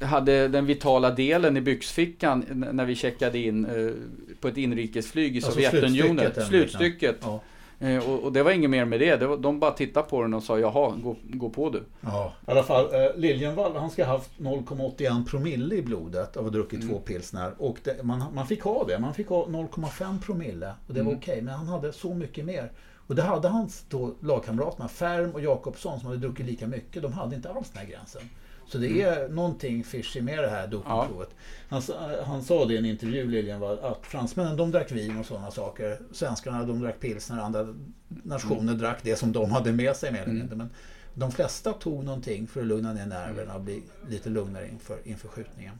hade 0.00 0.48
den 0.48 0.66
vitala 0.66 1.10
delen 1.10 1.56
i 1.56 1.60
byxfickan 1.60 2.44
när 2.72 2.84
vi 2.84 2.94
checkade 2.94 3.38
in 3.38 3.64
eh, 3.64 3.92
på 4.40 4.48
ett 4.48 4.56
inrikesflyg 4.56 5.36
i 5.36 5.38
Alltså 5.38 5.52
Sovjetunionen. 5.52 6.16
slutstycket, 6.16 6.34
den 6.34 6.46
Slutstycket. 6.46 7.16
Ja. 7.22 7.40
Eh, 7.80 8.10
och, 8.10 8.22
och 8.24 8.32
det 8.32 8.42
var 8.42 8.50
inget 8.50 8.70
mer 8.70 8.84
med 8.84 9.00
det. 9.00 9.16
det 9.16 9.26
var, 9.26 9.36
de 9.36 9.60
bara 9.60 9.70
tittade 9.70 10.08
på 10.08 10.22
den 10.22 10.34
och 10.34 10.42
sa 10.42 10.58
jaha, 10.58 10.96
gå, 11.02 11.16
gå 11.22 11.50
på 11.50 11.70
du. 11.70 11.82
Ja. 12.00 12.32
I 12.46 12.50
alla 12.50 12.62
fall, 12.62 12.94
eh, 12.94 13.16
Liljenvall 13.16 13.76
han 13.76 13.90
ska 13.90 14.04
ha 14.04 14.12
haft 14.12 14.30
0,81 14.38 15.26
promille 15.26 15.74
i 15.74 15.82
blodet 15.82 16.36
av 16.36 16.46
att 16.46 16.52
ha 16.52 16.58
druckit 16.60 16.88
två 16.90 16.98
pilsner. 16.98 17.52
Och 17.58 17.78
det, 17.84 18.02
man, 18.02 18.24
man 18.34 18.46
fick 18.46 18.62
ha 18.62 18.84
det. 18.84 18.98
Man 18.98 19.14
fick 19.14 19.28
ha 19.28 19.46
0,5 19.46 20.20
promille. 20.22 20.72
Och 20.86 20.94
det 20.94 21.02
var 21.02 21.12
okej. 21.14 21.42
Men 21.42 21.54
han 21.54 21.66
hade 21.66 21.92
så 21.92 22.14
mycket 22.14 22.44
mer. 22.44 22.72
Och 23.06 23.14
det 23.14 23.22
hade 23.22 23.48
hans 23.48 23.84
då 23.88 24.14
lagkamraterna, 24.20 24.88
Färm 24.88 25.30
och 25.30 25.40
Jakobsson, 25.40 26.00
som 26.00 26.06
hade 26.08 26.20
druckit 26.20 26.46
lika 26.46 26.66
mycket. 26.66 27.02
De 27.02 27.12
hade 27.12 27.36
inte 27.36 27.50
alls 27.50 27.70
den 27.70 27.82
här 27.82 27.90
gränsen. 27.90 28.22
Så 28.72 28.78
det 28.78 29.02
är 29.02 29.28
någonting 29.28 29.84
fishy 29.84 30.20
med 30.22 30.38
det 30.38 30.48
här 30.50 30.66
dopingprovet. 30.66 31.30
Han, 31.68 31.82
sa- 31.82 32.22
han 32.26 32.42
sa 32.42 32.64
det 32.64 32.74
i 32.74 32.76
en 32.76 32.84
intervju, 32.84 33.30
Liljenvall, 33.30 33.78
att 33.78 34.06
fransmännen 34.06 34.56
de 34.56 34.70
drack 34.70 34.92
vin 34.92 35.18
och 35.18 35.26
sådana 35.26 35.50
saker. 35.50 35.98
Svenskarna 36.12 36.64
de 36.64 36.80
drack 36.80 37.00
pilsner, 37.00 37.38
andra 37.40 37.74
nationer 38.08 38.74
drack 38.74 38.98
det 39.02 39.16
som 39.16 39.32
de 39.32 39.50
hade 39.50 39.72
med 39.72 39.96
sig 39.96 40.08
eller 40.08 40.26
mindre. 40.32 40.56
Men 40.56 40.70
de 41.14 41.32
flesta 41.32 41.72
tog 41.72 42.04
någonting 42.04 42.46
för 42.46 42.60
att 42.60 42.66
lugna 42.66 42.92
ner 42.92 43.06
nerverna 43.06 43.54
och 43.54 43.60
bli 43.60 43.82
lite 44.08 44.28
lugnare 44.28 44.68
inför, 44.68 44.98
inför 45.04 45.28
skjutningen. 45.28 45.74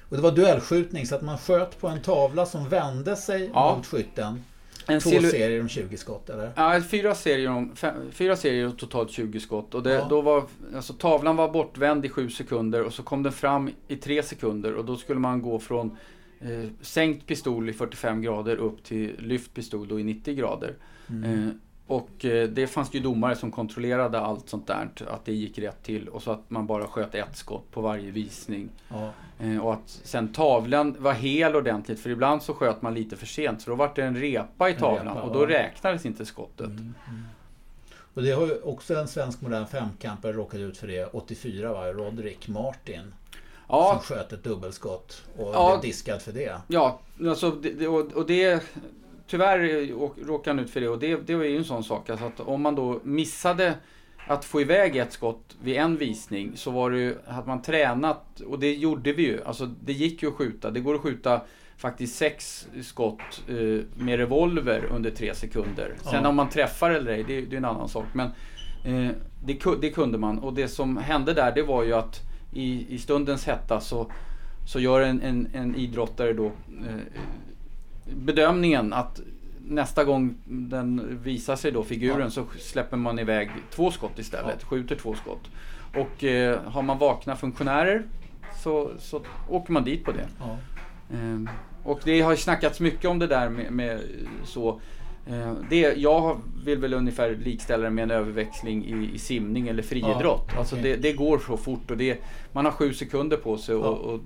Och 0.00 0.16
det 0.16 0.22
var 0.22 0.32
duellskjutning 0.32 1.06
så 1.06 1.14
att 1.14 1.22
man 1.22 1.38
sköt 1.38 1.80
på 1.80 1.88
en 1.88 2.02
tavla 2.02 2.46
som 2.46 2.68
vände 2.68 3.16
sig 3.16 3.50
Ja. 3.54 3.74
mot 3.76 3.86
skytten. 3.86 4.44
En 4.88 5.00
Två 5.00 5.10
serier 5.10 5.60
om 5.60 5.68
20 5.68 5.96
skott 5.96 6.30
eller? 6.30 6.52
Ja, 6.56 6.80
fyra 6.88 7.14
serier, 7.14 7.50
om, 7.50 7.76
fem, 7.76 7.94
fyra 8.12 8.36
serier 8.36 8.66
och 8.66 8.78
totalt 8.78 9.10
20 9.10 9.40
skott. 9.40 9.74
Och 9.74 9.82
det, 9.82 9.92
Ja. 9.94 10.06
då 10.10 10.20
var, 10.20 10.44
alltså, 10.74 10.92
tavlan 10.92 11.36
var 11.36 11.48
bortvänd 11.48 12.04
i 12.06 12.08
sju 12.08 12.30
sekunder 12.30 12.82
och 12.84 12.92
så 12.94 13.02
kom 13.02 13.22
den 13.22 13.32
fram 13.32 13.70
i 13.88 13.96
tre 13.96 14.22
sekunder. 14.22 14.74
Och 14.74 14.84
då 14.84 14.96
skulle 14.96 15.20
man 15.20 15.42
gå 15.42 15.58
från 15.58 15.96
eh, 16.40 16.68
sänkt 16.80 17.26
pistol 17.26 17.68
i 17.68 17.72
45 17.72 18.22
grader 18.22 18.56
upp 18.56 18.84
till 18.84 19.14
lyft 19.18 19.54
pistol 19.54 19.88
då 19.88 20.00
i 20.00 20.04
90 20.04 20.34
grader. 20.34 20.74
Eh, 21.08 21.48
och 21.88 22.24
eh, 22.24 22.48
det 22.48 22.66
fanns 22.66 22.94
ju 22.94 23.00
domare 23.00 23.36
som 23.36 23.50
kontrollerade 23.50 24.20
allt 24.20 24.48
sånt 24.48 24.66
där, 24.66 24.88
att 25.08 25.24
det 25.24 25.32
gick 25.32 25.58
rätt 25.58 25.82
till. 25.82 26.08
Och 26.08 26.22
så 26.22 26.30
att 26.30 26.50
man 26.50 26.66
bara 26.66 26.86
sköt 26.86 27.14
ett 27.14 27.36
skott 27.36 27.70
på 27.70 27.80
varje 27.80 28.10
visning. 28.10 28.68
Ja. 28.88 29.10
Eh, 29.40 29.58
och 29.58 29.72
att 29.72 30.00
sen 30.04 30.32
tavlan 30.32 30.96
var 30.98 31.12
hel 31.12 31.56
ordentligt, 31.56 32.00
för 32.00 32.10
ibland 32.10 32.42
så 32.42 32.54
sköt 32.54 32.82
man 32.82 32.94
lite 32.94 33.16
för 33.16 33.26
sent. 33.26 33.62
Så 33.62 33.70
då 33.70 33.76
var 33.76 33.92
det 33.94 34.02
en 34.02 34.16
repa 34.16 34.70
i 34.70 34.74
tavlan 34.74 35.16
repa, 35.16 35.22
och 35.22 35.34
då 35.34 35.42
ja. 35.42 35.48
räknades 35.48 36.06
inte 36.06 36.26
skottet. 36.26 36.70
Och 38.14 38.22
det 38.22 38.30
har 38.30 38.46
ju 38.46 38.60
också 38.60 38.94
en 38.94 39.08
svensk 39.08 39.40
modern 39.40 39.66
femkampare 39.66 40.32
råkat 40.32 40.60
ut 40.60 40.76
för 40.78 40.86
det 40.86 41.06
84 41.06 41.72
va? 41.72 41.92
Roderick 41.92 42.48
Martin. 42.48 43.14
Ja, 43.68 44.00
Som 44.06 44.16
sköt 44.16 44.32
ett 44.32 44.44
dubbelskott 44.44 45.22
och 45.36 45.54
Ja. 45.54 45.70
blev 45.70 45.90
diskad 45.90 46.22
för 46.22 46.32
det. 46.32 46.60
Ja, 46.68 47.00
alltså, 47.26 47.48
och 48.14 48.26
det... 48.26 48.62
Tyvärr 49.28 49.92
å- 49.92 50.14
råkade 50.26 50.56
han 50.56 50.64
ut 50.64 50.70
för 50.70 50.80
det 50.80 50.88
och 50.88 50.98
det, 50.98 51.16
det 51.26 51.34
var 51.34 51.44
ju 51.44 51.56
en 51.56 51.64
sån 51.64 51.84
sak. 51.84 52.10
Alltså 52.10 52.26
att 52.26 52.40
om 52.40 52.62
man 52.62 52.74
då 52.74 53.00
missade 53.04 53.74
att 54.26 54.44
få 54.44 54.60
iväg 54.60 54.96
ett 54.96 55.12
skott 55.12 55.56
vid 55.62 55.76
en 55.76 55.96
visning 55.96 56.52
så 56.54 56.70
var 56.70 56.90
det 56.90 56.98
ju, 56.98 57.14
hade 57.26 57.46
man 57.48 57.62
tränat, 57.62 58.40
och 58.40 58.58
det 58.58 58.74
gjorde 58.74 59.12
vi 59.12 59.22
ju. 59.22 59.42
Alltså 59.44 59.66
det 59.66 59.92
gick 59.92 60.22
ju 60.22 60.28
att 60.28 60.34
skjuta. 60.34 60.70
Det 60.70 60.80
går 60.80 60.94
att 60.94 61.00
skjuta 61.00 61.40
faktiskt 61.76 62.16
sex 62.16 62.68
skott 62.82 63.42
eh, 63.48 63.54
med 64.04 64.18
revolver 64.18 64.84
under 64.94 65.10
tre 65.10 65.34
sekunder. 65.34 65.92
Sen 66.02 66.22
Ja. 66.22 66.28
om 66.28 66.36
man 66.36 66.48
träffar 66.48 66.90
eller 66.90 67.12
ej, 67.12 67.24
det, 67.28 67.40
det 67.40 67.56
är 67.56 67.58
en 67.58 67.64
annan 67.64 67.88
sak. 67.88 68.04
Men 68.12 68.26
eh, 68.84 69.10
det, 69.44 69.58
det 69.80 69.90
kunde 69.90 70.18
man. 70.18 70.38
Och 70.38 70.54
det 70.54 70.68
som 70.68 70.96
hände 70.96 71.34
där, 71.34 71.52
det 71.54 71.62
var 71.62 71.84
ju 71.84 71.92
att 71.92 72.20
i, 72.52 72.94
i 72.94 72.98
stundens 72.98 73.46
hetta 73.46 73.80
så, 73.80 74.10
så 74.66 74.80
gör 74.80 75.00
en, 75.00 75.22
en, 75.22 75.48
en 75.54 75.74
idrottare 75.76 76.32
då 76.32 76.46
eh, 76.46 76.52
bedömningen 78.16 78.92
att 78.92 79.20
nästa 79.68 80.04
gång 80.04 80.34
den 80.44 81.18
visar 81.22 81.56
sig 81.56 81.72
då, 81.72 81.82
figuren, 81.82 82.20
Ja. 82.20 82.30
så 82.30 82.44
släpper 82.58 82.96
man 82.96 83.18
iväg 83.18 83.50
två 83.70 83.90
skott 83.90 84.18
istället. 84.18 84.62
Skjuter 84.64 84.96
två 84.96 85.14
skott. 85.14 85.50
Och 85.96 86.24
eh, 86.24 86.60
har 86.64 86.82
man 86.82 86.98
vakna 86.98 87.36
funktionärer 87.36 88.02
så, 88.62 88.90
så 88.98 89.20
åker 89.48 89.72
man 89.72 89.84
dit 89.84 90.04
på 90.04 90.12
det. 90.12 90.26
Ja. 90.38 90.56
Ehm, 91.16 91.48
och 91.84 92.00
det 92.04 92.20
har 92.20 92.36
snackats 92.36 92.80
mycket 92.80 93.04
om 93.10 93.18
det 93.18 93.26
där 93.26 93.48
med, 93.48 93.72
med 93.72 94.00
så. 94.44 94.80
Eh, 95.26 95.52
det, 95.70 95.80
jag 95.96 96.40
vill 96.64 96.78
väl 96.78 96.94
ungefär 96.94 97.30
likställa 97.36 97.84
det 97.84 97.90
med 97.90 98.02
en 98.02 98.10
överväxling 98.10 98.84
i, 98.84 99.10
i 99.14 99.18
simning 99.18 99.68
eller 99.68 99.82
friidrott. 99.82 100.48
Ja, 100.52 100.58
Alltså 100.58 100.76
okej. 100.76 100.90
det, 100.90 100.96
det 101.02 101.12
går 101.12 101.38
så 101.38 101.56
fort 101.56 101.90
och 101.90 101.96
det, 101.96 102.18
man 102.52 102.64
har 102.64 102.72
sju 102.72 102.92
sekunder 102.92 103.36
på 103.36 103.58
sig 103.58 103.74
och, 103.74 103.84
Ja. 103.84 103.88
och, 103.90 104.20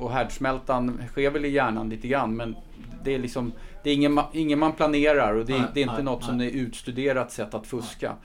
och 0.00 0.10
härdsmältan 0.12 1.02
sker 1.08 1.30
väl 1.30 1.44
i 1.44 1.48
hjärnan 1.48 1.88
lite 1.88 2.08
grann 2.08 2.36
men 2.36 2.56
det 3.04 3.14
är 3.14 3.18
liksom 3.18 3.52
det 3.82 3.90
är 3.90 3.94
ingen, 3.94 4.20
ingen 4.32 4.58
man 4.58 4.72
planerar 4.72 5.34
och 5.34 5.46
det, 5.46 5.52
är- 5.52 5.58
Nej, 5.58 5.66
det 5.74 5.80
är 5.80 5.82
inte 5.82 5.94
nej, 5.94 6.04
något 6.04 6.24
som 6.24 6.36
nej. 6.38 6.46
är 6.46 6.50
utstuderat 6.52 7.32
sätt 7.32 7.54
att 7.54 7.66
fuska. 7.66 8.16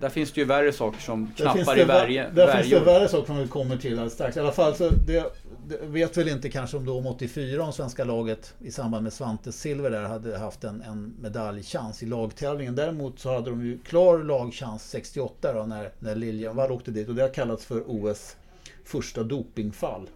Där 0.00 0.08
finns 0.08 0.32
det 0.32 0.40
ju 0.40 0.44
värre 0.46 0.72
saker 0.72 1.00
som 1.00 1.30
knappar 1.36 1.74
det 1.74 1.80
i 1.80 1.84
vä- 1.84 1.86
värje, 1.86 2.30
Där 2.30 2.52
finns 2.56 2.70
det 2.70 2.80
värre 2.80 3.08
saker 3.08 3.26
som 3.26 3.38
vi 3.38 3.48
kommer 3.48 3.76
till 3.76 3.92
alldeles 3.92 4.12
strax. 4.12 4.36
I 4.36 4.40
alla 4.40 4.52
fall 4.52 4.74
så 4.74 4.88
det, 4.88 5.24
det 5.68 5.78
vet 5.86 6.16
väl 6.16 6.28
inte 6.28 6.50
kanske 6.50 6.76
om 6.76 6.86
då 6.86 6.98
om 6.98 7.06
84 7.06 7.62
om 7.64 7.72
svenska 7.72 8.04
laget 8.04 8.54
i 8.60 8.70
samband 8.70 9.02
med 9.02 9.12
Svante 9.12 9.52
Silver 9.52 9.90
där 9.90 10.02
hade 10.02 10.38
haft 10.38 10.64
en, 10.64 10.82
en 10.82 11.14
medaljchans 11.20 12.02
i 12.02 12.06
lagtävlingen. 12.06 12.74
Däremot 12.74 13.18
så 13.18 13.34
hade 13.34 13.50
de 13.50 13.66
ju 13.66 13.78
klar 13.78 14.18
lagchans 14.18 14.90
68 14.90 15.52
då 15.52 15.62
när, 15.66 15.90
när 15.98 16.14
Liljenvall 16.14 16.72
åkte 16.72 16.90
dit 16.90 17.08
och 17.08 17.14
det 17.14 17.22
har 17.22 17.34
kallats 17.34 17.64
för 17.64 17.82
OS 17.86 18.36
första 18.84 19.22
dopingfall. 19.22 20.08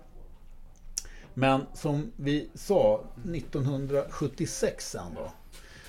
Men 1.35 1.67
som 1.75 2.13
vi 2.17 2.49
sa 2.55 3.05
1976 3.35 4.91
sen 4.91 5.15
då. 5.15 5.33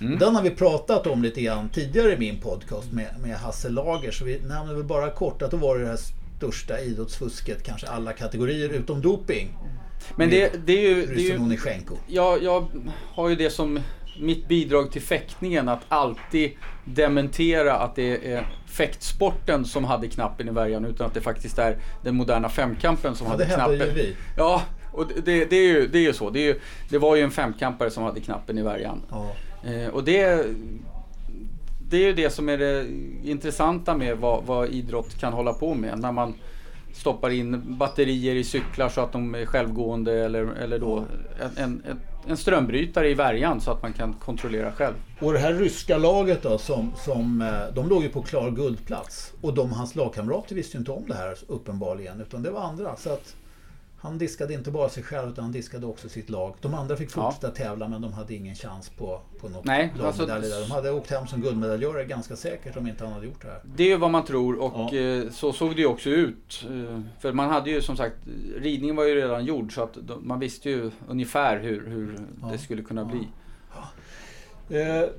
Mm. 0.05 0.19
Den 0.19 0.35
har 0.35 0.43
vi 0.43 0.49
pratat 0.49 1.07
om 1.07 1.23
lite 1.23 1.41
grann 1.41 1.69
tidigare 1.69 2.13
i 2.13 2.17
min 2.17 2.41
podcast 2.41 2.91
med, 2.91 3.15
med 3.21 3.35
Hasse 3.37 3.69
Lager. 3.69 4.11
Så 4.11 4.25
vi 4.25 4.39
nämner 4.39 4.73
väl 4.73 4.83
bara 4.83 5.09
kort 5.09 5.41
att 5.41 5.51
då 5.51 5.57
var 5.57 5.75
det 5.77 5.83
det 5.83 5.89
här 5.89 5.99
största 6.37 6.79
idrottsfusket, 6.79 7.63
kanske 7.63 7.87
alla 7.87 8.13
kategorier 8.13 8.69
utom 8.69 9.01
doping. 9.01 9.57
Men 10.15 10.29
det, 10.29 10.67
det 10.67 10.73
är 10.73 10.89
ju... 10.89 11.05
Det 11.05 11.13
är 11.13 11.17
ju 11.19 11.97
jag, 12.07 12.43
jag 12.43 12.67
har 13.13 13.29
ju 13.29 13.35
det 13.35 13.49
som 13.49 13.79
mitt 14.19 14.47
bidrag 14.47 14.91
till 14.91 15.01
fäktningen 15.01 15.69
att 15.69 15.81
alltid 15.87 16.51
dementera 16.85 17.73
att 17.73 17.95
det 17.95 18.33
är 18.33 18.47
fäktsporten 18.67 19.65
som 19.65 19.83
hade 19.83 20.07
knappen 20.07 20.47
i 20.47 20.51
värjan 20.51 20.85
utan 20.85 21.07
att 21.07 21.13
det 21.13 21.21
faktiskt 21.21 21.59
är 21.59 21.77
den 22.03 22.15
moderna 22.15 22.49
femkampen 22.49 23.15
som 23.15 23.25
Ja, 23.27 23.31
hade 23.31 23.43
det 23.43 23.49
hävdar 23.49 23.75
knappen. 23.75 23.87
ju 23.87 23.93
vi. 24.03 24.15
Ja, 24.37 24.61
och 24.93 25.07
det, 25.23 25.45
det, 25.45 25.55
är 25.55 25.67
ju, 25.67 25.87
det 25.87 25.97
är 25.97 26.01
ju 26.03 26.13
så. 26.13 26.29
Det, 26.29 26.39
ju, 26.39 26.59
det 26.89 26.97
var 26.97 27.15
ju 27.15 27.21
en 27.21 27.31
femkampare 27.31 27.89
som 27.91 28.03
hade 28.03 28.19
knappen 28.19 28.57
i 28.57 28.61
värjan. 28.61 29.01
Ja. 29.11 29.31
Eh, 29.71 29.87
och 29.87 30.03
det, 30.03 30.45
det 31.89 31.97
är 31.97 32.07
ju 32.07 32.13
det 32.13 32.29
som 32.29 32.49
är 32.49 32.57
det 32.57 32.85
intressanta 33.23 33.97
med 33.97 34.17
vad, 34.17 34.43
vad 34.45 34.69
idrott 34.69 35.19
kan 35.19 35.33
hålla 35.33 35.53
på 35.53 35.73
med. 35.73 35.99
När 35.99 36.11
man 36.11 36.33
stoppar 36.93 37.29
in 37.29 37.61
batterier 37.77 38.35
i 38.35 38.43
cyklar 38.43 38.89
så 38.89 39.01
att 39.01 39.11
de 39.11 39.35
är 39.35 39.45
självgående 39.45 40.13
eller, 40.25 40.45
eller 40.45 40.79
då 40.79 40.97
en, 41.39 41.63
en, 41.63 41.83
en- 41.89 41.99
en 42.27 42.37
strömbrytare 42.37 43.09
i 43.09 43.13
värjan 43.13 43.61
så 43.61 43.71
att 43.71 43.81
man 43.81 43.93
kan 43.93 44.13
kontrollera 44.13 44.71
själv. 44.71 44.93
Och 45.19 45.33
det 45.33 45.39
här 45.39 45.53
ryska 45.53 45.97
laget 45.97 46.43
då, 46.43 46.57
som, 46.57 46.91
som, 47.05 47.41
eh, 47.41 47.75
de 47.75 47.89
låg 47.89 48.03
ju 48.03 48.09
på 48.09 48.21
klar 48.21 48.51
guldplats. 48.51 49.33
Och 49.41 49.53
de, 49.53 49.71
hans 49.71 49.95
lagkamrater 49.95 50.55
visste 50.55 50.77
ju 50.77 50.79
inte 50.79 50.91
om 50.91 51.03
det 51.07 51.13
här 51.15 51.35
uppenbarligen, 51.47 52.21
utan 52.21 52.43
det 52.43 52.51
var 52.51 52.61
andra. 52.61 52.95
Så 52.95 53.13
att 53.13 53.35
han 54.03 54.17
diskade 54.17 54.53
inte 54.53 54.71
bara 54.71 54.89
sig 54.89 55.03
själv, 55.03 55.29
utan 55.29 55.43
han 55.43 55.51
diskade 55.51 55.85
också 55.85 56.09
sitt 56.09 56.29
lag. 56.29 56.55
De 56.61 56.73
andra 56.73 56.95
fick 56.95 57.09
Ja. 57.17 57.31
fortsätta 57.31 57.49
tävla, 57.55 57.87
men 57.87 58.01
de 58.01 58.13
hade 58.13 58.33
ingen 58.33 58.55
chans 58.55 58.89
på, 58.89 59.21
på 59.41 59.49
något 59.49 59.65
Nej, 59.65 59.93
alltså- 60.03 60.25
där. 60.25 60.61
De 60.67 60.71
hade 60.71 60.91
åkt 60.91 61.09
hem 61.11 61.27
som 61.27 61.41
guldmedaljörer 61.41 62.03
ganska 62.05 62.35
säkert 62.35 62.77
om 62.77 62.87
inte 62.87 63.03
han 63.03 63.13
hade 63.13 63.25
gjort 63.25 63.41
det 63.41 63.47
här. 63.47 63.59
Det 63.75 63.91
är 63.91 63.97
vad 63.97 64.11
man 64.11 64.25
tror 64.25 64.59
och 64.61 64.93
Ja. 64.93 64.97
eh, 64.99 65.29
så 65.29 65.53
såg 65.53 65.75
det 65.75 65.81
ju 65.81 65.87
också 65.87 66.09
ut. 66.09 66.65
Eh, 66.69 66.99
för 67.19 67.33
man 67.33 67.49
hade 67.49 67.69
ju 67.71 67.81
som 67.81 67.97
sagt, 67.97 68.15
ridningen 68.57 68.95
var 68.95 69.03
ju 69.05 69.15
redan 69.15 69.45
gjord 69.45 69.73
så 69.75 69.83
att 69.83 69.97
man 70.21 70.39
visste 70.39 70.69
ju 70.69 70.91
ungefär 71.07 71.59
hur, 71.59 71.87
hur 71.87 72.17
Ja. 72.41 72.47
det 72.51 72.57
skulle 72.57 72.81
kunna 72.81 73.05
bli. 73.05 73.27
Eh, 74.69 75.09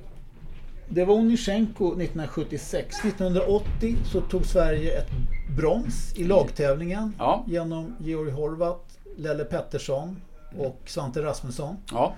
Det 0.89 1.05
var 1.05 1.15
Onisjenko 1.15 1.85
1976. 1.95 2.95
1980 3.03 3.95
så 4.11 4.21
tog 4.21 4.45
Sverige 4.45 4.97
ett 4.99 5.07
brons 5.55 6.13
i 6.15 6.23
lagtävlingen 6.23 7.13
Ja. 7.17 7.43
genom 7.47 7.95
Georg 7.99 8.31
Horvath, 8.31 8.85
Lelle 9.17 9.43
Pettersson 9.43 10.21
och 10.57 10.81
Svante 10.85 11.23
Rasmusson. 11.23 11.77
Ja, 11.91 12.15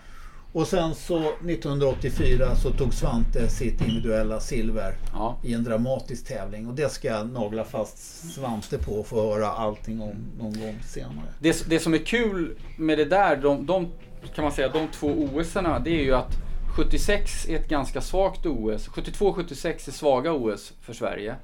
Och 0.54 0.68
sen 0.68 0.96
så 0.96 1.20
1984 1.20 2.56
så 2.56 2.72
tog 2.72 2.94
Svante 2.94 3.50
sitt 3.50 3.82
individuella 3.82 4.40
silver 4.40 4.96
ja. 5.14 5.38
i 5.44 5.54
en 5.54 5.64
dramatisk 5.64 6.28
tävling. 6.28 6.68
Och 6.68 6.74
det 6.74 6.92
ska 6.92 7.08
jag 7.08 7.30
nagla 7.30 7.64
fast 7.64 7.98
Svante 8.34 8.78
på 8.78 8.92
och 8.92 9.08
få 9.08 9.34
höra 9.34 9.48
allting 9.48 10.02
om 10.02 10.16
någon 10.40 10.60
gång 10.60 10.80
senare. 10.86 11.28
Det, 11.40 11.70
det 11.70 11.80
som 11.80 11.94
är 11.94 12.06
kul 12.06 12.58
med 12.78 12.98
det 12.98 13.06
där, 13.06 13.36
de, 13.36 13.66
de 13.66 13.88
kan 14.36 14.44
man 14.44 14.52
säga, 14.52 14.70
de 14.70 14.88
två 14.88 15.08
OS-erna, 15.08 15.80
det 15.80 15.90
är 15.90 16.04
ju 16.04 16.14
att 16.16 16.38
76 16.76 17.50
är 17.50 17.56
ett 17.56 17.70
ganska 17.70 18.02
svagt 18.02 18.46
OS. 18.46 18.88
72 18.88 19.26
och 19.28 19.36
76 19.36 19.88
är 19.88 19.92
svaga 19.92 20.34
OS 20.34 20.74
för 20.82 20.94
Sverige. 20.94 21.36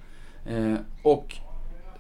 Eh, 0.46 0.76
och 1.04 1.36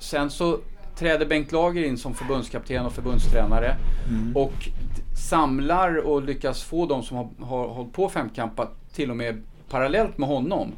sen 0.04 0.30
så 0.30 0.58
träder 0.96 1.26
Bengt 1.26 1.52
Lager 1.52 1.84
in 1.84 1.98
som 1.98 2.14
förbundskapten 2.14 2.86
och 2.86 2.94
förbundstränare. 2.94 3.76
Och 4.36 4.54
d- 4.96 5.02
samlar 5.18 5.98
och 6.08 6.24
lyckas 6.24 6.64
få 6.64 6.86
de 6.86 7.04
som 7.04 7.18
har, 7.18 7.30
har 7.46 7.68
hållit 7.68 7.94
på 7.94 8.10
femkampa 8.10 8.68
till 8.94 9.10
och 9.12 9.18
med 9.18 9.44
parallellt 9.70 10.18
med 10.18 10.30
honom 10.30 10.72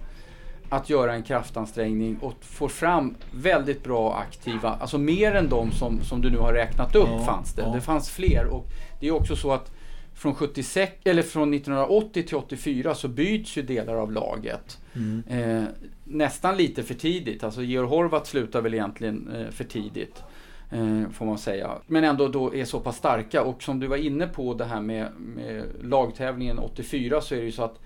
att 0.70 0.90
göra 0.90 1.14
en 1.14 1.24
kraftansträngning 1.24 2.18
och 2.22 2.34
får 2.42 2.68
fram 2.70 3.16
väldigt 3.32 3.84
bra 3.84 4.16
aktiva, 4.16 4.70
alltså 4.82 4.98
mer 4.98 5.36
än 5.36 5.50
de 5.50 5.72
som, 5.72 6.02
som 6.02 6.22
du 6.22 6.30
nu 6.30 6.38
har 6.38 6.54
räknat 6.54 6.96
upp 6.96 7.10
Ja, 7.12 7.20
fanns 7.20 7.54
det. 7.54 7.62
ja. 7.62 7.68
Det 7.70 7.82
fanns 7.82 8.10
fler 8.10 8.46
och 8.46 8.66
det 9.00 9.08
är 9.08 9.12
också 9.12 9.36
så 9.36 9.52
att 9.52 9.72
från 10.16 10.36
76, 10.36 10.94
eller 11.04 11.22
från 11.22 11.54
1980 11.54 12.24
till 12.24 12.38
84 12.38 12.96
så 12.96 13.08
byts 13.08 13.58
ju 13.58 13.62
delar 13.62 13.96
av 13.96 14.12
laget. 14.12 14.78
Mm. 14.94 15.24
Eh, 15.28 15.64
nästan 16.04 16.58
lite 16.58 16.84
för 16.84 16.94
tidigt, 16.94 17.44
alltså 17.44 17.64
Georg 17.64 17.88
Horvath 17.88 18.30
slutar 18.30 18.62
väl 18.62 18.74
egentligen 18.74 19.32
eh, 19.36 19.50
för 19.50 19.64
tidigt. 19.64 20.24
Eh, 20.72 21.10
får 21.10 21.26
man 21.26 21.38
säga. 21.38 21.72
Men 21.88 22.04
ändå 22.04 22.28
då 22.28 22.56
är 22.56 22.66
så 22.66 22.80
pass 22.80 22.98
starka 22.98 23.44
och 23.44 23.64
som 23.64 23.80
du 23.80 23.88
var 23.88 23.98
inne 23.98 24.28
på 24.28 24.54
det 24.54 24.66
här 24.66 24.82
med, 24.82 25.12
med 25.18 25.64
lagtävlingen 25.82 26.60
84 26.60 27.22
så 27.22 27.36
är 27.36 27.40
det 27.40 27.46
ju 27.46 27.52
så 27.52 27.64
att 27.64 27.80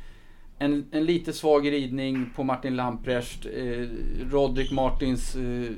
en, 0.60 0.86
en 0.92 1.06
lite 1.06 1.34
svag 1.34 1.72
ridning 1.72 2.30
på 2.36 2.44
Martin 2.44 2.76
Lamprecht, 2.76 3.46
eh, 3.46 3.88
Rodrik 4.32 4.72
Martins 4.72 5.36
eh, 5.36 5.72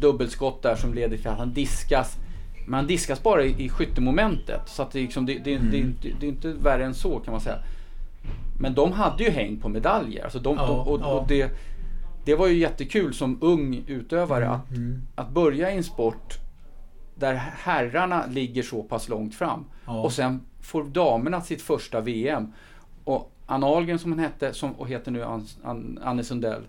dubbelskott 0.00 0.62
där 0.62 0.76
som 0.76 0.94
leder 0.94 1.16
till 1.16 1.28
att 1.28 1.38
han 1.38 1.54
diskas. 1.54 2.16
Men 2.70 2.78
han 2.78 2.86
diskas 2.86 3.22
bara 3.22 3.44
i, 3.44 3.64
i 3.64 3.68
skyttemomentet. 3.68 4.60
Så 4.66 4.82
att 4.82 4.90
det, 4.90 5.00
liksom, 5.00 5.26
det, 5.26 5.32
det, 5.38 5.58
det, 5.58 5.76
är 5.76 5.80
inte- 5.80 6.08
det 6.20 6.26
är 6.26 6.30
inte 6.30 6.52
värre 6.52 6.84
än 6.84 6.94
så 6.94 7.18
kan 7.20 7.32
man 7.32 7.40
säga. 7.40 7.58
Men 8.60 8.74
de 8.74 8.92
hade 8.92 9.24
ju 9.24 9.30
häng 9.30 9.56
på 9.60 9.68
medaljer. 9.68 10.24
Alltså 10.24 10.38
de, 10.38 10.56
Ja, 10.56 10.66
de, 10.66 10.78
och, 10.92 11.00
ja. 11.00 11.06
och 11.06 11.28
det, 11.28 11.50
det 12.24 12.34
var 12.34 12.46
ju 12.46 12.58
jättekul 12.58 13.14
som 13.14 13.38
ung 13.40 13.84
utövare 13.86 14.48
att, 14.48 14.70
Mm. 14.70 15.02
att 15.14 15.30
börja 15.30 15.72
i 15.72 15.76
en 15.76 15.84
sport 15.84 16.34
där 17.14 17.34
herrarna 17.34 18.26
ligger 18.26 18.62
så 18.62 18.82
pass 18.82 19.08
långt 19.08 19.34
fram. 19.34 19.64
Ja. 19.86 20.00
Och 20.02 20.12
sen 20.12 20.40
får 20.60 20.84
damerna 20.84 21.40
sitt 21.40 21.62
första 21.62 22.00
VM. 22.00 22.52
Och 23.04 23.32
Anna 23.46 23.66
Ahlgren 23.66 23.98
som 23.98 24.10
hon 24.12 24.18
hette, 24.18 24.52
som, 24.52 24.72
och 24.72 24.88
heter 24.88 25.10
nu 25.10 25.24
An, 25.24 25.46
An, 25.64 25.98
Anne 26.04 26.24
Sundell, 26.24 26.62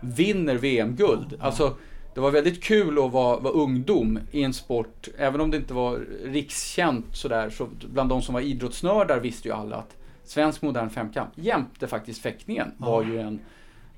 vinner 0.00 0.54
VM-guld. 0.54 1.36
Alltså, 1.40 1.74
det 2.14 2.20
var 2.20 2.30
väldigt 2.30 2.62
kul 2.62 3.04
att 3.04 3.12
vara, 3.12 3.36
vara 3.40 3.52
ungdom 3.54 4.18
i 4.30 4.42
en 4.42 4.52
sport, 4.54 5.08
även 5.18 5.40
om 5.40 5.50
det 5.50 5.56
inte 5.56 5.74
var 5.74 6.00
rikskänt 6.24 7.06
sådär, 7.16 7.50
så 7.50 7.68
bland 7.92 8.08
de 8.08 8.22
som 8.22 8.34
var 8.34 8.40
idrottsnördar 8.40 9.20
visste 9.20 9.48
ju 9.48 9.54
alla 9.54 9.76
att 9.76 9.96
svensk 10.24 10.62
modern 10.62 10.90
femkamp, 10.90 11.30
jämte 11.34 11.86
faktiskt 11.86 12.22
fäktningen, 12.22 12.72
var 12.78 13.02
ju 13.02 13.20
en, 13.20 13.40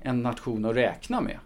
en 0.01 0.23
nation 0.23 0.65
att 0.65 0.75
räkna 0.75 1.21
med. 1.21 1.37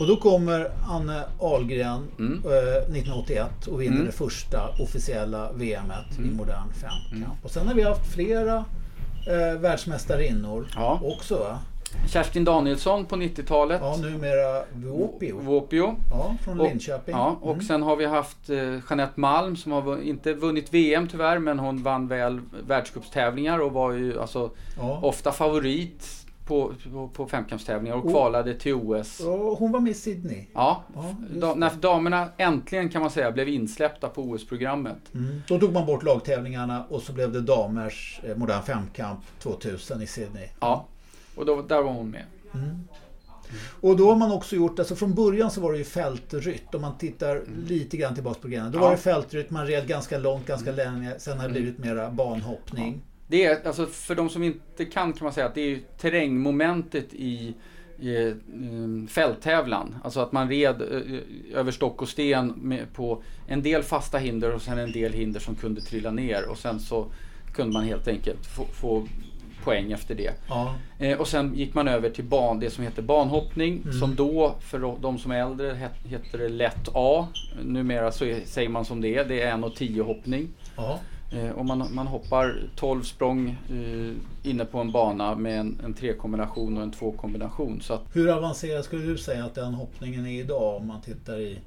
och 0.00 0.06
då 0.06 0.16
kommer 0.16 0.70
Anne 0.90 1.22
Ahlgren 1.40 2.02
Mm. 2.18 2.32
eh, 2.44 2.76
1981 2.82 3.66
och 3.66 3.80
vinner 3.82 3.94
Mm. 3.94 4.06
det 4.06 4.12
första 4.12 4.68
officiella 4.82 5.52
VMet 5.52 6.18
i 6.18 6.30
modern 6.36 6.72
femkamp. 6.72 7.44
Och 7.44 7.50
sen 7.50 7.66
har 7.66 7.74
vi 7.74 7.82
haft 7.82 8.12
flera 8.14 8.64
eh, 9.28 9.60
världsmästarinnor 9.60 10.66
Ja. 10.74 11.00
också. 11.04 11.38
Va? 11.38 11.58
Kerstin 12.08 12.44
Danielsson 12.44 13.04
på 13.06 13.16
90-talet, 13.16 13.80
Ja, 13.82 13.96
numera 13.96 14.62
Vuopio. 14.74 15.40
Våpio. 15.40 15.96
Ja, 16.10 16.36
från 16.44 16.60
Och- 16.60 16.66
Linköping. 16.68 17.14
Ja, 17.14 17.38
och 17.40 17.52
Mm. 17.52 17.64
sen 17.64 17.82
har 17.82 17.96
vi 17.96 18.06
haft 18.06 18.50
eh, 18.50 18.56
Jeanette 18.90 19.20
Malm 19.20 19.56
som 19.56 19.72
har 19.72 20.02
inte 20.02 20.32
vunnit 20.34 20.74
VM 20.74 21.08
tyvärr, 21.08 21.38
men 21.38 21.58
hon 21.58 21.82
vann 21.82 22.08
väl 22.08 22.40
världscupstävlingar 22.66 23.58
och 23.58 23.72
var 23.72 23.92
ju 23.92 24.20
alltså 24.20 24.50
ja. 24.78 25.00
ofta 25.02 25.32
favorit 25.32 26.16
på, 26.46 26.72
på, 26.92 27.08
på 27.08 27.26
femkampstävlingar 27.26 27.96
och 27.96 28.04
Och- 28.04 28.10
kvalade 28.10 28.54
till 28.54 28.74
OS. 28.74 29.20
Och 29.20 29.34
hon 29.58 29.72
var 29.72 29.80
med 29.80 29.90
i 29.90 29.94
Sydney. 29.94 30.46
Ja, 30.54 30.82
Ja, 30.94 31.14
da, 31.40 31.54
när 31.54 31.70
damerna 31.80 32.28
äntligen 32.36 32.88
kan 32.88 33.00
man 33.00 33.10
säga 33.10 33.32
blev 33.32 33.48
insläppta 33.48 34.08
på 34.08 34.22
OS-programmet. 34.22 35.14
Mm. 35.14 35.42
Då 35.48 35.58
tog 35.58 35.72
man 35.72 35.86
bort 35.86 36.02
lagtävlingarna 36.02 36.84
och 36.88 37.02
så 37.02 37.12
blev 37.12 37.32
det 37.32 37.40
damers 37.40 38.20
eh, 38.24 38.36
modern 38.36 38.62
femkamp 38.62 39.20
2000 39.42 40.02
i 40.02 40.06
Sydney. 40.06 40.48
Ja, 40.60 40.86
och 41.34 41.46
då, 41.46 41.62
där 41.62 41.82
var 41.82 41.92
hon 41.92 42.10
med. 42.10 42.24
Och 43.80 43.96
då 43.96 44.08
har 44.10 44.16
man 44.16 44.32
också 44.32 44.56
gjort, 44.56 44.78
alltså 44.78 44.96
från 44.96 45.14
början 45.14 45.50
så 45.50 45.60
var 45.60 45.72
det 45.72 45.78
ju 45.78 45.84
fältrytt. 45.84 46.74
Om 46.74 46.80
man 46.80 46.98
tittar 46.98 47.42
lite 47.66 47.96
grann 47.96 48.14
tillbaka 48.14 48.40
på 48.40 48.48
grejerna. 48.48 48.70
Då 48.70 48.78
Mm. 48.78 48.82
Ja. 48.82 48.88
var 48.88 48.96
det 48.96 49.02
fältrytt, 49.02 49.50
man 49.50 49.66
red 49.66 49.86
ganska 49.88 50.18
långt, 50.18 50.46
ganska 50.46 50.72
länge. 50.72 51.14
Sen 51.18 51.38
har 51.38 51.44
det 51.48 51.50
Mm. 51.50 51.62
blivit 51.62 51.78
mera 51.78 52.10
banhoppning. 52.10 53.00
Det 53.28 53.44
är, 53.44 53.66
alltså 53.66 53.86
för 53.86 54.14
de 54.14 54.28
som 54.28 54.42
inte 54.42 54.84
kan 54.84 55.12
kan 55.12 55.24
man 55.24 55.32
säga 55.32 55.46
att 55.46 55.54
det 55.54 55.60
är 55.60 55.80
terrängmomentet 56.00 57.14
i, 57.14 57.54
i 57.98 58.26
eh, 58.26 58.34
fälttävlan. 59.08 59.94
Alltså 60.04 60.20
att 60.20 60.32
man 60.32 60.48
red 60.48 60.82
eh, 60.82 61.58
över 61.58 61.70
stock 61.72 62.02
och 62.02 62.08
sten 62.08 62.78
på 62.94 63.22
en 63.46 63.62
del 63.62 63.82
fasta 63.82 64.18
hinder 64.18 64.54
och 64.54 64.62
sen 64.62 64.78
en 64.78 64.92
del 64.92 65.12
hinder 65.12 65.40
som 65.40 65.54
kunde 65.54 65.80
trilla 65.80 66.10
ner 66.10 66.48
och 66.48 66.58
sen 66.58 66.80
så 66.80 67.06
kunde 67.54 67.72
man 67.72 67.84
helt 67.84 68.08
enkelt 68.08 68.46
få, 68.46 68.64
få 68.64 69.06
poäng 69.64 69.92
efter 69.92 70.14
det. 70.14 70.32
Ja. 70.48 70.74
Eh, 70.98 71.18
och 71.20 71.28
sen 71.28 71.54
gick 71.54 71.74
man 71.74 71.88
över 71.88 72.10
till 72.10 72.24
ban, 72.24 72.60
det 72.60 72.70
som 72.70 72.84
heter 72.84 73.02
banhoppning 73.02 73.82
som 74.00 74.14
då 74.14 74.54
för 74.60 74.96
de 75.02 75.18
som 75.18 75.30
är 75.30 75.40
äldre 75.42 75.72
het- 75.74 76.08
heter 76.10 76.38
det 76.38 76.48
lätt 76.48 76.88
A. 76.94 77.28
Numera 77.62 78.12
så 78.12 78.24
är, 78.24 78.40
säger 78.44 78.68
man 78.68 78.84
som 78.84 79.00
det 79.00 79.16
är, 79.16 79.24
det 79.24 79.42
är 79.42 79.52
en 79.52 79.64
och 79.64 79.74
tio 79.76 80.02
hoppning. 80.02 80.48
ja. 80.76 80.98
Eh, 81.32 81.50
och 81.50 81.66
man, 81.66 81.94
man 81.94 82.06
hoppar 82.06 82.54
12 82.76 83.02
språng 83.02 83.48
eh, 83.70 84.48
inne 84.50 84.64
på 84.64 84.78
en 84.78 84.92
bana 84.92 85.34
med 85.34 85.60
en, 85.60 85.80
en 85.84 85.94
trekombination 85.94 86.76
och 86.76 86.82
en 86.82 86.90
tvåkombination. 86.92 87.80
Så 87.80 87.94
att, 87.94 88.02
Hur 88.12 88.28
avancerad 88.36 88.84
skulle 88.84 89.04
du 89.06 89.18
säga 89.18 89.44
att 89.44 89.54
den 89.54 89.74
hoppningen 89.74 90.26
är 90.26 90.40
idag 90.40 90.76
om 90.76 90.86
man 90.86 91.00
tittar 91.00 91.38
i... 91.40 91.58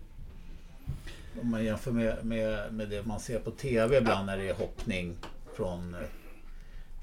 Om 1.41 1.51
man 1.51 1.65
jämför 1.65 1.91
med, 1.91 2.15
med, 2.25 2.73
med 2.73 2.89
det 2.89 3.05
man 3.05 3.19
ser 3.19 3.39
på 3.39 3.51
TV 3.51 3.97
ibland 3.97 4.25
när 4.25 4.37
det 4.37 4.49
är 4.49 4.53
hoppning 4.53 5.13
från, 5.55 5.95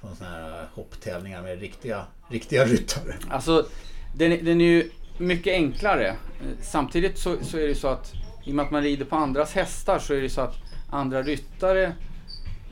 från 0.00 0.16
såna 0.16 0.30
här 0.30 0.66
hopptävlingar 0.74 1.42
med 1.42 1.60
riktiga, 1.60 2.04
riktiga 2.28 2.64
ryttare. 2.64 3.14
alltså, 3.30 3.66
den, 4.16 4.32
är- 4.32 4.42
den 4.42 4.60
är 4.60 4.64
ju 4.64 4.90
mycket 5.18 5.52
enklare. 5.54 6.08
Eh, 6.08 6.16
samtidigt 6.62 7.18
så, 7.18 7.36
så 7.42 7.58
är 7.58 7.68
det 7.68 7.74
så 7.74 7.88
att 7.88 8.12
i 8.44 8.50
och 8.50 8.54
med 8.54 8.64
att 8.64 8.70
man 8.70 8.82
rider 8.82 9.04
på 9.04 9.16
andras 9.16 9.52
hästar 9.54 9.98
så 9.98 10.14
är 10.14 10.20
det 10.22 10.30
så 10.30 10.40
att 10.40 10.56
andra 10.90 11.22
ryttare 11.22 11.92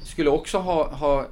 skulle 0.03 0.31
också 0.31 0.59
ha, 0.59 0.89
ha, 0.95 1.27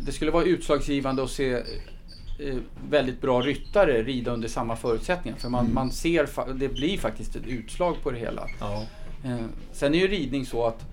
det 0.00 0.12
skulle 0.12 0.30
vara 0.30 0.44
utslagsgivande 0.44 1.22
att 1.22 1.30
se 1.30 1.52
eh, 1.52 2.56
väldigt 2.90 3.20
bra 3.20 3.40
ryttare 3.40 4.02
rida 4.02 4.30
under 4.30 4.48
samma 4.48 4.76
förutsättningar. 4.76 5.38
För 5.38 5.48
man, 5.48 5.74
man 5.74 5.90
ser, 5.90 6.54
det 6.54 6.68
blir 6.68 6.98
faktiskt 6.98 7.36
ett 7.36 7.46
utslag 7.46 7.96
på 8.02 8.10
det 8.10 8.18
hela. 8.18 8.46
Ja. 8.60 8.86
Eh, 9.24 9.36
sen 9.72 9.94
är 9.94 9.98
ju 9.98 10.08
ridning 10.08 10.46
så 10.46 10.66
att 10.66 10.80
eh, 10.80 10.86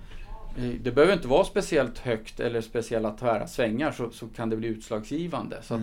det 0.82 0.92
behöver 0.92 1.12
inte 1.12 1.28
vara 1.28 1.44
speciellt 1.44 1.98
högt 1.98 2.40
eller 2.40 2.60
speciella 2.60 3.10
tvära 3.10 3.46
svängar 3.46 3.92
så, 3.92 4.10
så 4.10 4.28
kan 4.28 4.50
det 4.50 4.56
bli 4.56 4.68
utslagsgivande. 4.68 5.62
Så 5.62 5.74
att, 5.74 5.80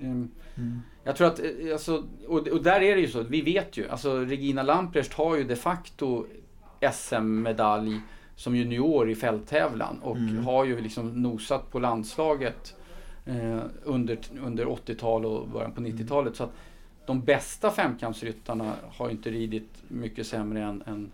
Mm. 0.00 0.30
eh, 0.56 0.62
Jag 1.04 1.16
tror 1.16 1.26
att, 1.26 1.38
eh, 1.40 1.72
alltså, 1.72 2.04
och, 2.28 2.48
och 2.48 2.62
där 2.62 2.80
är 2.80 2.94
det 2.96 3.00
ju 3.00 3.08
så, 3.08 3.22
vi 3.22 3.40
vet 3.42 3.76
ju, 3.76 3.88
alltså 3.88 4.18
Regina 4.20 4.62
Lamprecht 4.62 5.12
har 5.12 5.36
ju 5.36 5.44
de 5.44 5.56
facto 5.56 6.26
SM-medalj 6.92 8.00
som 8.36 8.56
junior 8.56 9.10
i 9.10 9.14
fälttävlan 9.14 9.98
och 10.02 10.16
har 10.44 10.64
ju 10.64 10.80
liksom 10.80 11.22
nosat 11.22 11.70
på 11.70 11.78
landslaget 11.78 12.74
eh, 13.26 13.58
under, 13.84 14.18
under 14.44 14.64
80-tal 14.66 15.26
och 15.26 15.48
början 15.48 15.72
på 15.72 15.80
90-talet. 15.80 16.36
Så 16.36 16.44
att 16.44 16.52
de 17.06 17.20
bästa 17.20 17.70
femkampsryttarna 17.70 18.74
har 18.90 19.06
ju 19.08 19.12
inte 19.12 19.30
ridit 19.30 19.68
mycket 19.88 20.26
sämre 20.26 20.62
än, 20.62 20.82
än, 20.86 21.10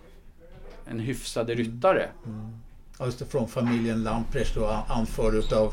än 0.87 0.99
hyfsade 0.99 1.55
ryttare. 1.55 2.09
Ja, 2.25 2.31
just 3.01 3.19
det, 3.19 3.25
från 3.25 3.49
familjen 3.49 4.03
Lamprecht 4.03 4.55
då, 4.55 4.85
anförd 4.89 5.35
utav 5.35 5.73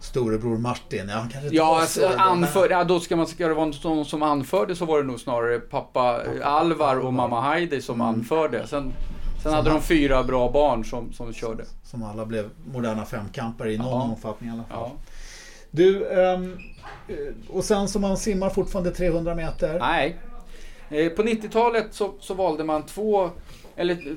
storebror 0.00 0.58
Martin. 0.58 1.08
Ja, 1.08 1.26
Ja, 1.50 1.80
alltså, 1.80 2.06
anför, 2.18 2.70
ja, 2.70 2.84
då 2.84 3.00
ska, 3.00 3.16
man, 3.16 3.26
ska 3.26 3.48
det 3.48 3.54
vara 3.54 3.70
någon 3.84 4.04
som 4.04 4.22
anförde 4.22 4.76
så 4.76 4.84
var 4.84 4.98
det 4.98 5.04
nog 5.06 5.20
snarare 5.20 5.58
pappa 5.58 6.22
eh, 6.24 6.46
Alvar 6.46 6.96
och 6.96 7.12
mamma 7.14 7.40
Heidi 7.40 7.82
som 7.82 7.94
Mm. 8.00 8.06
anförde. 8.06 8.66
Sen, 8.66 8.92
sen 9.42 9.52
hade 9.52 9.70
de 9.70 9.80
fyra 9.82 10.22
bra 10.22 10.50
barn 10.50 10.84
som, 10.84 11.12
som 11.12 11.32
körde. 11.32 11.64
Som 11.84 12.02
alla 12.02 12.26
blev 12.26 12.50
moderna 12.72 13.04
femkampare 13.04 13.72
i 13.72 13.78
någon 13.78 13.86
Ja. 13.88 14.02
omfattning 14.02 14.50
i 14.50 14.52
alla 14.52 14.64
fall. 14.64 14.90
Ja. 14.94 14.96
Du, 15.70 16.08
ehm, 16.08 16.58
eh, 17.08 17.16
och 17.50 17.64
sen 17.64 17.88
så 17.88 17.98
man 17.98 18.16
simmar 18.16 18.50
fortfarande 18.50 18.90
300 18.90 19.34
meter. 19.34 19.78
Nej. 19.78 20.16
Eh, 20.88 21.08
På 21.08 21.22
90-talet 21.22 21.86
så, 21.90 22.14
så 22.20 22.34
valde 22.34 22.64
man 22.64 22.82
två, 22.82 23.30
eller 23.76 24.16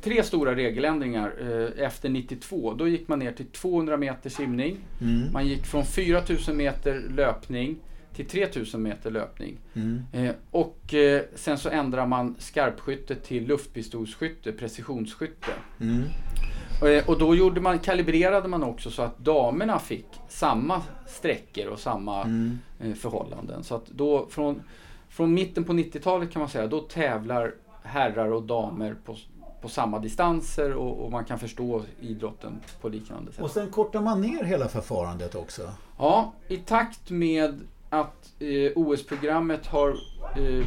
tre 0.00 0.22
stora 0.22 0.54
regeländringar 0.54 1.32
eh, 1.40 1.84
efter 1.84 2.08
92. 2.08 2.74
Då 2.74 2.88
gick 2.88 3.08
man 3.08 3.18
ner 3.18 3.32
till 3.32 3.46
200 3.46 3.96
meter 3.96 4.30
simning. 4.30 4.76
Mm. 5.00 5.32
Man 5.32 5.46
gick 5.46 5.66
från 5.66 5.84
4000 5.84 6.56
meter 6.56 7.02
löpning 7.16 7.76
till 8.14 8.26
3000 8.26 8.82
meter 8.82 9.10
löpning. 9.10 9.56
Mm. 9.74 10.02
Eh, 10.12 10.34
och 10.50 10.94
eh, 10.94 11.22
sen 11.34 11.58
så 11.58 11.68
ändrar 11.68 12.06
man 12.06 12.34
skarpskytte 12.38 13.14
till 13.14 13.46
luftpistolsskytte, 13.46 14.52
precisionsskytte. 14.52 15.50
Mm. 15.80 16.02
Och 17.06 17.18
då 17.18 17.34
gjorde 17.34 17.60
man, 17.60 17.78
kalibrerade 17.78 18.48
man 18.48 18.62
också 18.62 18.90
så 18.90 19.02
att 19.02 19.18
damerna 19.18 19.78
fick 19.78 20.06
samma 20.28 20.82
sträckor 21.06 21.66
och 21.66 21.78
samma 21.78 22.22
Mm. 22.22 22.58
förhållanden. 22.96 23.64
Så 23.64 23.74
att 23.74 23.86
då 23.86 24.26
från, 24.30 24.62
från 25.08 25.34
mitten 25.34 25.64
på 25.64 25.72
90-talet 25.72 26.32
kan 26.32 26.40
man 26.40 26.48
säga, 26.48 26.66
då 26.66 26.80
tävlar 26.80 27.54
herrar 27.84 28.32
och 28.32 28.42
damer 28.42 28.96
på, 29.04 29.16
på 29.62 29.68
samma 29.68 29.98
distanser 29.98 30.72
och, 30.72 31.04
och 31.04 31.10
man 31.10 31.24
kan 31.24 31.38
förstå 31.38 31.82
idrotten 32.00 32.60
på 32.80 32.88
liknande 32.88 33.32
sätt. 33.32 33.44
Och 33.44 33.50
sen 33.50 33.70
kortar 33.70 34.00
man 34.00 34.20
ner 34.20 34.44
hela 34.44 34.68
förfarandet 34.68 35.34
också. 35.34 35.62
Ja, 35.98 36.32
i 36.48 36.56
takt 36.56 37.10
med 37.10 37.60
att 37.90 38.32
eh, 38.38 38.72
OS-programmet 38.74 39.66
har 39.66 39.88
eh, 40.36 40.66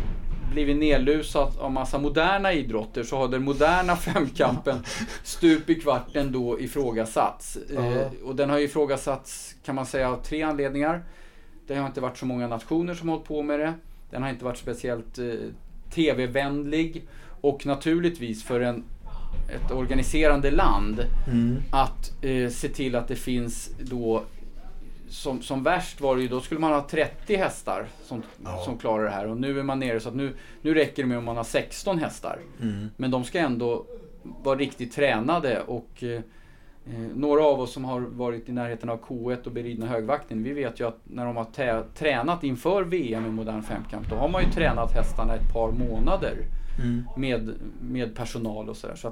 blivit 0.52 0.78
nedlusat 0.78 1.58
av 1.58 1.72
massa 1.72 2.00
moderna 2.00 2.54
idrotter 2.54 3.04
så 3.04 3.18
har 3.18 3.28
den 3.28 3.44
moderna 3.44 3.96
femkampen 3.96 4.84
stup 5.24 5.70
i 5.70 5.76
kvarten 5.76 6.32
då 6.32 6.60
ifrågasatts. 6.60 7.58
Eh, 7.58 7.98
Ja. 7.98 8.10
och 8.26 8.36
den 8.36 8.50
har 8.50 8.60
ifrågasatts 8.60 9.56
kan 9.66 9.76
man 9.76 9.86
säga 9.86 10.10
av 10.12 10.16
tre 10.24 10.42
anledningar. 10.44 11.04
Det 11.68 11.76
har 11.76 11.88
inte 11.88 12.02
varit 12.02 12.18
så 12.18 12.26
många 12.26 12.48
nationer 12.48 12.94
som 12.94 13.10
har 13.10 13.16
hållit 13.16 13.28
på 13.28 13.42
med 13.44 13.60
det. 13.60 13.74
Den 14.10 14.24
har 14.24 14.30
inte 14.30 14.46
varit 14.46 14.58
speciellt 14.58 15.18
eh, 15.18 15.26
tv-vänlig 15.94 17.08
och 17.42 17.66
naturligtvis 17.66 18.44
för 18.44 18.62
en, 18.62 18.84
ett 19.56 19.72
organiserande 19.72 20.52
land 20.52 21.06
Mm. 21.28 21.56
att 21.72 22.24
eh, 22.24 22.50
se 22.50 22.68
till 22.70 22.96
att 22.96 23.08
det 23.08 23.16
finns 23.16 23.70
då 23.80 24.24
som, 25.10 25.42
som 25.42 25.64
värst 25.64 26.02
var 26.02 26.16
det 26.16 26.22
ju, 26.22 26.28
då 26.28 26.42
skulle 26.42 26.60
man 26.60 26.72
ha 26.74 26.88
30 26.90 27.36
hästar 27.36 27.86
som, 28.04 28.24
Ja. 28.44 28.62
som 28.66 28.78
klarar 28.78 29.04
det 29.04 29.10
här 29.10 29.28
och 29.28 29.38
nu 29.38 29.60
är 29.60 29.64
man 29.64 29.80
nere 29.80 30.00
så 30.00 30.10
att 30.10 30.16
nu, 30.16 30.34
nu 30.62 30.74
räcker 30.74 31.04
det 31.04 31.10
med 31.10 31.18
om 31.18 31.26
man 31.26 31.38
har 31.38 31.44
16 31.44 32.00
hästar. 32.00 32.40
Mm. 32.62 32.90
Men 32.98 33.12
de 33.12 33.24
ska 33.24 33.40
ändå 33.40 33.86
vara 34.44 34.60
riktigt 34.60 34.94
tränade 34.96 35.62
och 35.62 36.04
eh, 36.04 36.22
eh, 36.94 37.00
några 37.16 37.44
av 37.46 37.60
oss 37.60 37.74
som 37.74 37.86
har 37.86 38.00
varit 38.00 38.50
i 38.50 38.52
närheten 38.52 38.90
av 38.90 39.00
K1 39.02 39.44
och 39.46 39.52
beridna 39.52 39.86
högvakten, 39.86 40.44
vi 40.44 40.54
vet 40.54 40.80
ju 40.80 40.88
att 40.88 40.98
när 41.04 41.26
de 41.26 41.36
har 41.36 41.84
tränat 41.94 42.44
inför 42.44 42.84
VM 42.84 43.26
i 43.26 43.30
modern 43.30 43.64
femkamp, 43.64 44.10
då 44.10 44.16
har 44.16 44.30
man 44.30 44.44
ju 44.44 44.52
tränat 44.52 44.92
hästarna 44.92 45.36
ett 45.36 45.54
par 45.54 45.72
månader 45.72 46.36
Mm. 46.84 47.04
med, 47.16 47.54
med 47.82 48.16
personal 48.16 48.70
och 48.70 48.78
sådär. 48.78 48.96
Så 48.96 49.12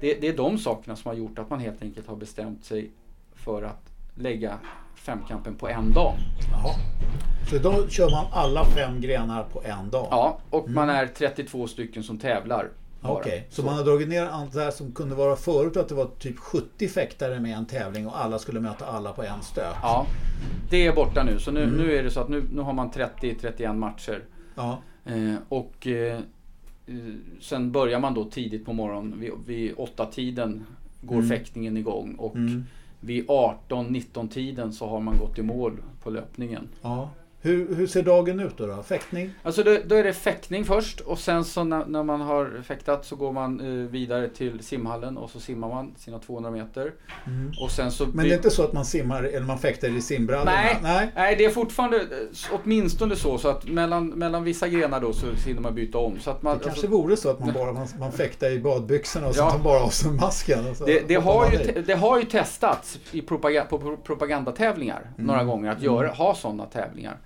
det, 0.00 0.14
det 0.20 0.28
är 0.28 0.36
de 0.36 0.58
sakerna 0.58 0.96
som 0.96 1.08
har 1.08 1.16
gjort 1.16 1.38
att 1.38 1.50
man 1.50 1.60
helt 1.60 1.82
enkelt 1.82 2.06
har 2.06 2.16
bestämt 2.16 2.64
sig 2.64 2.90
för 3.34 3.62
att 3.62 3.90
lägga 4.14 4.58
femkampen 4.94 5.54
på 5.54 5.68
en 5.68 5.92
dag. 5.92 6.14
Jaha. 6.52 6.74
Så 7.50 7.58
då 7.58 7.88
kör 7.88 8.10
man 8.10 8.26
alla 8.32 8.64
fem 8.64 9.00
grenar 9.00 9.42
på 9.42 9.62
en 9.64 9.90
dag? 9.90 10.08
Ja, 10.10 10.38
och 10.50 10.70
man 10.70 10.90
är 10.90 11.06
32 11.06 11.66
stycken 11.66 12.02
som 12.02 12.18
tävlar. 12.18 12.68
Okej, 13.02 13.46
så 13.50 13.62
man 13.64 13.74
har 13.76 13.84
dragit 13.84 14.08
ner 14.08 14.26
allt 14.26 14.52
det 14.52 14.60
här 14.60 14.70
som 14.70 14.92
kunde 14.92 15.14
vara 15.14 15.36
förut 15.36 15.76
att 15.76 15.88
det 15.88 15.94
var 15.94 16.10
typ 16.18 16.38
70 16.38 16.88
fäktare 16.88 17.40
med 17.40 17.56
en 17.56 17.66
tävling 17.66 18.06
och 18.06 18.24
alla 18.24 18.38
skulle 18.38 18.60
möta 18.60 18.86
alla 18.86 19.12
på 19.12 19.22
en 19.22 19.42
stöt? 19.42 19.74
Ja, 19.82 20.06
det 20.70 20.86
är 20.86 20.94
borta 20.94 21.22
nu. 21.24 21.38
Så 21.38 21.50
nu, 21.50 21.66
nu 21.66 21.96
är 21.96 22.02
det 22.02 22.10
så 22.10 22.20
att 22.20 22.28
nu, 22.28 22.44
nu 22.52 22.60
har 22.60 22.72
man 22.72 22.90
30-31 22.90 23.74
matcher. 23.76 24.24
Ja. 24.54 24.78
Eh, 25.04 25.34
och 25.48 25.86
eh, 25.86 26.20
sen 27.40 27.72
börjar 27.72 28.00
man 28.00 28.14
då 28.14 28.24
tidigt 28.24 28.64
på 28.64 28.72
morgonen. 28.72 29.20
Vid, 29.20 29.32
vid 29.46 29.74
åtta 29.76 30.06
tiden 30.06 30.66
går 31.02 31.22
fäktningen 31.22 31.76
igång. 31.76 32.14
Och 32.14 32.34
Mm. 32.36 32.64
vid 33.00 33.26
18-19 33.26 34.28
tiden 34.28 34.72
så 34.72 34.86
har 34.88 35.00
man 35.00 35.18
gått 35.18 35.38
i 35.38 35.42
mål 35.42 35.72
på 36.02 36.10
löpningen. 36.10 36.68
ja. 36.82 37.10
Hur, 37.42 37.74
hur 37.74 37.86
ser 37.86 38.02
dagen 38.02 38.40
ut 38.40 38.56
då? 38.56 38.66
då? 38.66 38.82
Fäktning? 38.82 39.30
Alltså 39.42 39.62
då, 39.62 39.76
då 39.86 39.94
är 39.94 40.04
det 40.04 40.12
fäktning 40.12 40.64
först 40.64 41.00
och 41.00 41.18
sen 41.18 41.44
så 41.44 41.64
när, 41.64 41.86
när 41.86 42.02
man 42.02 42.20
har 42.20 42.62
fäktat 42.64 43.04
så 43.06 43.16
går 43.16 43.32
man 43.32 43.60
eh, 43.60 43.90
vidare 43.90 44.28
till 44.28 44.62
simhallen 44.64 45.16
och 45.18 45.30
så 45.30 45.40
simmar 45.40 45.68
man 45.68 45.94
sina 45.96 46.18
200 46.18 46.50
meter. 46.50 46.92
Och 47.60 47.70
sen 47.70 47.90
så 47.92 48.04
Mm. 48.04 48.16
Men 48.16 48.24
det 48.24 48.32
är 48.32 48.36
inte 48.36 48.50
så 48.50 48.62
att 48.64 48.72
man 48.72 48.84
simmar 48.84 49.22
eller 49.22 49.46
man 49.46 49.58
fäktar 49.58 49.88
i 49.88 50.02
simbrallorna? 50.02 50.50
Nej, 50.50 50.76
Nej. 50.82 51.12
nej, 51.16 51.36
det 51.36 51.44
är 51.44 51.50
fortfarande 51.50 51.96
eh, 51.96 52.06
åtminstone 52.52 53.16
så, 53.16 53.38
så 53.38 53.48
att 53.48 53.68
mellan, 53.68 54.08
mellan 54.08 54.44
vissa 54.44 54.68
grenar 54.68 55.00
då 55.00 55.12
så 55.12 55.26
hinner 55.46 55.60
man 55.60 55.74
byta 55.74 55.98
om. 55.98 56.18
Så 56.20 56.30
att 56.30 56.42
man, 56.42 56.58
Det 56.58 56.64
kanske 56.64 56.86
alltså, 56.86 56.96
vore 57.02 57.16
så 57.16 57.30
att 57.30 57.40
man 57.40 57.52
bara 57.52 57.72
man, 57.72 57.86
man 57.98 58.12
fäktar 58.12 58.50
i 58.50 58.58
badbyxorna 58.60 59.26
och 59.28 59.34
så 59.34 59.40
Ja. 59.40 59.50
tar 59.50 59.56
man 59.58 59.64
bara 59.64 59.80
av 59.82 59.88
sig 59.88 60.10
masken. 60.12 60.74
Så 60.74 60.84
det, 60.84 61.08
det, 61.08 61.14
har 61.14 61.50
ju, 61.52 61.82
det 61.82 61.94
har 61.94 62.18
ju 62.18 62.24
testats 62.24 62.98
i 63.12 63.22
propaga, 63.22 63.64
på 63.64 63.78
pro- 63.78 63.96
propagandatävlingar 63.96 65.10
några 65.16 65.44
gånger 65.44 65.70
att 65.70 65.82
göra, 65.82 66.08
ha 66.08 66.34
sådana 66.34 66.66
tävlingar. 66.66 67.16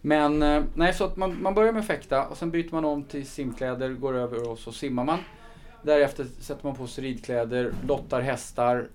Men 0.00 0.42
eh, 0.42 0.62
nej, 0.74 0.94
så 0.94 1.04
att 1.04 1.16
man, 1.16 1.42
man 1.42 1.54
börjar 1.54 1.72
med 1.72 1.84
fäkta 1.84 2.26
och 2.26 2.36
sen 2.36 2.50
byter 2.50 2.68
man 2.72 2.84
om 2.84 3.04
till 3.04 3.26
simkläder, 3.26 3.88
går 3.90 4.14
över 4.16 4.50
och 4.50 4.58
så 4.58 4.72
simmar 4.72 5.04
man. 5.04 5.18
Därefter 5.82 6.26
sätter 6.40 6.66
man 6.66 6.76
på 6.76 6.86
sig 6.86 7.04
ridkläder, 7.04 7.72
lottar 7.88 8.20
hästar, 8.20 8.88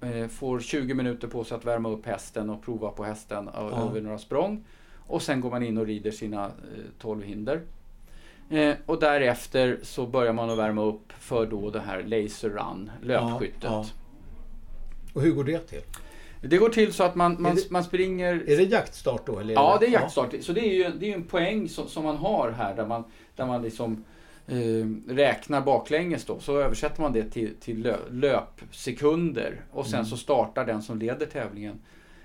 eh, 0.00 0.28
får 0.28 0.60
20 0.60 0.94
minuter 0.94 1.28
på 1.28 1.44
sig 1.44 1.56
att 1.56 1.64
värma 1.64 1.88
upp 1.88 2.06
hästen 2.06 2.50
och 2.50 2.62
prova 2.62 2.90
på 2.90 3.04
hästen 3.04 3.48
ö- 3.48 3.52
Ja. 3.54 3.88
över 3.90 4.00
några 4.00 4.18
språng. 4.18 4.64
Och 5.06 5.22
sen 5.22 5.40
går 5.40 5.50
man 5.50 5.62
in 5.62 5.78
och 5.78 5.86
rider 5.86 6.10
sina 6.10 6.44
eh, 6.46 6.50
12 6.98 7.22
hinder. 7.22 7.60
Eh, 8.50 8.74
och 8.86 9.00
därefter 9.00 9.78
så 9.82 10.06
börjar 10.06 10.32
man 10.32 10.50
att 10.50 10.58
värma 10.58 10.82
upp 10.82 11.12
för 11.18 11.46
då 11.46 11.70
det 11.70 11.80
här 11.80 12.02
laser 12.02 12.48
run, 12.50 12.90
löpskyttet. 13.02 13.62
Ja, 13.64 13.70
ja. 13.70 13.84
Och 15.14 15.22
hur 15.22 15.32
går 15.32 15.44
det 15.44 15.58
till? 15.58 15.82
Det 16.42 16.58
går 16.58 16.68
till 16.68 16.92
så 16.92 17.02
att 17.02 17.14
man, 17.14 17.42
man, 17.42 17.54
det- 17.56 17.70
man 17.70 17.84
springer... 17.84 18.34
Är 18.34 18.56
det 18.56 18.62
jaktstart 18.62 19.26
då? 19.26 19.38
Eller 19.38 19.54
Ja, 19.54 19.76
det 19.80 19.86
är 19.86 19.90
jaktstart. 19.90 20.34
Så 20.40 20.52
det 20.52 20.60
är 20.60 20.74
ju, 20.74 20.98
det 20.98 21.06
är 21.06 21.08
ju 21.08 21.14
en 21.14 21.22
poäng 21.24 21.68
som, 21.68 21.88
som 21.88 22.04
man 22.04 22.16
har 22.16 22.50
här 22.50 22.76
där 22.76 22.86
man, 22.86 23.04
där 23.36 23.46
man 23.46 23.62
liksom 23.62 24.04
eh, 24.46 25.12
räknar 25.14 25.60
baklänges 25.60 26.24
då. 26.24 26.40
Så 26.40 26.58
översätter 26.60 27.02
man 27.02 27.12
det 27.12 27.30
till, 27.30 27.54
till 27.60 27.82
lö, 27.82 27.96
löpsekunder 28.10 29.60
och 29.70 29.86
sen 29.86 30.06
så 30.06 30.16
startar 30.16 30.66
den 30.66 30.82
som 30.82 30.98
leder 30.98 31.26
tävlingen 31.26 31.78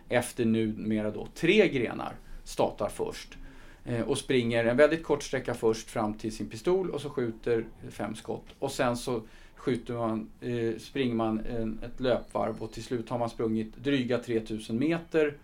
efter 0.10 0.46
numera 0.46 1.12
då 1.12 1.28
tre 1.36 1.68
grenar 1.70 2.14
startar 2.44 2.90
först. 2.90 3.38
Eh, 3.86 4.02
och 4.02 4.18
springer 4.18 4.66
en 4.66 4.78
väldigt 4.78 5.04
kort 5.04 5.24
sträcka 5.24 5.54
först 5.54 5.90
fram 5.90 6.14
till 6.14 6.36
sin 6.36 6.50
pistol 6.50 6.90
och 6.90 7.02
så 7.02 7.10
skjuter 7.10 7.66
fem 7.92 8.16
skott. 8.16 8.46
Och 8.60 8.72
sen 8.72 8.98
så 8.98 9.22
skjuter 9.64 9.94
man, 9.94 10.30
eh, 10.42 10.78
springer 10.80 11.16
man 11.16 11.40
en, 11.46 11.80
ett 11.84 12.00
löpvarv 12.00 12.62
och 12.64 12.72
till 12.72 12.84
slut 12.84 13.10
har 13.10 13.20
man 13.20 13.30
sprungit 13.30 13.78
dryga 13.78 14.18
3000 14.18 14.80
meter 14.80 15.38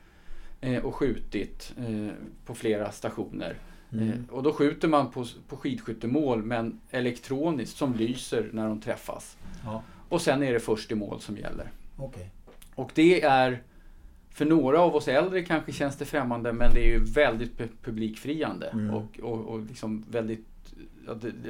eh, 0.62 0.86
och 0.86 0.96
skjutit 0.96 1.74
eh, 1.78 2.14
på 2.46 2.56
flera 2.56 2.92
stationer. 2.92 3.56
Mm. 3.92 4.08
Eh, 4.10 4.16
och 4.30 4.44
då 4.44 4.54
skjuter 4.54 4.88
man 4.88 5.12
på, 5.12 5.26
på 5.48 5.58
skidskyttemål 5.58 6.44
men 6.44 6.80
elektroniskt 6.90 7.78
som 7.78 7.94
lyser 7.96 8.50
när 8.54 8.68
de 8.68 8.82
träffas. 8.82 9.38
Ja, 9.64 9.84
Och 10.10 10.22
sen 10.22 10.44
är 10.44 10.54
det 10.54 10.60
först 10.60 10.92
i 10.92 10.96
mål 10.96 11.22
som 11.22 11.38
gäller. 11.38 11.72
okej. 11.98 12.30
Och 12.76 12.92
det 12.96 13.22
är, 13.24 13.64
för 14.30 14.46
några 14.46 14.80
av 14.82 14.96
oss 14.96 15.08
äldre 15.08 15.44
kanske 15.44 15.72
känns 15.72 15.98
det 15.98 16.06
främmande, 16.06 16.54
men 16.54 16.74
det 16.74 16.80
är 16.80 16.88
ju 17.00 17.04
väldigt 17.04 17.58
pu- 17.58 17.84
publikfriande. 17.84 18.68
Mm. 18.68 18.90
Och, 18.96 19.20
och, 19.20 19.40
och 19.46 19.60
liksom 19.60 20.06
väldigt 20.12 20.46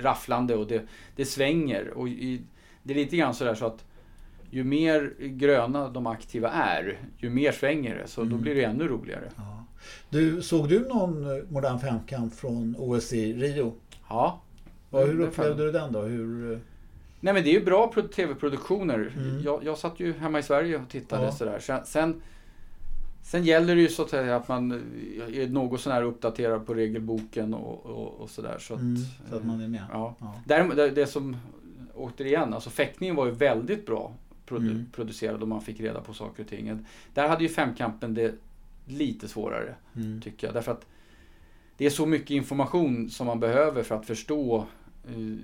rafflande 0.01 0.55
och 0.55 0.67
det, 0.67 0.81
det 1.15 1.25
svänger. 1.25 1.89
Och 1.89 2.09
i, 2.09 2.41
det 2.83 2.93
är 2.93 2.97
lite 2.97 3.17
grann 3.17 3.33
sådär 3.33 3.55
så 3.55 3.65
att 3.65 3.85
ju 4.51 4.63
mer 4.63 5.13
gröna 5.19 5.89
de 5.89 6.07
aktiva 6.07 6.49
är, 6.49 6.99
ju 7.17 7.29
mer 7.29 7.51
svänger 7.51 7.95
det. 7.95 8.07
Så 8.07 8.21
då 8.21 8.27
Mm. 8.27 8.41
blir 8.41 8.55
det 8.55 8.63
ännu 8.63 8.87
roligare. 8.87 9.29
Ja. 9.35 9.65
Du, 10.09 10.41
såg 10.41 10.69
du 10.69 10.79
någon 10.87 11.37
eh, 11.37 11.43
modern 11.49 11.79
femkamp 11.79 12.33
från 12.33 12.75
OS 12.79 13.13
i 13.13 13.33
Rio? 13.33 13.73
Ja. 14.09 14.41
Ja, 14.91 14.99
hur 15.05 15.19
upplevde 15.21 15.63
du 15.65 15.71
den 15.71 15.91
då? 15.93 16.01
Hur, 16.01 16.51
eh, 16.53 16.57
Nej 17.21 17.33
men 17.33 17.43
det 17.43 17.49
är 17.49 17.59
ju 17.59 17.65
bra 17.65 17.91
pro- 17.93 18.07
tv-produktioner. 18.07 19.13
Mm. 19.17 19.41
Jag, 19.43 19.63
jag 19.63 19.77
satt 19.77 19.99
ju 19.99 20.13
hemma 20.13 20.39
i 20.39 20.43
Sverige 20.43 20.75
och 20.77 20.89
tittade 20.89 21.23
Ja. 21.23 21.31
sådär. 21.31 21.59
Sen, 21.59 21.85
sen, 21.85 22.21
sen 23.23 23.43
gäller 23.43 23.75
det 23.75 23.81
ju 23.81 23.87
så 23.87 24.01
att 24.03 24.09
säga 24.09 24.35
att 24.35 24.47
man 24.47 24.71
är 25.33 25.47
något 25.47 25.81
sånär 25.81 26.03
uppdaterad 26.03 26.65
på 26.65 26.73
regelboken 26.73 27.53
och, 27.53 27.85
och, 27.85 28.21
och 28.21 28.29
sådär. 28.29 28.57
Så 28.59 28.73
att, 28.73 28.79
mm, 28.79 28.97
så 29.29 29.35
att 29.35 29.45
man 29.45 29.61
är 29.61 29.67
med? 29.67 29.83
Ja. 29.91 30.15
Ja. 30.19 30.33
Däremot, 30.45 30.75
det, 30.75 30.89
det 30.89 31.07
som, 31.07 31.37
återigen, 31.99 32.53
alltså 32.53 32.69
fäktningen 32.69 33.15
var 33.15 33.25
ju 33.25 33.31
väldigt 33.31 33.85
bra 33.85 34.13
produ- 34.47 34.71
Mm. 34.71 34.85
producerad 34.91 35.41
och 35.41 35.47
man 35.47 35.61
fick 35.61 35.79
reda 35.79 36.01
på 36.01 36.13
saker 36.13 36.43
och 36.43 36.49
ting. 36.49 36.85
Där 37.13 37.27
hade 37.27 37.43
ju 37.43 37.49
femkampen 37.49 38.13
det 38.13 38.35
lite 38.85 39.27
svårare, 39.27 39.75
Mm. 39.95 40.21
tycker 40.21 40.47
jag. 40.47 40.53
Därför 40.53 40.71
att 40.71 40.85
det 41.77 41.85
är 41.85 41.89
så 41.89 42.05
mycket 42.05 42.29
information 42.29 43.09
som 43.09 43.27
man 43.27 43.39
behöver 43.39 43.83
för 43.83 43.95
att 43.95 44.05
förstå 44.05 44.65
eh, 45.07 45.35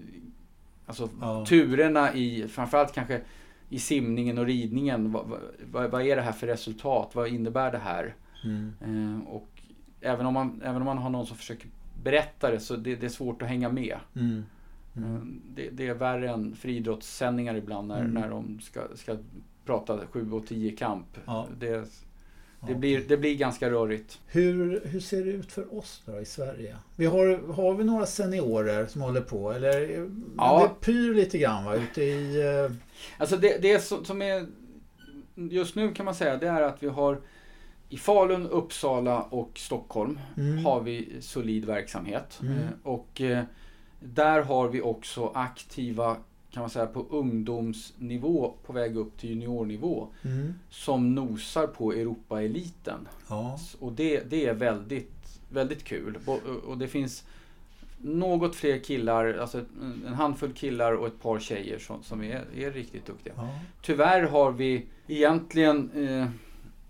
alltså, 0.86 1.10
Ja. 1.22 1.46
turerna 1.46 2.14
i, 2.14 2.48
framförallt 2.48 2.94
kanske 2.94 3.22
i 3.70 3.80
simningen 3.80 4.38
och 4.38 4.46
ridningen. 4.46 5.12
Vad, 5.12 5.32
vad, 5.72 5.92
vad 5.92 6.02
är 6.02 6.16
det 6.16 6.22
här 6.22 6.32
för 6.32 6.48
resultat? 6.48 7.12
Vad 7.14 7.28
innebär 7.28 7.72
det 7.72 7.78
här? 7.78 8.16
Mm. 8.44 8.74
Eh, 8.82 9.28
och 9.34 9.48
även 10.02 10.26
om, 10.26 10.34
man, 10.34 10.62
även 10.66 10.82
om 10.82 10.86
man 10.86 10.98
har 10.98 11.10
någon 11.10 11.26
som 11.26 11.38
försöker 11.38 11.68
berätta 12.04 12.52
det 12.52 12.60
så 12.60 12.76
det, 12.76 12.96
det 12.96 13.06
är 13.06 13.10
svårt 13.10 13.42
att 13.42 13.48
hänga 13.48 13.70
med. 13.70 13.98
Mm. 14.16 14.44
Eh, 14.98 15.20
Det, 15.56 15.70
det 15.70 15.88
är 15.88 15.94
värre 15.94 16.30
än 16.30 16.56
friidrottssändningar 16.56 17.56
ibland 17.56 17.88
när, 17.88 18.00
Mm. 18.00 18.12
när 18.14 18.30
de 18.30 18.60
ska, 18.60 18.82
ska 18.96 19.18
prata 19.66 20.00
7 20.12 20.32
och 20.32 20.48
10 20.48 20.72
kamp. 20.72 21.06
Ja. 21.26 21.48
Det, 21.60 21.86
det, 22.68 22.76
blir, 22.76 23.02
det 23.08 23.18
blir 23.18 23.36
ganska 23.36 23.70
rörigt. 23.72 24.20
Hur, 24.28 24.82
hur 24.86 25.00
ser 25.00 25.26
det 25.26 25.32
ut 25.32 25.52
för 25.52 25.78
oss 25.78 26.04
då 26.06 26.20
i 26.20 26.26
Sverige? 26.26 26.76
Vi 26.96 27.06
har, 27.06 27.54
har 27.54 27.74
vi 27.74 27.84
några 27.84 28.06
seniorer 28.06 28.86
som 28.86 29.02
håller 29.02 29.22
på? 29.22 29.52
Eller, 29.52 30.10
Ja. 30.38 30.70
Det 30.80 30.86
pyr 30.86 31.14
lite 31.14 31.38
grann 31.38 31.66
va? 31.66 31.76
Ute 31.76 32.04
i... 32.04 32.42
eh, 32.66 32.76
Alltså 33.18 33.38
det, 33.38 33.62
det 33.62 33.80
som, 33.80 34.06
som 34.06 34.22
är 34.22 34.46
just 35.36 35.76
nu 35.76 35.94
kan 35.94 36.06
man 36.06 36.16
säga 36.16 36.38
det 36.38 36.48
är 36.48 36.62
att 36.62 36.84
vi 36.84 36.88
har 36.88 37.22
i 37.90 37.98
Falun, 37.98 38.48
Uppsala 38.48 39.22
och 39.22 39.52
Stockholm 39.56 40.20
Mm. 40.38 40.66
har 40.66 40.82
vi 40.82 41.18
solid 41.22 41.66
verksamhet. 41.66 42.40
Mm. 42.42 42.54
Eh, 42.58 42.60
Och 42.84 43.22
där 44.14 44.42
har 44.42 44.68
vi 44.70 44.82
också 44.82 45.32
aktiva 45.34 46.18
kan 46.52 46.62
man 46.62 46.70
säga 46.70 46.86
på 46.88 47.06
ungdomsnivå 47.10 48.54
på 48.66 48.74
väg 48.74 48.98
upp 48.98 49.18
till 49.18 49.30
juniornivå 49.30 50.08
Mm. 50.24 50.54
som 50.70 51.16
nosar 51.16 51.68
på 51.68 51.92
Europaeliten. 51.94 53.08
Ja. 53.30 53.60
Och 53.80 53.92
det, 53.94 54.30
det 54.30 54.46
är 54.46 54.54
väldigt, 54.54 55.40
väldigt 55.50 55.84
kul. 55.84 56.18
Och 56.68 56.78
det 56.78 56.88
finns 56.88 57.24
något 58.02 58.56
fler 58.56 58.80
killar, 58.80 59.34
alltså 59.34 59.66
en 60.08 60.14
handfull 60.14 60.54
killar 60.54 60.94
och 60.94 61.08
ett 61.08 61.22
par 61.22 61.40
tjejer 61.40 61.80
som, 61.80 62.04
som 62.04 62.24
är, 62.24 62.46
är 62.56 62.72
riktigt 62.72 63.06
duktiga. 63.06 63.34
ja. 63.38 63.50
Tyvärr 63.82 64.24
har 64.24 64.52
vi 64.52 64.86
egentligen 65.08 65.92
eh, 65.92 66.28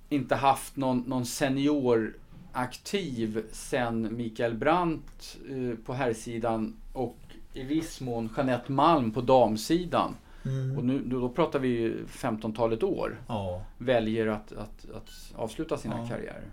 inte 0.10 0.36
haft 0.36 0.76
någon, 0.76 1.00
någon 1.08 1.26
senior 1.26 2.14
aktiv 2.52 3.46
sen 3.52 4.16
Mikael 4.18 4.54
Brandt 4.54 5.38
eh, 5.50 5.78
på 5.86 5.94
herrsidan 5.94 6.74
och 6.96 7.18
i 7.54 7.64
viss 7.64 8.02
mån 8.02 8.30
Jeanette 8.38 8.72
Malm 8.72 9.12
på 9.12 9.22
damsidan. 9.22 10.16
Mm. 10.46 10.78
Och 10.78 10.86
nu, 10.86 11.02
då, 11.06 11.20
då 11.20 11.30
pratar 11.30 11.60
vi 11.60 11.68
ju 11.68 12.06
15-talet 12.06 12.84
år. 12.84 13.22
ja. 13.28 13.62
Väljer 13.78 14.28
att, 14.28 14.52
att, 14.52 14.86
att 14.96 15.10
avsluta 15.36 15.78
sina 15.78 15.96
Ja. 16.00 16.08
karriärer. 16.16 16.44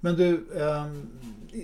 Men 0.00 0.16
du, 0.16 0.34
ehm, 0.60 1.06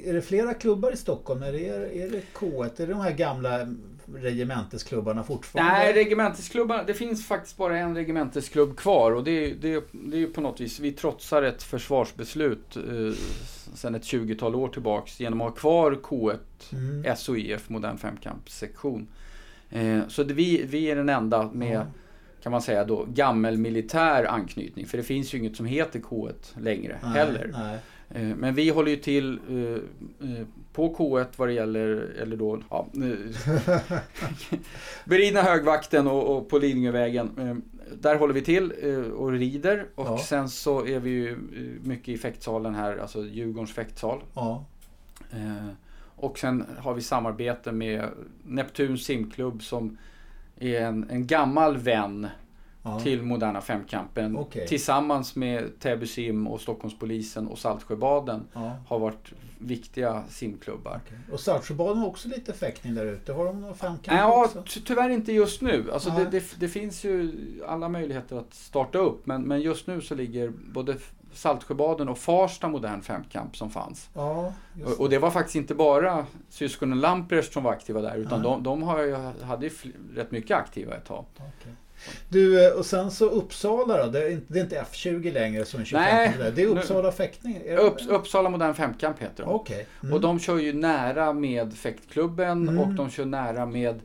är 0.05 0.13
det 0.13 0.23
flera 0.23 0.55
klubbar 0.55 0.93
i 0.93 0.97
Stockholm? 0.97 1.43
Är 1.43 1.53
det, 1.53 1.67
är 2.03 2.11
det 2.11 2.23
K1? 2.35 2.65
Är 2.83 2.87
det 2.87 2.93
de 2.93 3.01
här 3.01 3.11
gamla 3.13 3.69
regementesklubbarna 4.15 5.23
fortfarande? 5.25 5.73
Nej, 5.73 5.93
regementesklubbarna, 5.93 6.83
det 6.83 6.95
finns 6.95 7.27
faktiskt 7.27 7.57
bara 7.57 7.79
en 7.79 7.95
regementesklubb 7.95 8.77
kvar 8.77 9.13
och 9.13 9.25
det, 9.25 9.31
är- 9.51 9.55
det, 9.55 9.85
det 9.93 10.17
är 10.17 10.21
ju 10.21 10.27
på 10.33 10.41
något 10.41 10.61
vis, 10.61 10.81
vi 10.81 10.93
trotsar 10.93 11.43
ett 11.43 11.63
försvarsbeslut 11.63 12.77
eh, 12.77 12.83
sedan 13.75 13.95
ett 13.95 14.03
20-tal 14.03 14.55
år 14.55 14.69
tillbaks 14.69 15.21
genom 15.21 15.41
att 15.41 15.47
ha 15.47 15.55
kvar 15.57 15.93
K1 16.03 16.37
Mm. 16.73 17.17
SOIF, 17.17 17.69
modern 17.69 17.99
femkampssektion. 17.99 19.09
Eh, 19.71 19.99
så 20.09 20.23
det, 20.23 20.35
vi, 20.35 20.65
vi 20.67 20.91
är 20.91 20.97
den 20.97 21.09
enda 21.09 21.51
med, 21.53 21.77
Ja. 21.77 21.87
kan 22.43 22.53
man 22.53 22.63
säga 22.63 22.85
då, 22.85 23.07
gammelmilitär 23.15 24.25
anknytning. 24.25 24.87
För 24.87 24.97
det 24.97 25.03
finns 25.03 25.35
ju 25.35 25.39
inget 25.39 25.57
som 25.57 25.67
heter 25.67 26.01
K1 26.01 26.33
längre 26.61 26.99
Nej, 27.03 27.13
heller. 27.13 27.51
Nej. 27.53 27.79
Eh, 28.11 28.37
Men 28.37 28.55
vi 28.55 28.69
håller 28.71 28.91
ju 28.91 28.97
till 28.97 29.39
eh, 29.49 30.31
eh, 30.31 30.47
på 30.73 30.95
K1 30.95 31.27
vad 31.37 31.49
det 31.49 31.53
gäller, 31.53 31.87
eller 32.23 32.37
då, 32.37 32.63
ja, 32.71 32.87
eh, 32.95 33.81
beridna 35.05 35.43
högvakten 35.43 36.07
och, 36.07 36.37
och 36.37 36.49
på 36.49 36.59
Lidingövägen. 36.59 37.63
Där 38.01 38.17
håller 38.19 38.35
vi 38.35 38.43
till 38.43 38.73
eh, 38.83 38.99
och 39.13 39.33
rider 39.33 39.87
och 39.95 40.07
Ja. 40.07 40.19
sen 40.19 40.49
så 40.49 40.87
är 40.87 41.01
vi 41.01 41.11
ju 41.11 41.31
eh, 41.33 41.89
mycket 41.89 42.09
i 42.09 42.19
fäktsalen 42.19 42.75
här, 42.75 42.97
alltså 42.97 43.25
Djurgårdens 43.27 43.73
fäktsal. 43.73 44.23
Ja. 44.35 44.65
Eh, 45.31 45.69
Och 46.17 46.39
sen 46.39 46.65
har 46.79 46.95
vi 46.95 47.01
samarbete 47.03 47.73
med 47.73 48.09
Neptuns 48.45 49.05
simklubb 49.05 49.63
som 49.63 49.99
är 50.59 50.81
en, 50.81 51.11
en 51.11 51.27
gammal 51.27 51.77
vän 51.77 52.27
Ja. 52.83 53.01
till 53.01 53.23
Moderna 53.23 53.61
Femkampen. 53.61 54.37
Okej. 54.37 54.67
Tillsammans 54.69 55.37
med 55.37 55.79
Täby 55.79 56.07
sim 56.07 56.47
och 56.47 56.61
Stockholmspolisen 56.61 57.47
och 57.49 57.59
Saltsjöbaden 57.59 58.45
har 58.87 58.99
varit 58.99 59.33
viktiga 59.61 60.25
simklubbar. 60.29 61.01
okej. 61.07 61.19
Och 61.33 61.41
Saltsjöbaden 61.41 61.99
har 61.99 62.07
också 62.09 62.29
lite 62.29 62.53
fäktning 62.53 62.95
där 62.95 63.07
ute. 63.07 63.33
Har 63.33 63.45
de 63.45 63.61
någon 63.61 63.75
femkamp 63.75 64.19
Ja, 64.21 64.45
också? 64.45 64.63
ty- 64.69 64.81
tyvärr 64.81 65.11
inte 65.11 65.33
just 65.33 65.61
nu. 65.63 65.91
Alltså 65.93 66.11
det, 66.11 66.25
det, 66.25 66.45
det 66.61 66.69
finns 66.69 67.05
ju 67.05 67.33
alla 67.67 67.89
möjligheter 67.89 68.37
att 68.39 68.55
starta 68.55 68.99
upp. 68.99 69.27
Men, 69.27 69.43
men 69.43 69.61
just 69.61 69.87
nu 69.87 70.01
så 70.01 70.15
ligger 70.15 70.49
både 70.73 70.97
Saltsjöbaden 71.33 72.09
och 72.09 72.19
Farsta 72.19 72.69
modern 72.69 73.03
femkamp 73.03 73.57
som 73.57 73.71
fanns. 73.71 74.09
Ja, 74.15 74.53
just 74.75 74.93
Och, 74.93 75.01
och 75.01 75.11
det 75.11 75.19
var 75.19 75.31
faktiskt 75.31 75.57
inte 75.57 75.75
bara 75.75 76.27
syskonen 76.49 77.01
Lamprecht 77.01 77.53
som 77.53 77.63
var 77.65 77.73
aktiva 77.73 78.01
där. 78.01 78.17
Utan 78.17 78.43
de, 78.43 78.63
de 78.63 78.83
har 78.83 79.01
ju, 79.03 79.15
hade 79.43 79.71
rätt 80.15 80.31
mycket 80.31 80.57
aktiva 80.57 80.95
ett 80.97 81.05
tag. 81.07 81.25
Okej. 81.37 81.73
Du, 82.29 82.67
eh, 82.67 82.73
och 82.73 82.87
sen 82.87 83.11
så 83.11 83.25
Uppsala 83.25 84.05
då? 84.05 84.11
Det 84.11 84.23
är 84.23 84.31
inte, 84.31 84.47
det 84.53 84.59
är 84.59 84.63
inte 84.63 84.85
F20 84.93 85.33
längre 85.33 85.65
som 85.65 85.85
25 85.85 86.03
Nej, 86.05 86.35
där. 86.39 86.51
Det 86.51 86.63
är 86.63 86.67
nu- 86.75 86.81
Uppsala 86.81 87.13
fäktning? 87.13 87.63
Är 87.67 87.77
Upp, 87.77 87.97
Uppsala 88.09 88.49
modern 88.51 88.75
femkamp 88.75 89.19
heter 89.23 89.43
de. 89.45 89.53
Okej. 89.55 89.87
Mm. 90.03 90.15
Och 90.15 90.21
de 90.21 90.39
kör 90.41 90.59
ju 90.59 90.73
nära 90.73 91.33
med 91.33 91.75
fäktklubben 91.75 92.69
Mm. 92.69 92.79
och 92.79 92.89
de 92.95 93.11
kör 93.11 93.25
nära 93.25 93.67
med 93.67 94.01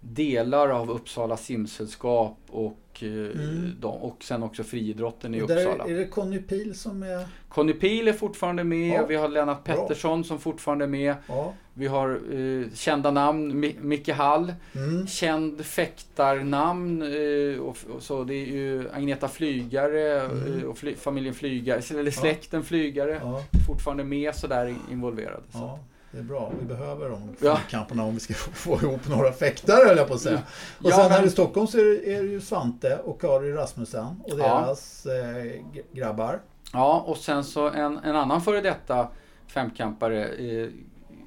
delar 0.00 0.68
av 0.68 0.90
Uppsala 0.90 1.36
simsällskap 1.36 2.36
och, 2.48 2.76
Mm. 3.06 3.72
de, 3.80 3.86
och 3.94 4.22
sen 4.24 4.42
också 4.42 4.64
friidrotten 4.64 5.34
i 5.34 5.42
Och 5.42 5.48
där 5.48 5.56
Uppsala. 5.66 5.84
Är 5.84 5.94
det 5.98 6.06
Conny 6.06 6.38
Pil 6.38 6.74
som 6.74 7.02
är... 7.02 7.26
Conny 7.48 7.72
Pil 7.72 8.08
är 8.08 8.12
fortfarande 8.12 8.64
med, 8.64 8.94
Ja. 9.00 9.06
vi 9.06 9.14
har 9.16 9.28
Lennart 9.28 9.64
Bra. 9.64 9.74
Pettersson 9.74 10.24
som 10.24 10.38
fortfarande 10.38 10.84
är 10.84 10.88
med. 10.88 11.14
Ja. 11.26 11.52
Vi 11.74 11.86
har 11.86 12.10
eh, 12.10 12.66
kända 12.74 13.10
namn, 13.10 13.64
Mi- 13.64 13.80
Micke 13.80 14.08
Hall, 14.08 14.54
Mm. 14.74 15.06
känd 15.06 15.64
fäktarnamn 15.64 17.02
eh, 17.02 17.60
och, 17.60 17.76
och 17.96 18.02
så. 18.02 18.24
Det 18.24 18.34
är 18.34 18.46
ju 18.46 18.88
Agneta 18.92 19.28
Flygare 19.28 20.20
Mm. 20.20 20.58
eh, 20.58 20.64
och 20.64 20.78
fly, 20.78 20.94
familjen 20.94 21.34
Flygare, 21.34 21.98
eller 22.00 22.10
släkten 22.10 22.62
Flygare, 22.64 23.18
Ja. 23.22 23.42
fortfarande 23.66 24.04
med 24.04 24.34
sådär 24.34 24.74
involverade. 24.92 25.42
Så. 25.52 25.78
Ja, 26.12 26.16
det 26.16 26.18
är 26.18 26.22
bra. 26.22 26.52
Vi 26.60 26.66
behöver 26.66 27.10
de 27.10 27.36
Ja. 27.40 27.56
femkamperna 27.56 28.04
om 28.04 28.14
vi 28.14 28.20
ska 28.20 28.34
få 28.54 28.74
ihop 28.76 29.08
några 29.08 29.32
fäktare 29.32 29.84
höll 29.88 29.96
jag 29.96 30.08
på 30.08 30.14
att 30.14 30.20
säga. 30.20 30.42
Och 30.78 30.90
Ja, 30.90 30.96
sen 30.96 31.10
här 31.10 31.18
men- 31.18 31.28
i 31.28 31.30
Stockholm 31.30 31.66
så 31.66 31.78
är 31.78 31.84
det, 31.84 32.14
är 32.14 32.22
det 32.22 32.28
ju 32.28 32.40
Svante 32.40 32.96
och 33.04 33.20
Kari 33.20 33.52
Rasmussen 33.52 34.04
och 34.24 34.30
Ja. 34.30 34.36
deras 34.36 35.06
eh, 35.06 35.44
g- 35.72 35.82
grabbar. 35.92 36.40
Ja, 36.72 37.04
och 37.06 37.16
sen 37.16 37.44
så 37.44 37.68
en, 37.70 37.98
en 37.98 38.16
annan 38.16 38.40
före 38.42 38.60
detta 38.60 39.08
femkampare 39.46 40.26
eh, 40.28 40.68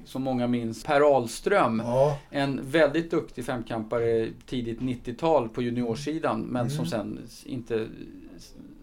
som 0.04 0.22
många 0.22 0.46
minns, 0.46 0.84
Per 0.84 1.00
Ahlström. 1.16 1.82
Ja, 1.84 2.18
En 2.30 2.60
väldigt 2.62 3.10
duktig 3.10 3.44
femkampare 3.44 4.28
tidigt 4.46 4.80
90-tal 4.80 5.48
på 5.48 5.62
juniorsidan 5.62 6.40
men 6.40 6.60
Mm. 6.60 6.70
som 6.70 6.86
sen 6.86 7.28
inte 7.44 7.86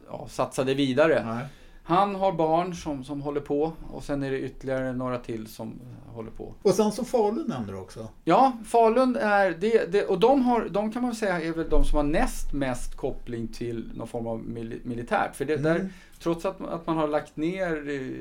ja, 0.09 0.27
satsade 0.29 0.73
vidare. 0.73 1.23
nej. 1.25 1.45
Han 1.83 2.15
har 2.15 2.31
barn 2.31 2.75
som, 2.75 3.03
som 3.03 3.21
håller 3.21 3.41
på 3.41 3.71
och 3.93 4.03
sen 4.03 4.23
är 4.23 4.31
det 4.31 4.39
ytterligare 4.39 4.93
några 4.93 5.17
till 5.17 5.47
som 5.47 5.73
håller 6.13 6.31
på. 6.31 6.53
Och 6.61 6.71
sen 6.71 6.91
så 6.91 7.05
Falun 7.05 7.45
nämnde 7.47 7.71
du 7.73 7.77
också. 7.77 8.07
Ja, 8.23 8.51
Falun 8.65 9.15
är 9.15 9.49
det, 9.59 9.91
det 9.91 10.05
och 10.05 10.19
de, 10.19 10.41
har, 10.41 10.69
de 10.69 10.91
kan 10.91 11.01
man 11.01 11.15
säga 11.15 11.41
är 11.41 11.51
väl 11.51 11.69
de 11.69 11.83
som 11.83 11.97
har 11.97 12.03
näst 12.03 12.53
mest 12.53 12.95
koppling 12.97 13.47
till 13.47 13.89
någon 13.95 14.07
form 14.07 14.27
av 14.27 14.39
mil, 14.43 14.79
militärt. 14.83 15.35
För 15.35 15.45
det, 15.45 15.53
Mm. 15.53 15.63
där, 15.73 15.89
trots 16.19 16.45
att, 16.45 16.61
att 16.61 16.87
man 16.87 16.97
har 16.97 17.07
lagt 17.07 17.37
ner, 17.37 17.71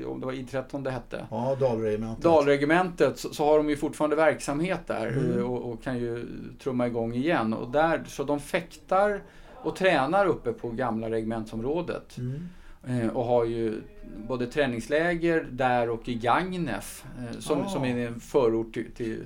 om 0.07 0.19
det 0.19 0.25
var 0.25 0.33
I13 0.33 0.83
det 0.83 0.91
hette, 0.91 1.25
Ja, 1.31 1.57
Dalregementet. 1.59 2.23
Dalregementet 2.23 3.19
så, 3.19 3.33
så 3.33 3.45
har 3.45 3.57
de 3.57 3.69
ju 3.69 3.77
fortfarande 3.77 4.15
verksamhet 4.15 4.79
där 4.87 5.07
Mm. 5.07 5.37
eh, 5.39 5.43
och, 5.51 5.71
och 5.71 5.83
kan 5.83 5.97
ju 5.97 6.25
trumma 6.63 6.87
igång 6.87 7.13
igen. 7.13 7.53
Och 7.53 7.71
där, 7.71 8.03
så 8.07 8.23
de 8.23 8.39
fäktar 8.39 9.21
och 9.63 9.75
tränar 9.75 10.25
uppe 10.25 10.53
på 10.53 10.69
gamla 10.69 11.09
regementsområdet. 11.09 12.17
Mm. 12.17 12.47
Eh, 12.87 13.07
och 13.07 13.25
har 13.25 13.45
ju 13.45 13.81
både 14.27 14.47
träningsläger 14.47 15.47
där 15.51 15.89
och 15.89 16.09
i 16.09 16.15
Gagnef 16.15 17.05
eh, 17.19 17.39
som, 17.39 17.61
Ah. 17.61 17.69
som 17.69 17.85
är 17.85 18.07
en 18.07 18.19
förort 18.19 18.73
till, 18.73 18.91
till, 18.91 19.23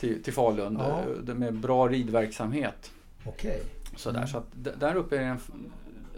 till, 0.00 0.22
till 0.22 0.32
Falun 0.32 0.80
det 1.22 1.34
med 1.34 1.54
bra 1.54 1.88
ridverksamhet. 1.88 2.92
Okej. 3.24 3.62
Sådär. 3.96 4.18
Mm. 4.18 4.28
Så 4.28 4.38
att 4.38 4.46
där 4.80 4.94
uppe 4.94 5.16
är 5.18 5.22
en, 5.22 5.38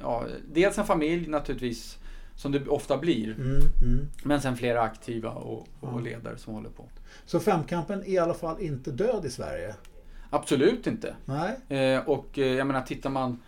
ja, 0.01 0.25
dels 0.53 0.79
en 0.79 0.85
familj 0.85 1.29
naturligtvis 1.29 1.99
som 2.37 2.53
det 2.53 2.69
ofta 2.69 2.99
blir. 2.99 3.35
Mm, 3.35 3.61
mm. 3.83 4.07
Men 4.23 4.41
sen 4.41 4.57
flera 4.57 4.83
aktiva 4.83 5.31
och, 5.31 5.69
och 5.81 6.03
ledare 6.03 6.39
som 6.39 6.55
håller 6.55 6.71
på. 6.71 6.89
Så 7.27 7.41
femkampen 7.41 8.01
är 8.01 8.09
i 8.09 8.19
alla 8.19 8.35
fall 8.35 8.61
inte 8.61 8.91
död 8.91 9.25
i 9.25 9.31
Sverige? 9.31 9.75
Absolut 10.31 10.87
inte. 10.87 11.15
Nej? 11.25 11.81
Eh, 11.81 12.09
och 12.09 12.39
jag 12.39 12.67
menar 12.67 12.83
tittar 12.83 13.11
man 13.11 13.41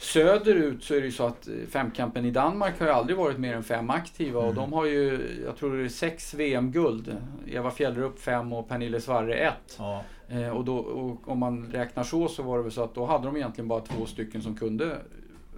söderut 0.00 0.84
så 0.84 0.94
är 0.94 1.00
det 1.00 1.06
ju 1.06 1.12
så 1.12 1.26
att 1.26 1.48
eh, 1.48 1.54
femkampen 1.68 2.24
i 2.24 2.30
Danmark 2.30 2.78
har 2.80 2.86
ju 2.86 2.92
aldrig 2.92 3.16
varit 3.18 3.38
mer 3.38 3.54
än 3.56 3.62
fem 3.62 3.90
aktiva 3.90 4.38
och 4.38 4.44
Mm. 4.44 4.56
de 4.56 4.72
har 4.72 4.84
ju, 4.86 5.20
jag 5.44 5.56
tror 5.56 5.76
det 5.76 5.84
är 5.84 5.88
sex 5.88 6.34
VM-guld. 6.34 7.16
Eva 7.46 7.70
Fjällrup 7.70 8.18
fem 8.20 8.52
och 8.52 8.68
Pernille 8.68 9.00
Svarre 9.00 9.34
ett. 9.34 9.76
Ja. 9.78 10.02
Eh, 10.28 10.48
och, 10.48 10.64
då, 10.64 10.76
och 10.76 11.28
om 11.28 11.38
man 11.38 11.66
räknar 11.72 12.02
så 12.04 12.28
så 12.28 12.42
var 12.42 12.56
det 12.56 12.62
väl 12.62 12.72
så 12.72 12.82
att 12.82 12.94
då 12.94 13.06
hade 13.06 13.24
de 13.24 13.36
egentligen 13.36 13.68
bara 13.68 13.80
två 13.80 14.06
stycken 14.06 14.42
som 14.42 14.56
kunde 14.56 14.96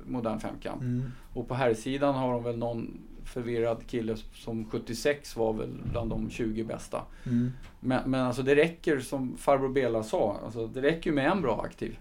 modern 0.04 0.40
femkamp. 0.40 0.80
Mm. 0.82 1.12
Och 1.34 1.48
på 1.48 1.54
herrsidan 1.54 2.14
har 2.14 2.32
de 2.32 2.42
väl 2.44 2.58
någon 2.58 2.98
förvirrad 3.24 3.86
kille 3.86 4.16
som 4.34 4.64
76 4.70 5.36
var 5.36 5.52
väl 5.52 5.70
bland 5.92 6.10
de 6.10 6.30
20 6.30 6.64
bästa. 6.64 7.02
Mm. 7.26 7.52
Men, 7.80 8.10
men 8.10 8.20
alltså 8.20 8.42
det 8.42 8.54
räcker 8.54 8.98
som 9.00 9.36
farbror 9.36 9.68
Bela 9.68 10.02
sa, 10.02 10.36
alltså 10.44 10.66
det 10.66 10.82
räcker 10.82 11.10
ju 11.10 11.16
med 11.16 11.30
en 11.30 11.42
bra 11.42 11.62
aktiv. 11.64 11.98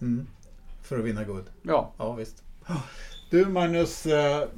Mm. 0.00 0.26
För 0.82 0.98
att 0.98 1.04
vinna 1.04 1.24
guld? 1.24 1.44
Ja, 1.62 1.92
Ja, 1.96 2.12
visst. 2.12 2.42
Du 3.30 3.46
Magnus, 3.46 4.06
eh, 4.06 4.48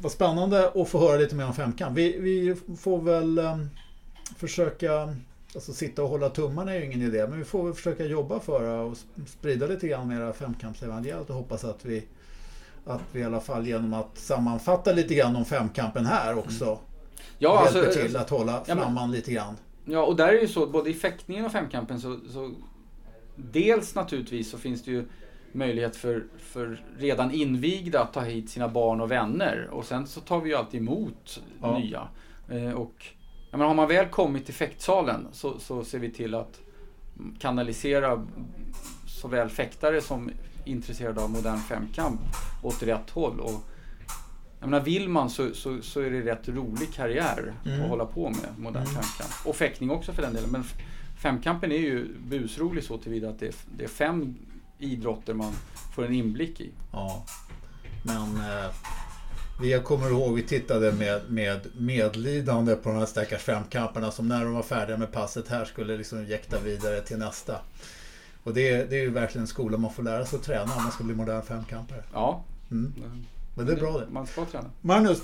vad 0.00 0.12
spännande 0.12 0.72
att 0.74 0.88
få 0.88 0.98
höra 0.98 1.16
lite 1.16 1.34
mer 1.34 1.46
om 1.46 1.54
femkamp. 1.54 1.98
Vi, 1.98 2.18
vi 2.18 2.56
får 2.76 3.02
väl 3.02 3.38
eh, 3.38 3.58
försöka, 4.36 5.14
alltså 5.54 5.72
sitta 5.72 6.02
och 6.02 6.08
hålla 6.08 6.28
tummarna 6.28 6.74
är 6.74 6.78
ju 6.78 6.84
ingen 6.84 7.02
idé, 7.02 7.26
men 7.26 7.38
vi 7.38 7.44
får 7.44 7.64
väl 7.64 7.74
försöka 7.74 8.04
jobba 8.04 8.40
för 8.40 8.90
att 8.92 9.04
sprida 9.26 9.66
lite 9.66 9.88
grann 9.88 10.08
mera 10.08 10.32
femkampsevangeliet 10.32 11.30
och 11.30 11.36
hoppas 11.36 11.64
att 11.64 11.84
vi, 11.84 12.04
att 12.84 13.02
vi 13.12 13.20
i 13.20 13.24
alla 13.24 13.40
fall 13.40 13.66
genom 13.66 13.94
att 13.94 14.18
sammanfatta 14.18 14.92
lite 14.92 15.14
grann 15.14 15.36
om 15.36 15.44
femkampen 15.44 16.06
här 16.06 16.38
också 16.38 16.78
ja 17.38 17.58
alltså, 17.58 17.78
hjälper 17.78 18.02
till 18.02 18.16
att 18.16 18.30
hålla 18.30 18.62
ja, 18.66 18.74
flamman 18.74 19.10
lite 19.10 19.32
grann. 19.32 19.56
Ja, 19.84 20.04
och 20.04 20.16
där 20.16 20.28
är 20.28 20.32
det 20.32 20.40
ju 20.40 20.48
så, 20.48 20.66
både 20.66 20.90
i 20.90 20.94
fäktningen 20.94 21.44
och 21.44 21.52
femkampen 21.52 22.00
så, 22.00 22.18
så 22.32 22.54
Dels 23.36 23.94
naturligtvis 23.94 24.50
så 24.50 24.58
finns 24.58 24.82
det 24.84 24.90
ju 24.90 25.04
möjlighet 25.56 25.96
för, 25.96 26.24
för 26.38 26.80
redan 26.98 27.30
invigda 27.30 28.00
att 28.02 28.12
ta 28.12 28.20
hit 28.20 28.50
sina 28.50 28.68
barn 28.68 29.00
och 29.00 29.10
vänner. 29.10 29.68
Och 29.72 29.84
sen 29.84 30.06
så 30.06 30.20
tar 30.20 30.40
vi 30.40 30.50
ju 30.50 30.56
alltid 30.56 30.80
emot 30.80 31.42
Ja. 31.62 31.78
nya. 31.78 32.08
Eh, 32.48 32.72
och 32.72 33.06
jag 33.50 33.58
menar, 33.58 33.68
har 33.68 33.74
man 33.74 33.88
väl 33.88 34.06
kommit 34.06 34.44
till 34.44 34.54
fäktsalen 34.54 35.26
så, 35.32 35.58
så 35.58 35.84
ser 35.84 35.98
vi 35.98 36.10
till 36.10 36.34
att 36.34 36.60
kanalisera 37.38 38.26
såväl 39.06 39.48
fäktare 39.48 40.00
som 40.00 40.30
intresserade 40.64 41.20
av 41.22 41.30
modern 41.30 41.58
femkamp 41.58 42.20
åt 42.62 42.82
rätt 42.82 43.10
håll. 43.10 43.40
Och, 43.40 43.52
jag 44.60 44.68
menar, 44.70 44.84
vill 44.84 45.08
man 45.08 45.30
så, 45.30 45.54
så, 45.54 45.82
så 45.82 46.00
är 46.00 46.10
det 46.10 46.20
rätt 46.20 46.48
rolig 46.48 46.92
karriär 46.94 47.54
Mm. 47.66 47.82
att 47.82 47.88
hålla 47.88 48.04
på 48.06 48.30
med 48.30 48.58
modern 48.58 48.82
Mm. 48.82 48.94
femkamp. 48.94 49.46
Och 49.46 49.56
fäktning 49.56 49.90
också 49.90 50.12
för 50.12 50.22
den 50.22 50.34
delen. 50.34 50.50
Men 50.50 50.64
femkampen 51.22 51.72
är 51.72 51.78
ju 51.78 52.08
busrolig 52.28 52.84
så 52.84 52.98
tillvida 52.98 53.28
att 53.28 53.38
det 53.40 53.46
är, 53.46 53.54
det 53.76 53.84
är 53.84 53.88
fem 53.88 54.34
idrotter 54.78 55.34
man 55.34 55.52
får 55.94 56.04
en 56.04 56.12
inblick 56.14 56.60
i. 56.60 56.70
Ja. 56.92 57.24
Men 58.02 58.36
eh, 58.36 58.70
vi 59.60 59.72
jag 59.72 59.84
kommer 59.84 60.10
ihåg, 60.10 60.34
vi 60.34 60.42
tittade 60.42 60.92
med, 60.92 61.20
med 61.28 61.66
medlidande 61.76 62.76
på 62.76 62.88
de 62.88 62.98
här 62.98 63.06
stackars 63.06 63.42
femkamperna 63.42 64.10
som 64.10 64.28
när 64.28 64.44
de 64.44 64.54
var 64.54 64.62
färdiga 64.62 64.96
med 64.96 65.12
passet 65.12 65.48
här 65.48 65.64
skulle 65.64 65.96
liksom 65.96 66.26
jäkta 66.26 66.60
vidare 66.60 67.00
till 67.00 67.18
nästa. 67.18 67.60
Och 68.44 68.54
det, 68.54 68.68
är- 68.70 68.86
det 68.86 68.96
är 68.96 69.00
ju 69.00 69.10
verkligen 69.10 69.42
en 69.42 69.48
skola 69.48 69.78
man 69.78 69.92
får 69.92 70.02
lära 70.02 70.26
sig 70.26 70.38
att 70.38 70.44
träna 70.44 70.62
om 70.76 70.82
man 70.82 70.92
ska 70.92 71.04
bli 71.04 71.14
modern 71.14 71.42
femkampare. 71.42 72.02
Ja, 72.12 72.44
Mm. 72.70 72.94
Men 73.54 73.66
det 73.66 73.72
är 73.72 73.76
bra 73.76 73.98
det. 73.98 74.06
Man 74.10 74.26
ska 74.26 74.44
träna. 74.44 74.70
Magnus, 74.80 75.18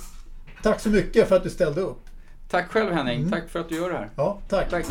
tack 0.62 0.80
så 0.80 0.90
mycket 0.90 1.28
för 1.28 1.36
att 1.36 1.42
du 1.42 1.50
ställde 1.50 1.80
upp. 1.80 2.00
Tack 2.48 2.68
själv 2.70 2.92
Henning, 2.92 3.18
Mm. 3.18 3.30
tack 3.30 3.48
för 3.48 3.60
att 3.60 3.68
du 3.68 3.74
gör 3.76 3.90
det 3.90 3.96
här. 3.96 4.10
Ja, 4.16 4.38
tack. 4.48 4.70
Tack. 4.70 4.86